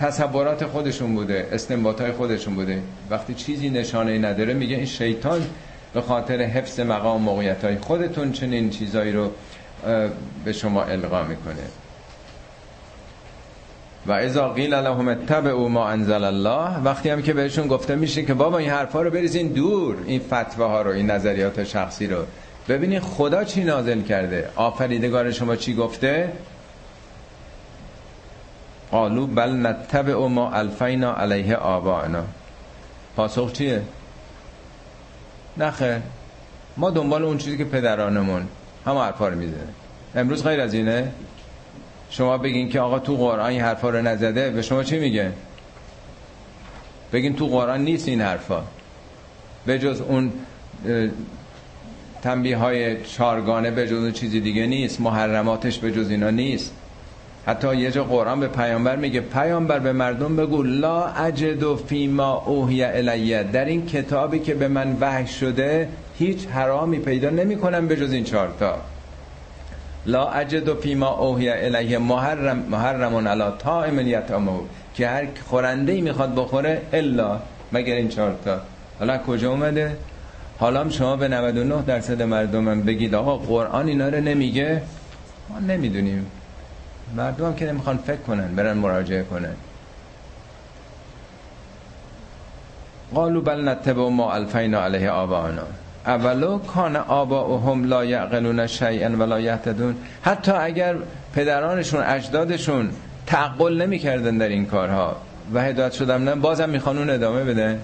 تصورات 0.00 0.66
خودشون 0.66 1.14
بوده 1.14 1.48
استنباط 1.52 2.00
های 2.00 2.12
خودشون 2.12 2.54
بوده. 2.54 2.82
وقتی 3.10 3.34
چیزی 3.34 3.70
نشانه 3.70 4.18
نداره 4.18 4.54
میگه 4.54 4.76
این 4.76 4.86
شیطان 4.86 5.46
به 5.94 6.00
خاطر 6.00 6.42
حفظ 6.42 6.80
مقام 6.80 7.22
موقعیت 7.22 7.64
های 7.64 7.78
خودتون 7.78 8.32
چنین 8.32 8.70
چیزایی 8.70 9.12
رو 9.12 9.30
به 10.44 10.52
شما 10.52 10.82
القا 10.84 11.22
می‌کنه. 11.22 11.62
و 14.06 14.12
اذا 14.12 14.48
قیل 14.48 14.74
لهم 14.74 15.08
اتبعوا 15.08 15.68
ما 15.68 15.88
انزل 15.88 16.24
الله 16.24 16.78
وقتی 16.84 17.10
هم 17.10 17.22
که 17.22 17.32
بهشون 17.32 17.68
گفته 17.68 17.96
میشه 17.96 18.22
که 18.22 18.34
بابا 18.34 18.58
این 18.58 18.70
حرفا 18.70 19.02
رو 19.02 19.10
بریزین 19.10 19.48
دور 19.48 19.96
این 20.06 20.20
فتوا 20.20 20.68
ها 20.68 20.82
رو 20.82 20.90
این 20.90 21.10
نظریات 21.10 21.64
شخصی 21.64 22.06
رو. 22.06 22.24
ببینید 22.68 23.02
خدا 23.02 23.44
چی 23.44 23.64
نازل 23.64 24.02
کرده؟ 24.02 24.48
آفریدگار 24.56 25.30
شما 25.30 25.56
چی 25.56 25.74
گفته؟ 25.74 26.32
قالو 28.90 29.26
بل 29.26 29.66
نتبع 29.66 30.26
ما 30.26 30.50
الفینا 30.50 31.12
علیه 31.14 31.56
آبانا. 31.56 32.24
پاسخ 33.16 33.52
چیه؟ 33.52 33.82
نخه 35.56 36.02
ما 36.76 36.90
دنبال 36.90 37.24
اون 37.24 37.38
چیزی 37.38 37.58
که 37.58 37.64
پدرانمون 37.64 38.46
هم 38.86 38.96
حرفا 38.96 39.28
رو 39.28 39.38
می‌زنه. 39.38 39.68
امروز 40.14 40.44
غیر 40.44 40.60
از 40.60 40.74
اینه؟ 40.74 41.12
شما 42.10 42.38
بگین 42.38 42.68
که 42.68 42.80
آقا 42.80 42.98
تو 42.98 43.16
قرآن 43.16 43.50
این 43.50 43.60
حرفا 43.60 43.90
رو 43.90 44.02
نزده 44.02 44.50
به 44.50 44.62
شما 44.62 44.84
چی 44.84 44.98
میگه؟ 44.98 45.32
بگین 47.12 47.36
تو 47.36 47.46
قرآن 47.46 47.84
نیست 47.84 48.08
این 48.08 48.20
حرفا. 48.20 48.62
به 49.66 49.78
جز 49.78 50.00
اون 50.00 50.32
تنبیه 52.22 52.56
های 52.56 53.04
چارگانه 53.04 53.70
به 53.70 53.88
جز 53.88 54.12
چیزی 54.12 54.40
دیگه 54.40 54.66
نیست. 54.66 55.00
محرماتش 55.00 55.78
به 55.78 55.92
جز 55.92 56.10
اینا 56.10 56.30
نیست. 56.30 56.74
حتی 57.46 57.76
یه 57.76 57.90
جا 57.90 58.04
قرآن 58.04 58.40
به 58.40 58.48
پیامبر 58.48 58.96
میگه 58.96 59.20
پیامبر 59.20 59.78
به 59.78 59.92
مردم 59.92 60.36
بگو 60.36 60.62
لا 60.62 61.06
اجد 61.06 61.62
و 61.62 61.76
فیما 61.76 62.32
اوهی 62.46 62.84
الیه. 62.84 63.42
در 63.42 63.64
این 63.64 63.86
کتابی 63.86 64.38
که 64.38 64.54
به 64.54 64.68
من 64.68 64.96
وحی 65.00 65.26
شده 65.26 65.88
هیچ 66.18 66.46
حرامی 66.46 66.98
پیدا 66.98 67.30
نمی 67.30 67.56
کنم 67.56 67.88
به 67.88 67.96
جز 67.96 68.12
این 68.12 68.24
چارتا 68.24 68.76
لا 70.06 70.30
اجد 70.30 70.68
و 70.68 70.74
فیما 70.74 71.08
اوهی 71.08 71.48
الیه 71.48 71.98
محرم 71.98 72.58
محرمون 72.58 73.26
علا 73.26 73.50
طائم 73.50 73.98
یتامو 73.98 74.60
که 74.94 75.08
هر 75.08 75.26
خورنده 75.48 75.92
ای 75.92 76.00
می‌خواد 76.00 76.34
بخوره 76.34 76.82
الا 76.92 77.40
مگر 77.72 77.94
این 77.94 78.08
چارتا 78.08 78.60
حالا 78.98 79.18
کجا 79.18 79.50
اومده؟ 79.50 79.96
حالا 80.58 80.88
شما 80.88 81.16
به 81.16 81.28
99 81.28 81.82
درصد 81.86 82.22
مردمم 82.22 82.82
بگید 82.82 83.14
آقا 83.14 83.36
قرآن 83.36 83.88
اینا 83.88 84.08
رو 84.08 84.20
نمیگه؟ 84.20 84.82
ما 85.50 85.58
نمی‌دونیم. 85.58 86.26
مردم 87.16 87.46
هم 87.46 87.54
که 87.54 87.66
نمی‌خوان 87.66 87.96
فکر 87.96 88.16
کنن 88.16 88.54
برن 88.54 88.72
مراجعه 88.72 89.22
کنن. 89.22 89.54
قالو 93.14 93.40
بل 93.40 93.68
نتبع 93.68 94.08
ما 94.08 94.32
الفینا 94.32 94.82
علیه 94.84 95.10
آبانا 95.10 95.62
اولو 96.06 96.58
کان 96.58 96.96
هم 96.96 97.84
لا 97.84 98.04
یعقلون 98.04 98.66
شیئا 98.66 99.10
ولا 99.10 99.40
یهتدون. 99.40 99.96
حتی 100.22 100.52
اگر 100.52 100.96
پدرانشون 101.34 102.02
اجدادشون 102.02 102.90
تعقل 103.26 103.82
نمی‌کردن 103.82 104.38
در 104.38 104.48
این 104.48 104.66
کارها 104.66 105.16
و 105.54 105.62
هدایت 105.62 105.92
شدن 105.92 106.22
نه 106.22 106.34
بازم 106.34 106.68
می‌خوان 106.68 106.98
اون 106.98 107.10
ادامه 107.10 107.44
بده 107.44 107.78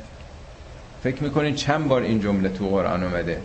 فکر 1.02 1.22
می‌کنین 1.22 1.54
چند 1.54 1.88
بار 1.88 2.02
این 2.02 2.20
جمله 2.20 2.48
تو 2.48 2.68
قرآن 2.68 3.02
اومده؟ 3.02 3.40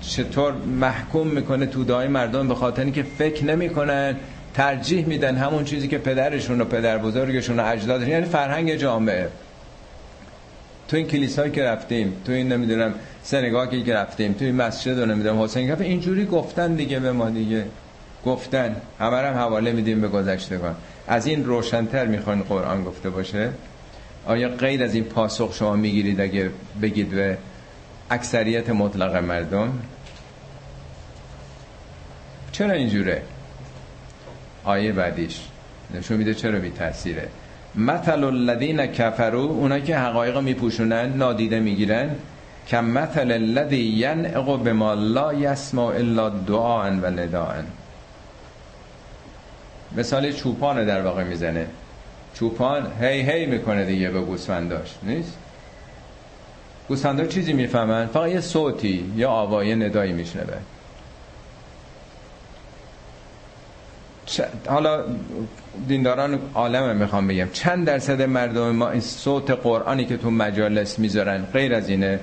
چطور 0.00 0.52
محکوم 0.52 1.26
می‌کنه 1.26 1.66
تو 1.66 1.84
دای 1.84 2.08
مردم 2.08 2.48
به 2.48 2.54
خاطر 2.54 2.82
اینکه 2.82 3.02
فکر 3.02 3.44
نمی‌کنن؟ 3.44 4.16
ترجیح 4.54 5.06
میدن 5.06 5.36
همون 5.36 5.64
چیزی 5.64 5.88
که 5.88 5.98
پدرشون 5.98 6.60
و 6.60 6.64
پدر 6.64 6.98
بزرگشون 6.98 7.60
و 7.60 7.62
اجدادشون 7.66 8.10
یعنی 8.10 8.26
فرهنگ 8.26 8.74
جامعه. 8.74 9.28
تو 10.88 10.96
این 10.96 11.06
کلیسایی 11.06 11.52
که 11.52 11.64
رفتیم 11.64 12.12
تو 12.24 12.32
این 12.32 12.52
نمی‌دونم 12.52 12.94
سنگاهی 13.22 13.82
که 13.82 13.94
رفتیم 13.94 14.32
تو 14.32 14.44
این 14.44 14.54
مسجد 14.54 14.98
رو 15.00 15.06
نمی‌دونم 15.06 15.42
حسین 15.42 15.68
کف 15.68 15.80
اینجوری 15.80 16.26
گفتن 16.26 16.74
دیگه 16.74 17.00
به 17.00 17.12
ما 17.12 17.30
دیگه. 17.30 17.64
گفتن. 18.26 18.76
همه 19.00 19.16
هم 19.16 19.34
حواله 19.34 19.72
میدیم 19.72 20.00
به 20.00 20.08
گذشتگان. 20.08 20.76
از 21.08 21.26
این 21.26 21.44
روشنتر 21.44 22.06
می‌خواین 22.06 22.42
قرآن 22.42 22.84
گفته 22.84 23.10
باشه؟ 23.10 23.50
آیا 24.26 24.48
غیر 24.48 24.84
از 24.84 24.94
این 24.94 25.04
پاسخ 25.04 25.54
شما 25.54 25.76
می‌گیرید 25.76 26.20
اگه 26.20 26.50
بگید 26.82 27.10
به 27.10 27.38
اکثریت 28.10 28.70
مطلق 28.70 29.16
مردم؟ 29.16 29.78
چرا 32.52 32.72
اینجوره؟ 32.72 33.22
آیه 34.64 34.92
بعدیش. 34.92 35.40
نشون 35.94 36.16
میده 36.16 36.34
چرا 36.34 36.58
بی 36.58 36.70
تاثیره 36.70 37.28
مثل 37.74 38.24
الذین 38.24 38.86
کفرو 38.86 39.40
اونایی 39.40 39.82
که 39.82 39.98
حقایق 39.98 40.38
میپوشونن 40.38 41.12
نادیده 41.16 41.60
می‌گیرن. 41.60 42.10
که 42.66 42.80
مثل 42.80 43.32
الذی 43.32 43.76
ینعق 43.76 44.62
بما 44.62 44.94
لا 44.94 45.34
یسمع 45.34 45.82
الا 45.82 46.28
دعاء 46.28 46.90
و 46.90 47.06
نداء 47.06 47.54
مثال 49.96 50.32
چوپان 50.32 50.84
در 50.84 51.02
واقع 51.02 51.24
می‌زنه. 51.24 51.66
چوپان 52.34 52.86
هی 53.00 53.22
هی 53.22 53.46
می‌کنه 53.46 53.84
دیگه 53.84 54.10
به 54.10 54.20
گوسفنداش 54.20 54.94
نیست؟ 55.02 55.38
گوسفندا 56.88 57.26
چیزی 57.26 57.52
می‌فهمن؟ 57.52 58.06
فقط 58.06 58.30
یه 58.30 58.40
صوتی 58.40 59.12
یا 59.16 59.30
آوای 59.30 59.74
ندایی 59.74 60.12
میشنوه. 60.12 60.56
حالا 64.66 65.04
دینداران 65.88 66.38
عالم 66.54 66.96
می‌خوام 66.96 67.28
بگم. 67.28 67.48
چند 67.52 67.86
درصد 67.86 68.22
مردم 68.22 68.70
ما 68.70 68.90
این 68.90 69.00
صوت 69.00 69.50
قرآنی 69.50 70.04
که 70.04 70.16
تو 70.16 70.30
مجالس 70.30 70.98
می‌ذارن 70.98 71.44
غیر 71.52 71.74
از 71.74 71.88
اینه. 71.88 72.20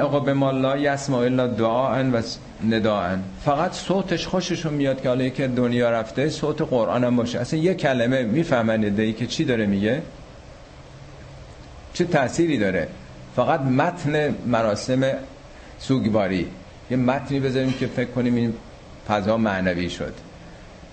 آقا 0.00 0.20
به 0.20 0.34
ما 0.34 0.50
لا 0.50 0.76
یسمع 0.76 1.18
الا 1.18 1.46
دعا 1.46 2.04
و 2.12 2.22
نداء 2.70 3.16
فقط 3.44 3.72
صوتش 3.72 4.26
خوششون 4.26 4.74
میاد 4.74 5.02
که 5.02 5.08
حالا 5.08 5.28
که 5.28 5.48
دنیا 5.48 5.90
رفته 5.90 6.28
صوت 6.28 6.62
قرآن 6.62 7.04
هم 7.04 7.16
باشه. 7.16 7.40
اصلا 7.40 7.60
یه 7.60 7.74
کلمه 7.74 8.22
می‌فهمن 8.22 8.84
ای 8.84 9.12
که 9.12 9.26
چی 9.26 9.44
داره 9.44 9.66
میگه؟ 9.66 10.02
چه 11.94 12.04
تأثیری 12.04 12.58
داره؟ 12.58 12.88
فقط 13.36 13.60
متن 13.60 14.34
مراسم 14.46 15.12
سوگواری. 15.78 16.48
یه 16.90 16.96
متنی 16.96 17.40
بذاریم 17.40 17.72
که 17.72 17.86
فکر 17.86 18.10
کنیم 18.10 18.34
این 18.34 18.54
فضا 19.08 19.36
معنوی 19.36 19.90
شد. 19.90 20.14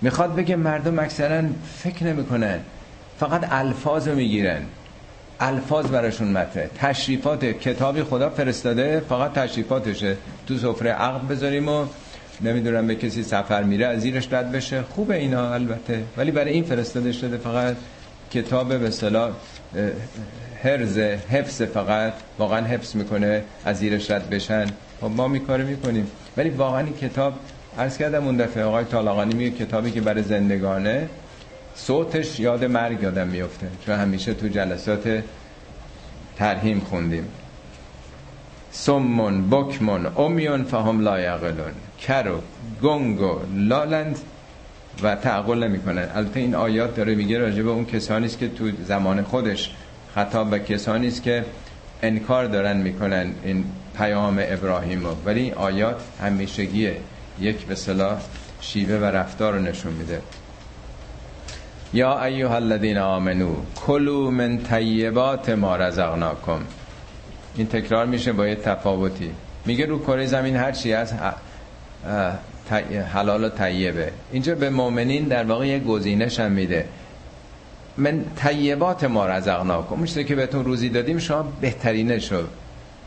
می‌خواد 0.02 0.36
بگه 0.36 0.56
مردم 0.56 0.98
اکثرا 0.98 1.42
فکر 1.78 2.04
نمی‌کنن. 2.04 2.58
فقط 3.20 3.48
الفاظ 3.50 4.08
رو 4.08 4.14
می‌گیرن. 4.14 4.62
الفاظ 5.40 5.86
براشون 5.86 6.28
مته 6.28 6.70
تشریفات 6.78 7.44
کتابی 7.44 8.02
خدا 8.02 8.30
فرستاده 8.30 9.02
فقط 9.08 9.32
تشریفاتشه. 9.32 10.16
تو 10.46 10.58
سفره 10.58 10.90
عقل 10.90 11.26
بذاریم 11.26 11.68
و 11.68 11.86
نمی‌دونم 12.40 12.86
به 12.86 12.94
کسی 12.94 13.22
سفر 13.22 13.62
میره 13.62 13.86
از 13.86 14.00
زیرش 14.00 14.32
رد 14.32 14.52
بشه. 14.52 14.82
خوبه 14.82 15.16
اینا 15.16 15.54
البته. 15.54 16.02
ولی 16.16 16.30
برای 16.30 16.52
این 16.52 16.64
فرستاده 16.64 17.12
شده 17.12 17.36
فقط 17.36 17.76
کتاب 18.30 18.78
به 18.78 18.90
صلاح 18.90 19.30
هرز 20.64 20.98
حفظ 20.98 21.62
فقط. 21.62 22.12
واقعا 22.38 22.66
حفظ 22.66 22.96
می‌کنه 22.96 23.42
از 23.64 23.76
زیرش 23.76 24.10
رد 24.10 24.30
بشن. 24.30 24.66
خب 25.00 25.10
ما 25.16 25.28
میکاره 25.28 25.64
می‌کنیم. 25.64 26.06
ولی 26.36 26.50
واقعا 26.50 26.80
این 26.80 26.96
کتاب 26.96 27.34
عرض 27.78 27.98
کردم 27.98 28.24
اون 28.24 28.36
دفعه 28.36 28.64
آقای 28.64 28.84
طالقانی 28.84 29.34
میگه 29.34 29.50
کتابی 29.50 29.90
که 29.90 30.00
برای 30.00 30.22
زندگانه 30.22 31.08
صوتش 31.74 32.40
یاد 32.40 32.64
مرگ 32.64 33.02
یادم 33.02 33.28
میفته. 33.28 33.66
چون 33.86 33.94
همیشه 33.94 34.34
تو 34.34 34.48
جلسات 34.48 35.22
ترهیم 36.36 36.80
خوندیم. 36.80 37.24
سمون 38.70 39.50
بکمون 39.50 40.06
امیون 40.16 40.64
فهم 40.64 41.00
لا 41.00 41.20
یعقلون. 41.20 41.72
کرو 42.00 42.40
گنگو 42.82 43.38
لالند 43.54 44.18
و 45.02 45.14
تعقل 45.14 45.64
نمی‌کنن 45.64 46.08
البته 46.14 46.40
این 46.40 46.54
آیات 46.54 46.96
داره 46.96 47.14
میگه 47.14 47.38
راجع 47.38 47.62
به 47.62 47.70
اون 47.70 47.84
کسانی 47.84 48.26
است 48.26 48.38
که 48.38 48.48
تو 48.48 48.70
زمان 48.84 49.22
خودش 49.22 49.74
خطاب 50.14 50.50
به 50.50 50.58
کسانی 50.58 51.08
است 51.08 51.22
که 51.22 51.44
انکار 52.02 52.46
دارن 52.46 52.76
می‌کنن 52.76 53.26
این 53.44 53.64
پیام 53.96 54.38
ابراهیم 54.42 55.06
رو. 55.06 55.16
ولی 55.26 55.40
این 55.40 55.54
آیات 55.54 56.00
همیشگیه. 56.22 56.96
یک 57.40 57.66
به 57.66 57.74
صلاح 57.74 58.20
شیوه 58.60 58.94
و 58.94 59.04
رفتار 59.04 59.52
رو 59.52 59.60
نشون 59.60 59.92
میده. 59.92 60.20
یا 61.94 62.24
ایها 62.24 62.54
الذین 62.54 62.98
آمنو 62.98 63.54
کلوا 63.86 64.30
من 64.30 64.58
طیبات 64.58 65.50
ما 65.50 65.76
رزقناکم. 65.76 66.60
این 67.56 67.66
تکرار 67.66 68.06
میشه 68.06 68.32
با 68.32 68.46
یه 68.46 68.54
تفاوتی. 68.54 69.30
میگه 69.64 69.86
رو 69.86 69.98
کره 69.98 70.26
زمین 70.26 70.56
هر 70.56 70.72
چی 70.72 70.92
از 70.92 71.14
حلال 73.12 73.44
و 73.44 73.48
طیبه. 73.48 74.12
اینجا 74.32 74.54
به 74.54 74.70
مؤمنین 74.70 75.24
در 75.24 75.44
واقع 75.44 75.66
یه 75.66 75.78
گزینش 75.78 76.40
هم 76.40 76.52
میده. 76.52 76.86
من 77.96 78.24
طیبات 78.36 79.04
ما 79.04 79.26
رزقناکم. 79.26 79.98
میشه 79.98 80.24
که 80.24 80.34
بهتون 80.34 80.64
روزی 80.64 80.88
دادیم 80.88 81.18
شما 81.18 81.42
بهترینشو 81.60 82.44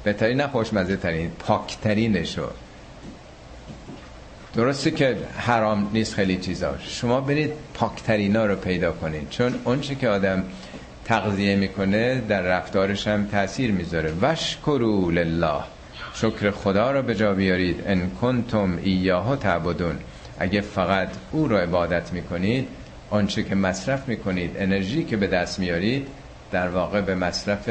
بهترین 0.04 0.42
نه 0.42 0.48
خوشمزه 0.48 0.96
ترین 0.96 1.32
پاکترینشو 1.40 2.48
درسته 4.56 4.92
که 4.92 5.18
حرام 5.38 5.90
نیست 5.94 6.14
خیلی 6.14 6.38
چیزا. 6.38 6.78
شما 6.78 7.22
برید 7.22 7.52
پاکترینا 7.74 8.46
رو 8.46 8.56
پیدا 8.56 8.92
کنید 8.92 9.30
چون 9.30 9.54
اون 9.64 9.82
که 9.82 10.10
آدم 10.10 10.44
تغذیه 11.06 11.56
می‌کنه 11.56 12.22
در 12.22 12.42
رفتارش 12.42 13.08
هم 13.08 13.28
تاثیر 13.28 13.72
می‌ذاره. 13.72 14.14
وشکرو 14.22 15.12
لله. 15.12 15.62
شکر 16.14 16.52
خدا 16.52 16.92
رو 16.92 17.02
به 17.02 17.16
جا 17.16 17.34
بیارید. 17.34 17.84
ان 17.86 18.10
کنتم 18.22 18.80
ایاه 18.84 19.36
تعبدون. 19.36 19.98
اگه 20.40 20.62
فقط 20.62 21.10
او 21.32 21.48
رو 21.48 21.58
عبادت 21.58 22.14
می‌کنید 22.14 22.68
آنچه 23.10 23.44
که 23.44 23.56
مصرف 23.56 24.08
می‌کنید 24.08 24.52
انرژی 24.60 25.04
که 25.04 25.18
به 25.18 25.28
دست 25.28 25.60
میارید 25.60 26.08
در 26.52 26.68
واقع 26.68 27.02
به 27.02 27.16
مصرف 27.16 27.70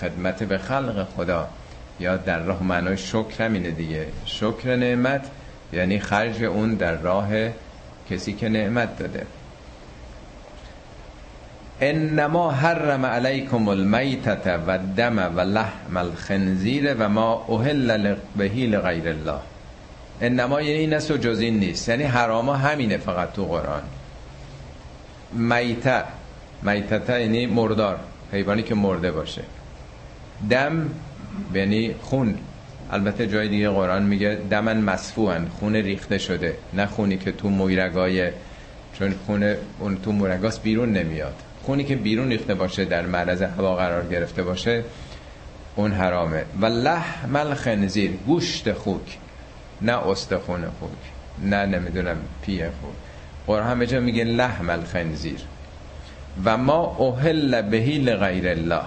خدمت 0.00 0.42
به 0.42 0.58
خلق 0.58 1.06
خدا 1.16 1.48
یا 2.00 2.16
در 2.16 2.42
راه 2.42 2.62
معنای 2.62 2.96
شکر 2.96 3.44
همینه 3.44 3.70
دیگه. 3.70 4.06
شکر 4.24 4.76
نعمت 4.76 5.26
یعنی 5.72 5.98
خرج 5.98 6.44
اون 6.44 6.74
در 6.74 6.96
راه 6.96 7.28
کسی 8.10 8.32
که 8.32 8.48
نعمت 8.48 8.98
داده. 8.98 9.26
انما 11.80 12.50
حرم 12.50 13.06
علیکم 13.06 13.68
المیتت 13.68 14.60
و 14.66 14.78
دم 14.96 15.32
و 15.36 15.40
لحم 15.40 15.96
الخنزیر 15.96 16.94
و 16.94 17.08
ما 17.08 17.46
اهل 17.48 18.14
بهی 18.36 18.66
لغیر 18.66 19.08
الله. 19.08 19.40
انما 20.20 20.60
یعنی 20.60 20.94
است 20.94 21.10
و 21.10 21.16
جز 21.16 21.40
این 21.40 21.58
نیست. 21.58 21.88
یعنی 21.88 22.02
حراما 22.02 22.54
همینه 22.56 22.96
فقط 22.96 23.32
تو 23.32 23.44
قرآن. 23.44 23.82
میته 25.32 26.02
میتته 26.62 27.20
یعنی 27.20 27.46
مردار. 27.46 27.98
حیوانی 28.32 28.62
که 28.62 28.74
مرده 28.74 29.10
باشه. 29.10 29.42
دم 30.50 30.90
یعنی 31.54 31.94
خون. 32.02 32.38
البته 32.90 33.26
جای 33.26 33.48
دیگه 33.48 33.68
قرآن 33.68 34.02
میگه 34.02 34.38
دمن 34.50 34.76
مصفوعن 34.76 35.48
خون 35.48 35.76
ریخته 35.76 36.18
شده 36.18 36.56
نه 36.72 36.86
خونی 36.86 37.16
که 37.16 37.32
تو 37.32 37.48
مویرگای 37.48 38.30
چون 38.98 39.14
خون 39.26 39.54
اون 39.78 39.96
تو 39.96 40.12
مورگاس 40.12 40.60
بیرون 40.60 40.92
نمیاد. 40.92 41.34
خونی 41.62 41.84
که 41.84 41.96
بیرون 41.96 42.28
ریخته 42.28 42.54
باشه 42.54 42.84
در 42.84 43.06
معرض 43.06 43.42
هوا 43.42 43.76
قرار 43.76 44.06
گرفته 44.06 44.42
باشه 44.42 44.84
اون 45.76 45.92
حرامه. 45.92 46.44
و 46.60 46.66
لحم 46.66 47.36
الخنزیر 47.36 48.10
گوشت 48.10 48.72
خوک 48.72 49.18
نه 49.82 50.08
استخون 50.08 50.64
خوک 50.80 50.90
نه 51.42 51.66
نمی‌دونم 51.66 52.16
پیه 52.42 52.64
خوک. 52.64 52.94
قرآن 53.46 53.66
همه 53.66 53.86
جا 53.86 54.00
میگه 54.00 54.24
لحم 54.24 54.70
الخنزیر. 54.70 55.40
و 56.44 56.56
ما 56.56 56.96
اوهل 56.98 57.62
بهی 57.62 57.98
لغیر 57.98 58.48
الله. 58.48 58.82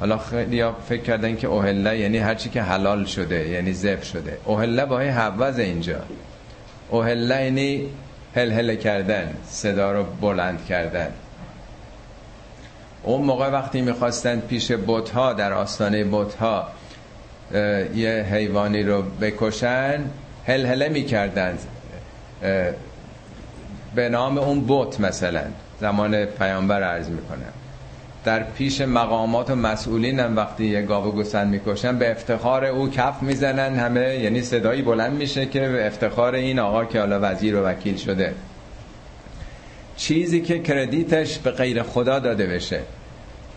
حالا 0.00 0.18
خیلی 0.18 0.64
فکر 0.88 1.02
کردن 1.02 1.36
که 1.36 1.46
اوهله 1.46 1.98
یعنی 1.98 2.18
هرچی 2.18 2.50
که 2.50 2.62
حلال 2.62 3.04
شده 3.04 3.48
یعنی 3.48 3.72
زب 3.72 4.02
شده. 4.02 4.38
اوهله 4.44 4.84
با 4.84 4.98
حوض 4.98 5.58
اینجا. 5.58 6.00
اوهله 6.90 7.44
یعنی 7.44 7.86
هل 8.34 8.52
هل 8.52 8.74
کردن 8.74 9.34
صدا 9.48 9.92
رو 9.92 10.04
بلند 10.20 10.64
کردن. 10.68 11.10
اون 13.02 13.22
موقع 13.22 13.48
وقتی 13.48 13.80
می‌خواستن 13.80 14.40
پیش 14.40 14.72
بوتها 14.72 15.32
در 15.32 15.52
آستانه 15.52 16.04
بوتها 16.04 16.68
یه 17.94 18.26
حیوانی 18.32 18.82
رو 18.82 19.02
بکشن 19.02 20.00
هل 20.46 20.66
هله 20.66 20.88
می‌کردن 20.88 21.58
به 23.94 24.08
نام 24.08 24.38
اون 24.38 24.60
بوت 24.60 25.00
مثلا. 25.00 25.44
زمان 25.80 26.24
پیامبر 26.24 26.82
عرض 26.82 27.08
می‌کنم. 27.08 27.52
در 28.24 28.42
پیش 28.42 28.80
مقامات 28.80 29.50
و 29.50 29.54
مسئولین 29.54 30.20
هم 30.20 30.36
وقتی 30.36 30.66
یه 30.66 30.82
گاو 30.82 31.12
گوسن 31.12 31.48
می‌کشن 31.48 31.98
به 31.98 32.10
افتخار 32.10 32.64
او 32.64 32.90
کف 32.90 33.22
می‌زنن 33.22 33.76
همه 33.76 34.18
یعنی 34.18 34.42
صدایی 34.42 34.82
بلند 34.82 35.12
میشه 35.12 35.46
که 35.46 35.60
به 35.60 35.86
افتخار 35.86 36.34
این 36.34 36.58
آقا 36.58 36.84
که 36.84 36.98
حالا 37.00 37.18
وزیر 37.22 37.56
و 37.56 37.64
وکیل 37.64 37.96
شده. 37.96 38.34
چیزی 39.96 40.40
که 40.40 40.58
کردیتش 40.58 41.38
به 41.38 41.50
غیر 41.50 41.82
خدا 41.82 42.18
داده 42.18 42.46
بشه. 42.46 42.80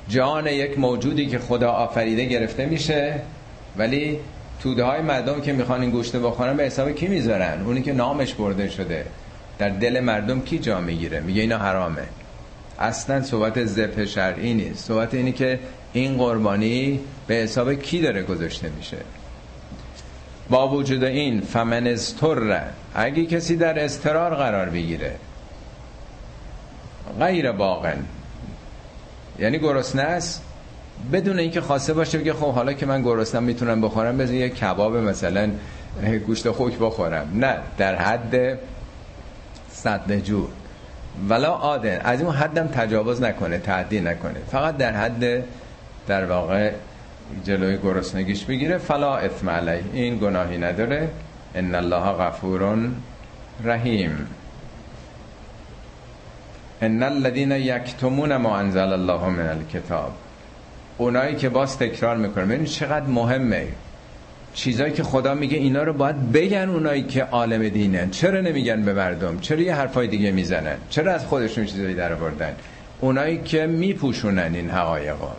جان 0.09 0.47
یک 0.47 0.79
موجودی 0.79 1.27
که 1.27 1.39
خدا 1.39 1.71
آفریده 1.71 2.25
گرفته 2.25 2.65
میشه 2.65 3.15
ولی 3.77 4.19
توده 4.63 4.83
های 4.83 5.01
مردم 5.01 5.41
که 5.41 5.53
می‌خوان 5.53 5.81
این 5.81 5.91
گوشت 5.91 6.15
بخورن 6.15 6.57
به 6.57 6.63
حساب 6.63 6.91
کی 6.91 7.07
می‌ذارن؟ 7.07 7.61
اونی 7.65 7.81
که 7.81 7.93
نامش 7.93 8.33
برده 8.33 8.69
شده. 8.69 9.05
در 9.59 9.69
دل 9.69 9.99
مردم 9.99 10.41
کی 10.41 10.59
جا 10.59 10.81
می‌گیره؟ 10.81 11.19
میگه 11.19 11.41
اینا 11.41 11.57
حرامه. 11.57 12.03
اصلا 12.83 13.21
صحبت 13.21 13.65
زبه 13.65 14.05
شرعی 14.05 14.53
نیست. 14.53 14.87
صحبت 14.87 15.13
اینی 15.13 15.31
که 15.31 15.59
این 15.93 16.17
قربانی 16.17 16.99
به 17.27 17.33
حساب 17.33 17.73
کی 17.73 18.01
داره 18.01 18.23
گذاشته 18.23 18.69
میشه. 18.69 18.97
با 20.49 20.67
وجود 20.67 21.03
این 21.03 21.41
فمن 21.41 21.87
استر 21.87 22.61
اگه 22.95 23.25
کسی 23.25 23.55
در 23.55 23.83
استرار 23.83 24.35
قرار 24.35 24.69
بگیره 24.69 25.15
غیر 27.19 27.51
باغن. 27.51 28.05
یعنی 29.39 29.59
گرسنه 29.59 30.01
است. 30.01 30.41
بدون 31.13 31.39
اینکه 31.39 31.61
خواسته 31.61 31.93
باشه 31.93 32.17
بگه 32.17 32.33
خب 32.33 32.51
حالا 32.51 32.73
که 32.73 32.85
من 32.85 33.01
گرسنم 33.01 33.43
می‌تونم 33.43 33.81
بخورم 33.81 34.17
بذار 34.17 34.35
یه 34.35 34.49
کباب 34.49 34.97
مثلا 34.97 35.51
گوشت 36.27 36.51
خوک 36.51 36.77
بخورم. 36.79 37.29
نه 37.33 37.57
در 37.77 37.95
حد 37.95 38.59
صد 39.71 40.19
جور. 40.19 40.49
ولا 41.29 41.51
آدن 41.51 42.01
از 42.03 42.21
اون 42.21 42.35
حدم 42.35 42.67
تجاوز 42.67 43.21
نکنه 43.21 43.57
تعدی 43.57 44.01
نکنه. 44.01 44.39
فقط 44.51 44.77
در 44.77 44.91
حد 44.91 45.43
در 46.07 46.25
واقع 46.25 46.71
جلوی 47.43 47.77
گرسنگیش 47.77 48.45
بگیره. 48.45 48.77
فلا 48.77 49.17
اثم 49.17 49.49
علیه 49.49 49.83
این 49.93 50.17
گناهی 50.17 50.57
نداره. 50.57 51.09
ان 51.55 51.75
الله 51.75 52.11
غفور 52.11 52.89
رحیم. 53.63 54.27
ان 56.81 57.03
الذين 57.03 57.51
یکتمون 57.51 58.35
ما 58.35 58.57
انزل 58.57 58.93
الله 58.93 59.29
من 59.29 59.49
الكتاب 59.49 60.11
اونایی 60.97 61.35
که 61.35 61.49
باز 61.49 61.77
تکرار 61.77 62.17
می‌کنه. 62.17 62.45
ببین 62.45 62.65
چقدر 62.65 63.05
مهمه. 63.05 63.67
چیزایی 64.53 64.93
که 64.93 65.03
خدا 65.03 65.33
میگه 65.33 65.57
اینا 65.57 65.83
رو 65.83 65.93
باید 65.93 66.31
بگن 66.31 66.69
اونایی 66.69 67.03
که 67.03 67.23
عالم 67.23 67.69
دینن 67.69 68.09
چرا 68.09 68.41
نمیگن 68.41 68.83
به 68.83 68.93
مردم؟ 68.93 69.39
چرا 69.39 69.59
یه 69.59 69.75
حرفای 69.75 70.07
دیگه 70.07 70.31
می‌زنن؟ 70.31 70.75
چرا 70.89 71.13
از 71.13 71.25
خودشون 71.25 71.65
چیزایی 71.65 71.95
در 71.95 72.13
آوردن؟ 72.13 72.55
اونایی 73.01 73.37
که 73.37 73.65
میپوشونن 73.65 74.55
این 74.55 74.69
حقایقا 74.69 75.31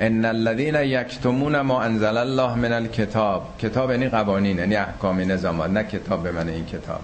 ان 0.00 0.24
الذين 0.24 0.74
یکتمون 0.74 1.60
ما 1.60 1.82
انزل 1.82 2.16
الله 2.16 2.54
من 2.54 2.72
الكتاب 2.72 3.58
کتاب 3.58 3.90
یعنی 3.90 4.08
قوانین 4.08 4.58
یعنی 4.58 4.76
احکام 4.76 5.20
نظامات 5.20 5.70
نه 5.70 5.84
کتاب 5.84 6.22
به 6.22 6.32
من 6.32 6.48
این 6.48 6.66
کتاب. 6.66 7.00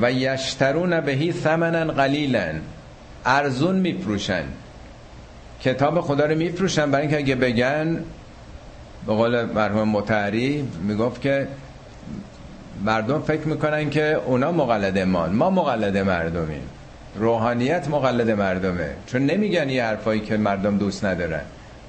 و 0.00 0.12
یشترون 0.12 1.00
بهی 1.00 1.32
ثمنا 1.32 1.92
قلیلا. 1.92 2.54
ارزون 3.26 3.76
میفروشن. 3.76 4.44
کتاب 5.60 6.00
خدا 6.00 6.26
رو 6.26 6.34
میفروشن 6.34 6.90
برای 6.90 7.02
اینکه 7.02 7.16
اگه 7.16 7.34
بگن 7.34 8.04
به 9.06 9.12
قول 9.12 9.44
مرحوم 9.44 9.88
متحری 9.88 10.68
می‌گفت 10.82 11.20
که 11.20 11.48
مردم 12.84 13.20
فکر 13.20 13.48
می‌کنن 13.48 13.90
که 13.90 14.20
اونا 14.26 14.52
مقلد 14.52 14.98
ما 14.98 15.26
ما 15.26 15.50
مقلد 15.50 15.98
مردمیم. 15.98 16.62
روحانیت 17.16 17.88
مقلد 17.88 18.30
مردمه. 18.30 18.90
چون 19.06 19.26
نمیگن 19.26 19.70
یه 19.70 19.84
حرفایی 19.84 20.20
که 20.20 20.36
مردم 20.36 20.78
دوست 20.78 21.04
ندارن. 21.04 21.40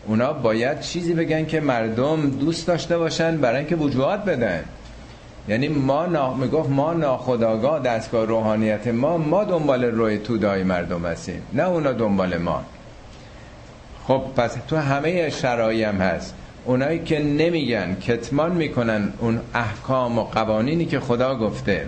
اونا 0.08 0.34
باید 0.34 0.80
چیزی 0.80 1.14
بگن 1.14 1.46
که 1.46 1.60
مردم 1.60 2.30
دوست 2.30 2.68
داشته 2.68 2.98
باشن 2.98 3.38
برای 3.38 3.58
اینکه 3.58 3.76
وجوهات 3.76 4.26
بدن. 4.26 4.64
یعنی 5.48 5.68
ما 5.68 6.06
نا... 6.06 6.34
می‌گفت 6.34 6.70
ما 6.70 6.94
ناخداگاه 6.94 7.80
دستگاه 7.80 8.26
روحانیت 8.26 8.88
ما 8.88 9.18
ما 9.18 9.44
دنبال 9.44 9.86
روی 9.86 10.18
تودای 10.18 10.64
مردم 10.64 11.06
هستیم. 11.06 11.42
نه 11.54 11.64
اونا 11.64 11.92
دنبال 11.92 12.38
ما. 12.38 12.62
خب 14.08 14.22
پس 14.38 14.58
تو 14.68 14.78
همه 14.78 15.30
شرایی 15.30 15.84
هم 15.84 15.98
هست. 15.98 16.36
اونایی 16.66 17.00
که 17.00 17.20
نمیگن 17.20 17.96
کتمان 17.96 18.52
می‌کنن 18.52 19.14
اون 19.20 19.40
احکام 19.54 20.20
و 20.20 20.24
قوانینی 20.24 20.86
که 20.86 21.00
خدا 21.00 21.36
گفته 21.36 21.86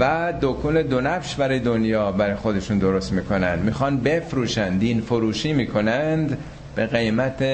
و 0.00 0.32
دکون 0.42 0.82
دو 0.82 1.00
نفش 1.00 1.34
برای 1.34 1.58
دنیا 1.58 2.12
برای 2.12 2.34
خودشون 2.34 2.78
درست 2.78 3.12
می‌کنن. 3.12 3.58
می‌خوان 3.58 4.00
بفروشن 4.00 4.78
دین 4.78 5.00
فروشی 5.00 5.52
می‌کنند 5.52 6.38
به 6.74 6.86
قیمت 6.86 7.44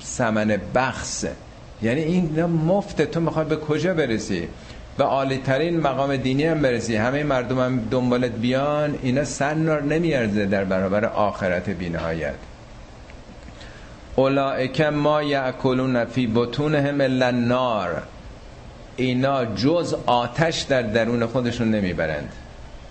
سمن 0.00 0.60
بخص 0.74 1.24
یعنی 1.82 2.00
این 2.00 2.44
مفت. 2.44 3.02
تو 3.02 3.20
می‌خوای 3.20 3.44
به 3.44 3.56
کجا 3.56 3.94
برسی؟ 3.94 4.48
به 4.98 5.04
عالی 5.04 5.38
ترین 5.38 5.80
مقام 5.80 6.16
دینی 6.16 6.44
هم 6.44 6.60
برسی. 6.60 6.96
همه 6.96 7.22
مردم 7.22 7.58
هم 7.58 7.88
دنبالت 7.90 8.32
بیان. 8.32 8.98
اینا 9.02 9.24
سنار 9.24 9.82
نمیارزه 9.82 10.46
در 10.46 10.64
برابر 10.64 11.04
آخرت 11.04 11.70
بینهایت. 11.70 12.34
اولائک 14.16 14.80
ما 14.80 15.22
یعکلون 15.22 16.04
فی 16.04 16.26
بطونهم 16.26 17.00
الا 17.00 17.26
النار. 17.26 18.02
اینا 18.96 19.44
جز 19.44 19.94
آتش 20.06 20.60
در 20.60 20.82
درون 20.82 21.26
خودشون 21.26 21.70
نمی‌برند. 21.70 22.32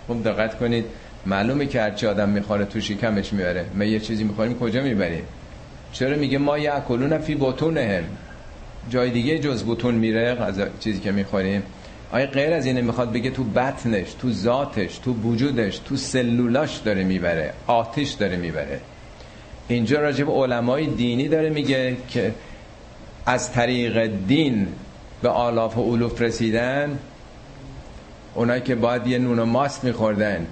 خوب 0.06 0.24
دقت 0.24 0.58
کنید. 0.58 0.84
معلومه 1.26 1.66
که 1.66 1.80
هرچی 1.80 2.06
آدم 2.06 2.28
می‌خوره 2.28 2.64
تو 2.64 2.80
شکمش 2.80 3.32
می‌بره. 3.32 3.66
ما 3.74 3.84
یه 3.84 4.00
چیزی 4.00 4.24
می‌خوریم 4.24 4.58
کجا 4.58 4.82
می‌بریم؟ 4.82 5.24
چرا 5.92 6.16
میگه 6.16 6.38
ما 6.38 6.58
یعکلون 6.58 7.18
فی 7.18 7.34
بطونهم؟ 7.34 8.04
جای 8.90 9.10
دیگه 9.10 9.38
جز 9.38 9.64
بطون 9.66 9.94
میره 9.94 10.36
چیزی 10.80 11.00
که 11.00 11.12
می‌خوریم. 11.12 11.62
آیا 12.12 12.26
غیر 12.26 12.52
از 12.52 12.66
اینه 12.66 12.80
می‌خواد 12.80 13.12
بگه 13.12 13.30
تو 13.30 13.44
بطنش 13.44 14.14
تو 14.14 14.32
ذاتش 14.32 14.98
تو 14.98 15.12
وجودش 15.12 15.78
تو 15.78 15.96
سلولاش 15.96 16.76
داره 16.76 17.04
می‌بره 17.04 17.52
آتش 17.66 18.10
داره 18.10 18.36
می‌بره. 18.36 18.80
اینجا 19.68 20.00
راجب 20.00 20.30
علمای 20.30 20.86
دینی 20.86 21.28
داره 21.28 21.50
میگه 21.50 21.96
که 22.08 22.34
از 23.26 23.52
طریق 23.52 24.06
دین 24.26 24.68
به 25.22 25.28
آلاف 25.28 25.78
و 25.78 25.82
علوف 25.82 26.22
رسیدن 26.22 26.98
اونایی 28.34 28.60
که 28.60 28.74
باید 28.74 29.06
یه 29.06 29.18
نون 29.18 29.38
و 29.38 29.44
ماست 29.44 29.84
میخوردن 29.84 30.46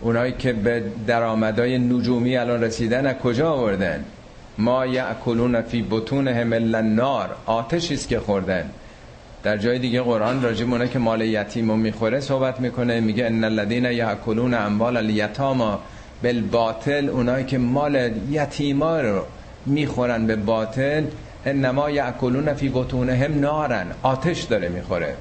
اونایی 0.00 0.32
که 0.38 0.52
به 0.52 0.82
درآمدهای 1.06 1.78
نجومی 1.78 2.36
الان 2.36 2.64
رسیدن 2.64 3.06
از 3.06 3.16
کجا 3.16 3.50
آوردن؟ 3.52 4.04
ما 4.58 4.86
یعکلون 4.86 5.62
فی 5.62 5.86
بطون 5.90 6.28
همل 6.28 6.74
النار 6.74 7.36
آتشی 7.46 7.94
است 7.94 8.08
که 8.08 8.20
خوردن. 8.20 8.70
در 9.42 9.56
جای 9.56 9.78
دیگه 9.78 10.02
قرآن 10.02 10.42
راجب 10.42 10.70
اونایی 10.70 10.90
که 10.90 10.98
مال 10.98 11.20
یتیم 11.20 11.78
می‌خوره 11.78 12.20
صحبت 12.20 12.60
می‌کنه 12.60 13.00
میگه 13.00 13.26
ان 13.26 13.44
الذين 13.44 13.84
یاکلون 13.84 14.54
اموال 14.54 14.96
الیتاما. 14.96 15.80
بالباطل 16.22 17.08
اونایی 17.08 17.44
که 17.44 17.58
مال 17.58 18.10
یتیما 18.30 19.00
رو 19.00 19.22
می‌خورن 19.66 20.26
به 20.26 20.36
باطل 20.36 21.04
انما 21.46 21.90
یاکلون 21.90 22.54
فی 22.54 22.68
بطونهم 22.68 23.40
نارن. 23.40 23.86
آتش 24.02 24.42
داره 24.42 24.68
می‌خوره. 24.68 25.14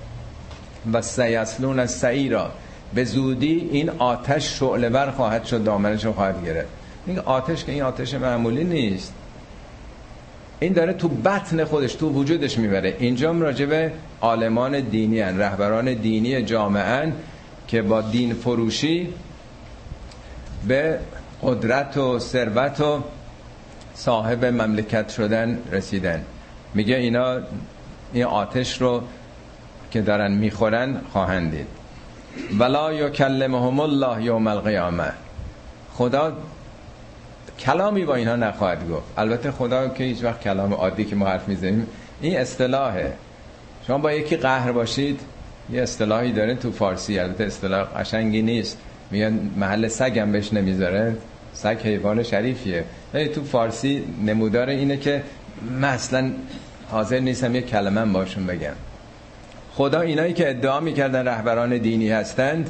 و 0.93 1.02
سیسلون 1.02 1.80
از 1.80 1.91
سعیرا 1.91 2.52
به 2.93 3.04
زودی 3.04 3.70
این 3.72 3.89
آتش 3.89 4.60
شعله 4.60 4.89
بر 4.89 5.12
خواهد 5.12 5.45
شد 5.45 5.64
دامنش 5.64 6.06
رو 6.06 6.14
خواهد 6.14 6.45
گرفت. 6.45 6.70
این 7.08 7.20
آتش 7.20 7.64
که 7.64 7.72
این 7.72 7.82
آتش 7.82 8.14
معمولی 8.14 8.64
نیست. 8.64 9.14
این 10.60 10.74
داره 10.74 10.93
تو 10.93 11.08
بطن 11.08 11.64
خودش 11.64 11.95
تو 11.95 12.10
وجودش 12.10 12.58
می‌بره. 12.58 12.95
اینجا 13.00 13.32
راجب 13.32 13.91
عالمان 14.22 14.80
دینی 14.80 15.20
هن. 15.20 15.39
رهبران 15.39 15.93
دینی 15.93 16.41
جامعه 16.41 17.12
که 17.68 17.82
با 17.82 18.02
دین 18.02 18.34
فروشی 18.34 19.10
به 20.68 20.99
قدرت 21.43 21.97
و 21.97 22.20
ثروت 22.20 22.82
و 22.82 23.03
صاحب 23.93 24.45
مملکت 24.45 25.10
شدن 25.10 25.60
رسیدن. 25.72 26.24
میگه 26.74 26.95
اینا 26.95 27.39
این 28.14 28.24
آتش 28.24 28.82
رو 28.82 29.03
که 29.91 30.01
دارن 30.01 30.32
می‌خورن 30.32 31.01
خواهند 31.12 31.51
دید. 31.51 31.68
ولا 32.60 32.93
یکلمهم 32.93 33.80
الله 33.80 34.24
یوم 34.24 34.47
القیامه. 34.47 35.12
خدا 35.93 36.34
کلامی 37.60 38.05
با 38.05 38.16
اینها 38.16 38.36
نخواهد 38.36 38.89
گفت. 38.89 39.05
البته 39.18 39.51
خدا 39.51 39.88
که 39.88 40.03
هیچ 40.03 40.24
وقت 40.24 40.41
کلام 40.41 40.74
عادی 40.74 41.05
که 41.05 41.16
ما 41.16 41.28
حرف 41.28 41.47
می‌زنیم 41.47 41.88
این 42.22 42.38
اصطلاحه. 42.38 43.14
شما 43.88 43.97
با 43.97 44.12
یکی 44.12 44.38
قهر 44.38 44.72
باشید 44.72 45.20
یه 45.70 45.82
اصطلاحی 45.82 46.32
داره 46.32 46.55
تو 46.55 46.72
فارسی 46.72 47.20
البته 47.20 47.43
اصطلاح 47.43 47.84
قشنگی 47.84 48.41
نیست. 48.41 48.78
میگن 49.12 49.39
محل 49.58 49.88
سگ 49.88 50.20
هم 50.20 50.32
بهش 50.32 50.53
نمی‌ذاره. 50.53 51.16
سگ 51.53 51.78
حیوان 51.84 52.24
شریفیه. 52.24 52.84
ولی 53.14 53.28
تو 53.28 53.43
فارسی 53.43 54.03
نمودار 54.26 54.70
اینه 54.70 54.97
که 54.97 55.24
من 55.72 55.88
اصلا 55.89 56.32
حاضر 56.89 57.20
نیستم 57.20 57.55
یه 57.55 57.62
کلمه 57.62 58.05
باشون 58.14 58.45
بگم. 58.45 58.74
خدا 59.74 60.01
اینایی 60.01 60.34
که 60.34 60.49
ادعا 60.49 60.80
می‌کردن 60.80 61.28
رهبران 61.28 61.78
دینی 61.78 62.10
هستند 62.10 62.70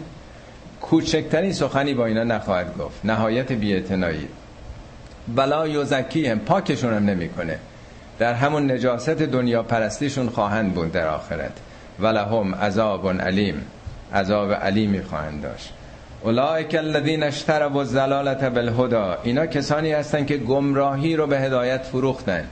کوچکترین 0.81 1.53
سخنی 1.53 1.93
با 1.93 2.05
اینا 2.05 2.23
نخواهد 2.23 2.77
گفت. 2.77 3.05
نهایت 3.05 3.51
بیعتنایی 3.51 4.27
بلا 5.35 5.67
یوزکی 5.67 6.27
هم 6.27 6.39
پاکشون 6.39 6.93
هم 6.93 7.05
نمی‌کنه. 7.05 7.59
در 8.19 8.33
همون 8.33 8.71
نجاست 8.71 9.09
دنیا 9.09 9.63
پرستیشون 9.63 10.29
خواهند 10.29 10.73
بود 10.73 10.91
در 10.91 11.07
آخرت. 11.07 11.51
ولهم 11.99 12.55
عذاب 12.55 13.21
علیم. 13.21 13.65
عذاب 14.13 14.53
علیمی 14.53 15.01
خواهند 15.01 15.41
داشت. 15.41 15.73
اولئک 16.23 16.75
الذین 16.75 17.23
اشتروا 17.23 17.79
الضلالة 17.79 18.49
بالهدى. 18.49 19.17
اینا 19.23 19.45
کسانی 19.45 19.91
هستن 19.91 20.25
که 20.25 20.37
گمراهی 20.37 21.15
رو 21.15 21.27
به 21.27 21.39
هدایت 21.39 21.83
فروختن. 21.83 22.43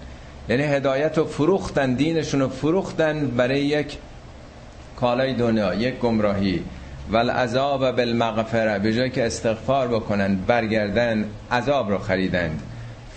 یعنی 0.50 0.64
هدایت 0.64 1.18
رو 1.18 1.26
فروختن 1.26 1.94
دینشون 1.94 2.40
رو 2.42 2.50
فروختن 2.50 3.28
برای 3.28 3.60
یک 3.60 3.98
کالای 4.96 5.34
دنیا 5.34 5.74
یک 5.74 6.00
گمراهی. 6.00 6.64
والعذاب 7.12 7.92
بالمغفره 7.92 8.80
به 8.80 8.94
جای 8.94 9.10
که 9.10 9.26
استغفار 9.26 9.88
بکنن 9.88 10.36
برگردن 10.36 11.26
عذاب 11.52 11.90
رو 11.90 11.98
خریدند 11.98 12.62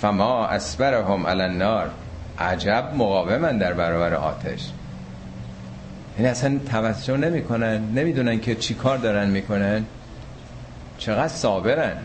فما 0.00 0.46
اسبرهم 0.46 1.26
علی 1.26 1.42
النار. 1.42 1.90
عجب 2.38 2.84
مقاومن 2.94 3.58
در 3.58 3.72
برابر 3.72 4.14
آتش. 4.14 4.60
یعنی 6.18 6.30
اصلا 6.30 6.58
توجه 6.70 7.16
نمی‌کنن 7.16 7.80
نمی‌دونن 7.94 8.40
که 8.40 8.54
چی 8.54 8.74
کار 8.74 8.98
دارن 8.98 9.28
می‌کنن. 9.28 9.84
چقدر 10.98 11.28
صابرن. 11.28 11.96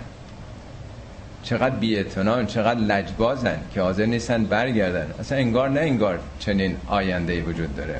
چقدر 1.43 1.75
بیعتنان 1.75 2.45
چقدر 2.45 2.79
لجبازن 2.79 3.59
که 3.73 3.81
حاضر 3.81 4.05
نیستن 4.05 4.43
برگردن. 4.43 5.07
اصلا 5.19 5.37
انگار 5.37 5.69
نه 5.69 5.79
انگار 5.79 6.19
چنین 6.39 6.77
آینده 6.87 7.41
وجود 7.41 7.75
داره. 7.75 7.99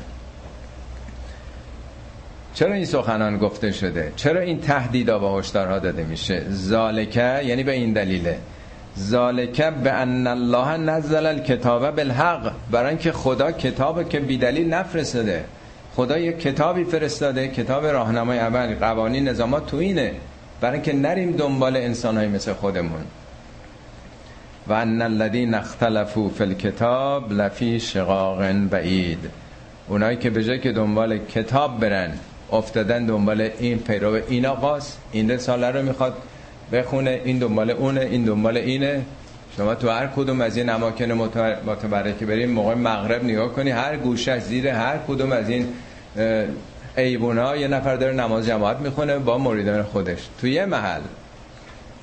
چرا 2.54 2.74
این 2.74 2.86
سخنان 2.86 3.38
گفته 3.38 3.72
شده؟ 3.72 4.12
چرا 4.16 4.42
این 4.42 4.62
تهدیدا 4.62 5.20
و 5.20 5.40
هشدارها 5.40 5.80
داده 5.80 6.04
میشه؟ 6.04 6.44
زالکه 6.50 7.42
یعنی 7.46 7.64
به 7.64 7.72
این 7.72 7.94
دلیله. 7.94 8.38
زالکه 8.96 9.72
به 9.72 9.92
ان 9.92 10.28
الله 10.28 10.78
نزل 10.78 11.26
الکتاب 11.26 11.96
بالحق. 11.96 12.52
برای 12.72 12.90
اینکه 12.90 13.12
خدا 13.12 13.52
کتاب 13.52 14.10
که 14.10 14.20
بی 14.20 14.38
دلیل 14.38 14.74
نفرستاده. 14.74 15.46
خدا 15.96 16.18
یک 16.18 16.40
کتابی 16.40 16.84
فرستاده 16.84 17.48
کتاب 17.48 17.86
راهنمای 17.86 18.38
عمل 18.38 18.76
قوانین 18.76 19.28
نظامات 19.28 19.66
تو 19.66 19.78
اینه. 19.78 20.12
برای 20.64 20.74
اینکه 20.74 20.94
نریم 20.94 21.32
دنبال 21.32 21.78
انسانهایی 21.78 22.30
مثل 22.30 22.54
خودمون. 22.54 23.04
و 24.68 24.74
ان 24.74 25.02
الذين 25.02 25.54
اختلفوا 25.54 26.30
فی 26.30 26.44
الكتاب 26.44 27.34
لفی 27.34 27.80
شقاق 27.80 28.52
بعید. 28.52 29.20
اونایی 29.88 30.18
که 30.18 30.30
به 30.30 30.44
جای 30.44 30.60
که 30.60 30.72
دنبال 30.72 31.18
کتاب 31.18 31.80
برن 31.80 32.12
افتادن 32.52 33.06
دنبال 33.06 33.50
این 33.60 33.80
پیرو 33.80 34.20
این 34.30 34.46
آقاست. 34.46 35.00
این 35.12 35.32
رساله 35.32 35.72
رو 35.72 35.82
می‌خواد 35.82 36.14
بخونه 36.72 37.22
این 37.26 37.40
دنبال 37.40 37.72
اونه 37.72 38.02
این 38.02 38.26
دنبال 38.26 38.58
اینه. 38.58 39.02
شما 39.58 39.76
تو 39.76 39.90
هر 39.90 40.08
کدوم 40.08 40.42
از 40.42 40.58
این 40.58 40.70
اماکن 40.70 41.12
متبرکه 41.66 42.26
بریم 42.26 42.50
موقع 42.50 42.74
مغرب 42.74 43.24
نگاه 43.24 43.54
کنی 43.54 43.70
هر 43.70 43.98
گوشه 43.98 44.40
زیر 44.40 44.68
هر 44.68 44.98
کدوم 45.08 45.32
از 45.32 45.50
این 45.50 45.68
ایبونا 46.98 47.56
یه 47.56 47.68
نفر 47.68 47.96
داره 47.96 48.14
نماز 48.14 48.48
جماعت 48.48 48.80
می‌خونه 48.80 49.20
با 49.20 49.38
مریدان 49.38 49.84
خودش. 49.84 50.20
تو 50.42 50.48
یه 50.48 50.66
محل. 50.66 51.02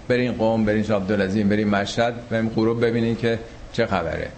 برین 0.09 0.33
قوم 0.33 0.65
برین 0.65 0.85
عبدالعظیم 0.85 1.49
برین 1.49 1.69
مشهد 1.69 2.15
بریم 2.31 2.49
غروب 2.49 2.85
ببینین 2.85 3.17
که 3.17 3.39
چه 3.73 3.87
خبره. 3.87 4.29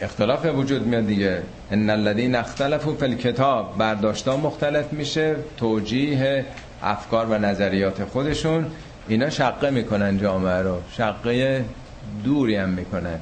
اختلاف 0.00 0.46
وجود 0.46 0.86
میاد 0.86 1.06
دیگه. 1.06 1.42
ان 1.70 1.90
الذين 1.90 2.34
اختلفوا 2.34 2.94
فی 2.94 3.04
الكتاب 3.04 3.78
برداشتا 3.78 4.36
مختلف 4.36 4.92
میشه. 4.92 5.36
توجیه 5.56 6.44
افکار 6.82 7.26
و 7.26 7.38
نظریات 7.38 8.04
خودشون. 8.04 8.66
اینا 9.08 9.30
شقه 9.30 9.70
می‌کنن 9.70 10.18
جامعه 10.18 10.62
رو. 10.62 10.78
شقه 10.92 11.64
دوری 12.24 12.56
هم 12.56 12.68
می‌کنن. 12.68 13.18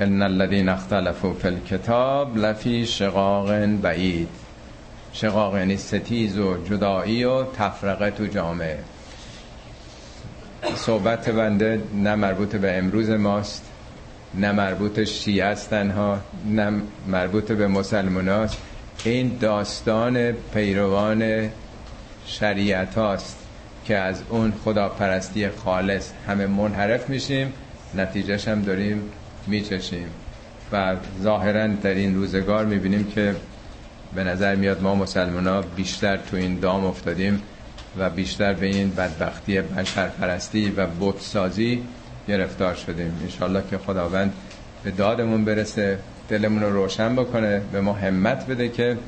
ان 0.00 0.22
الذين 0.22 0.68
اختلفوا 0.68 1.32
فی 1.32 1.48
الكتاب 1.48 2.36
لفی 2.36 2.86
شقاق 2.86 3.66
بعید. 3.66 4.28
شقاق 5.12 5.56
یعنی 5.56 5.76
ستیز 5.76 6.38
و 6.38 6.64
جدایی 6.64 7.24
و 7.24 7.44
تفرقه 7.44 8.10
تو 8.10 8.26
جامعه. 8.26 8.78
صحبت 10.74 11.30
بنده 11.30 11.82
نه 11.94 12.14
مربوط 12.14 12.56
به 12.56 12.78
امروز 12.78 13.10
ماست 13.10 13.64
نه 14.34 14.52
مربوط 14.52 15.04
شیعه 15.04 15.44
است 15.46 15.70
تنها 15.70 16.18
نه 16.46 16.72
مربوط 17.08 17.52
به 17.52 17.68
مسلمان 17.68 18.28
است. 18.28 18.58
این 19.04 19.36
داستان 19.40 20.32
پیروان 20.32 21.50
شریعت 22.26 22.94
هاست 22.94 23.38
که 23.84 23.96
از 23.96 24.22
اون 24.28 24.52
خداپرستی 24.64 25.48
خالص 25.48 26.10
همه 26.28 26.46
منحرف 26.46 27.08
میشیم. 27.08 27.52
نتیجهش 27.94 28.48
هم 28.48 28.62
داریم 28.62 29.02
میچشیم. 29.48 30.08
و 30.72 30.96
ظاهرا 31.22 31.66
در 31.66 31.94
این 31.94 32.14
روزگار 32.14 32.64
می‌بینیم 32.64 33.04
که 33.04 33.36
به 34.14 34.24
نظر 34.24 34.54
میاد 34.54 34.82
ما 34.82 34.94
مسلمان 34.94 35.46
ها 35.46 35.60
بیشتر 35.76 36.16
تو 36.16 36.36
این 36.36 36.60
دام 36.60 36.84
افتادیم 36.84 37.42
و 37.98 38.10
بیشتر 38.10 38.52
به 38.52 38.66
این 38.66 38.90
بدبختی 38.94 39.60
بشرپرستی 39.60 40.70
و 40.70 40.86
بودسازی 40.86 41.82
گرفتار 42.28 42.74
شدیم. 42.74 43.18
انشالله 43.22 43.62
که 43.70 43.78
خداوند 43.78 44.32
به 44.84 44.90
دادمون 44.90 45.44
برسه 45.44 45.98
دلمون 46.28 46.62
رو 46.62 46.72
روشن 46.72 47.16
بکنه 47.16 47.62
به 47.72 47.80
ما 47.80 47.92
همت 47.92 48.46
بده 48.46 48.68
که 48.68 48.98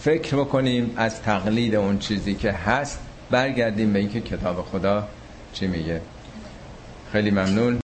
فکر 0.00 0.36
بکنیم 0.36 0.94
از 0.96 1.22
تقلید 1.22 1.74
اون 1.74 1.98
چیزی 1.98 2.34
که 2.34 2.52
هست 2.52 3.00
برگردیم 3.30 3.92
به 3.92 3.98
اینکه 3.98 4.20
کتاب 4.20 4.66
خدا 4.72 5.08
چی 5.52 5.66
میگه. 5.66 6.00
خیلی 7.12 7.30
ممنون. 7.30 7.80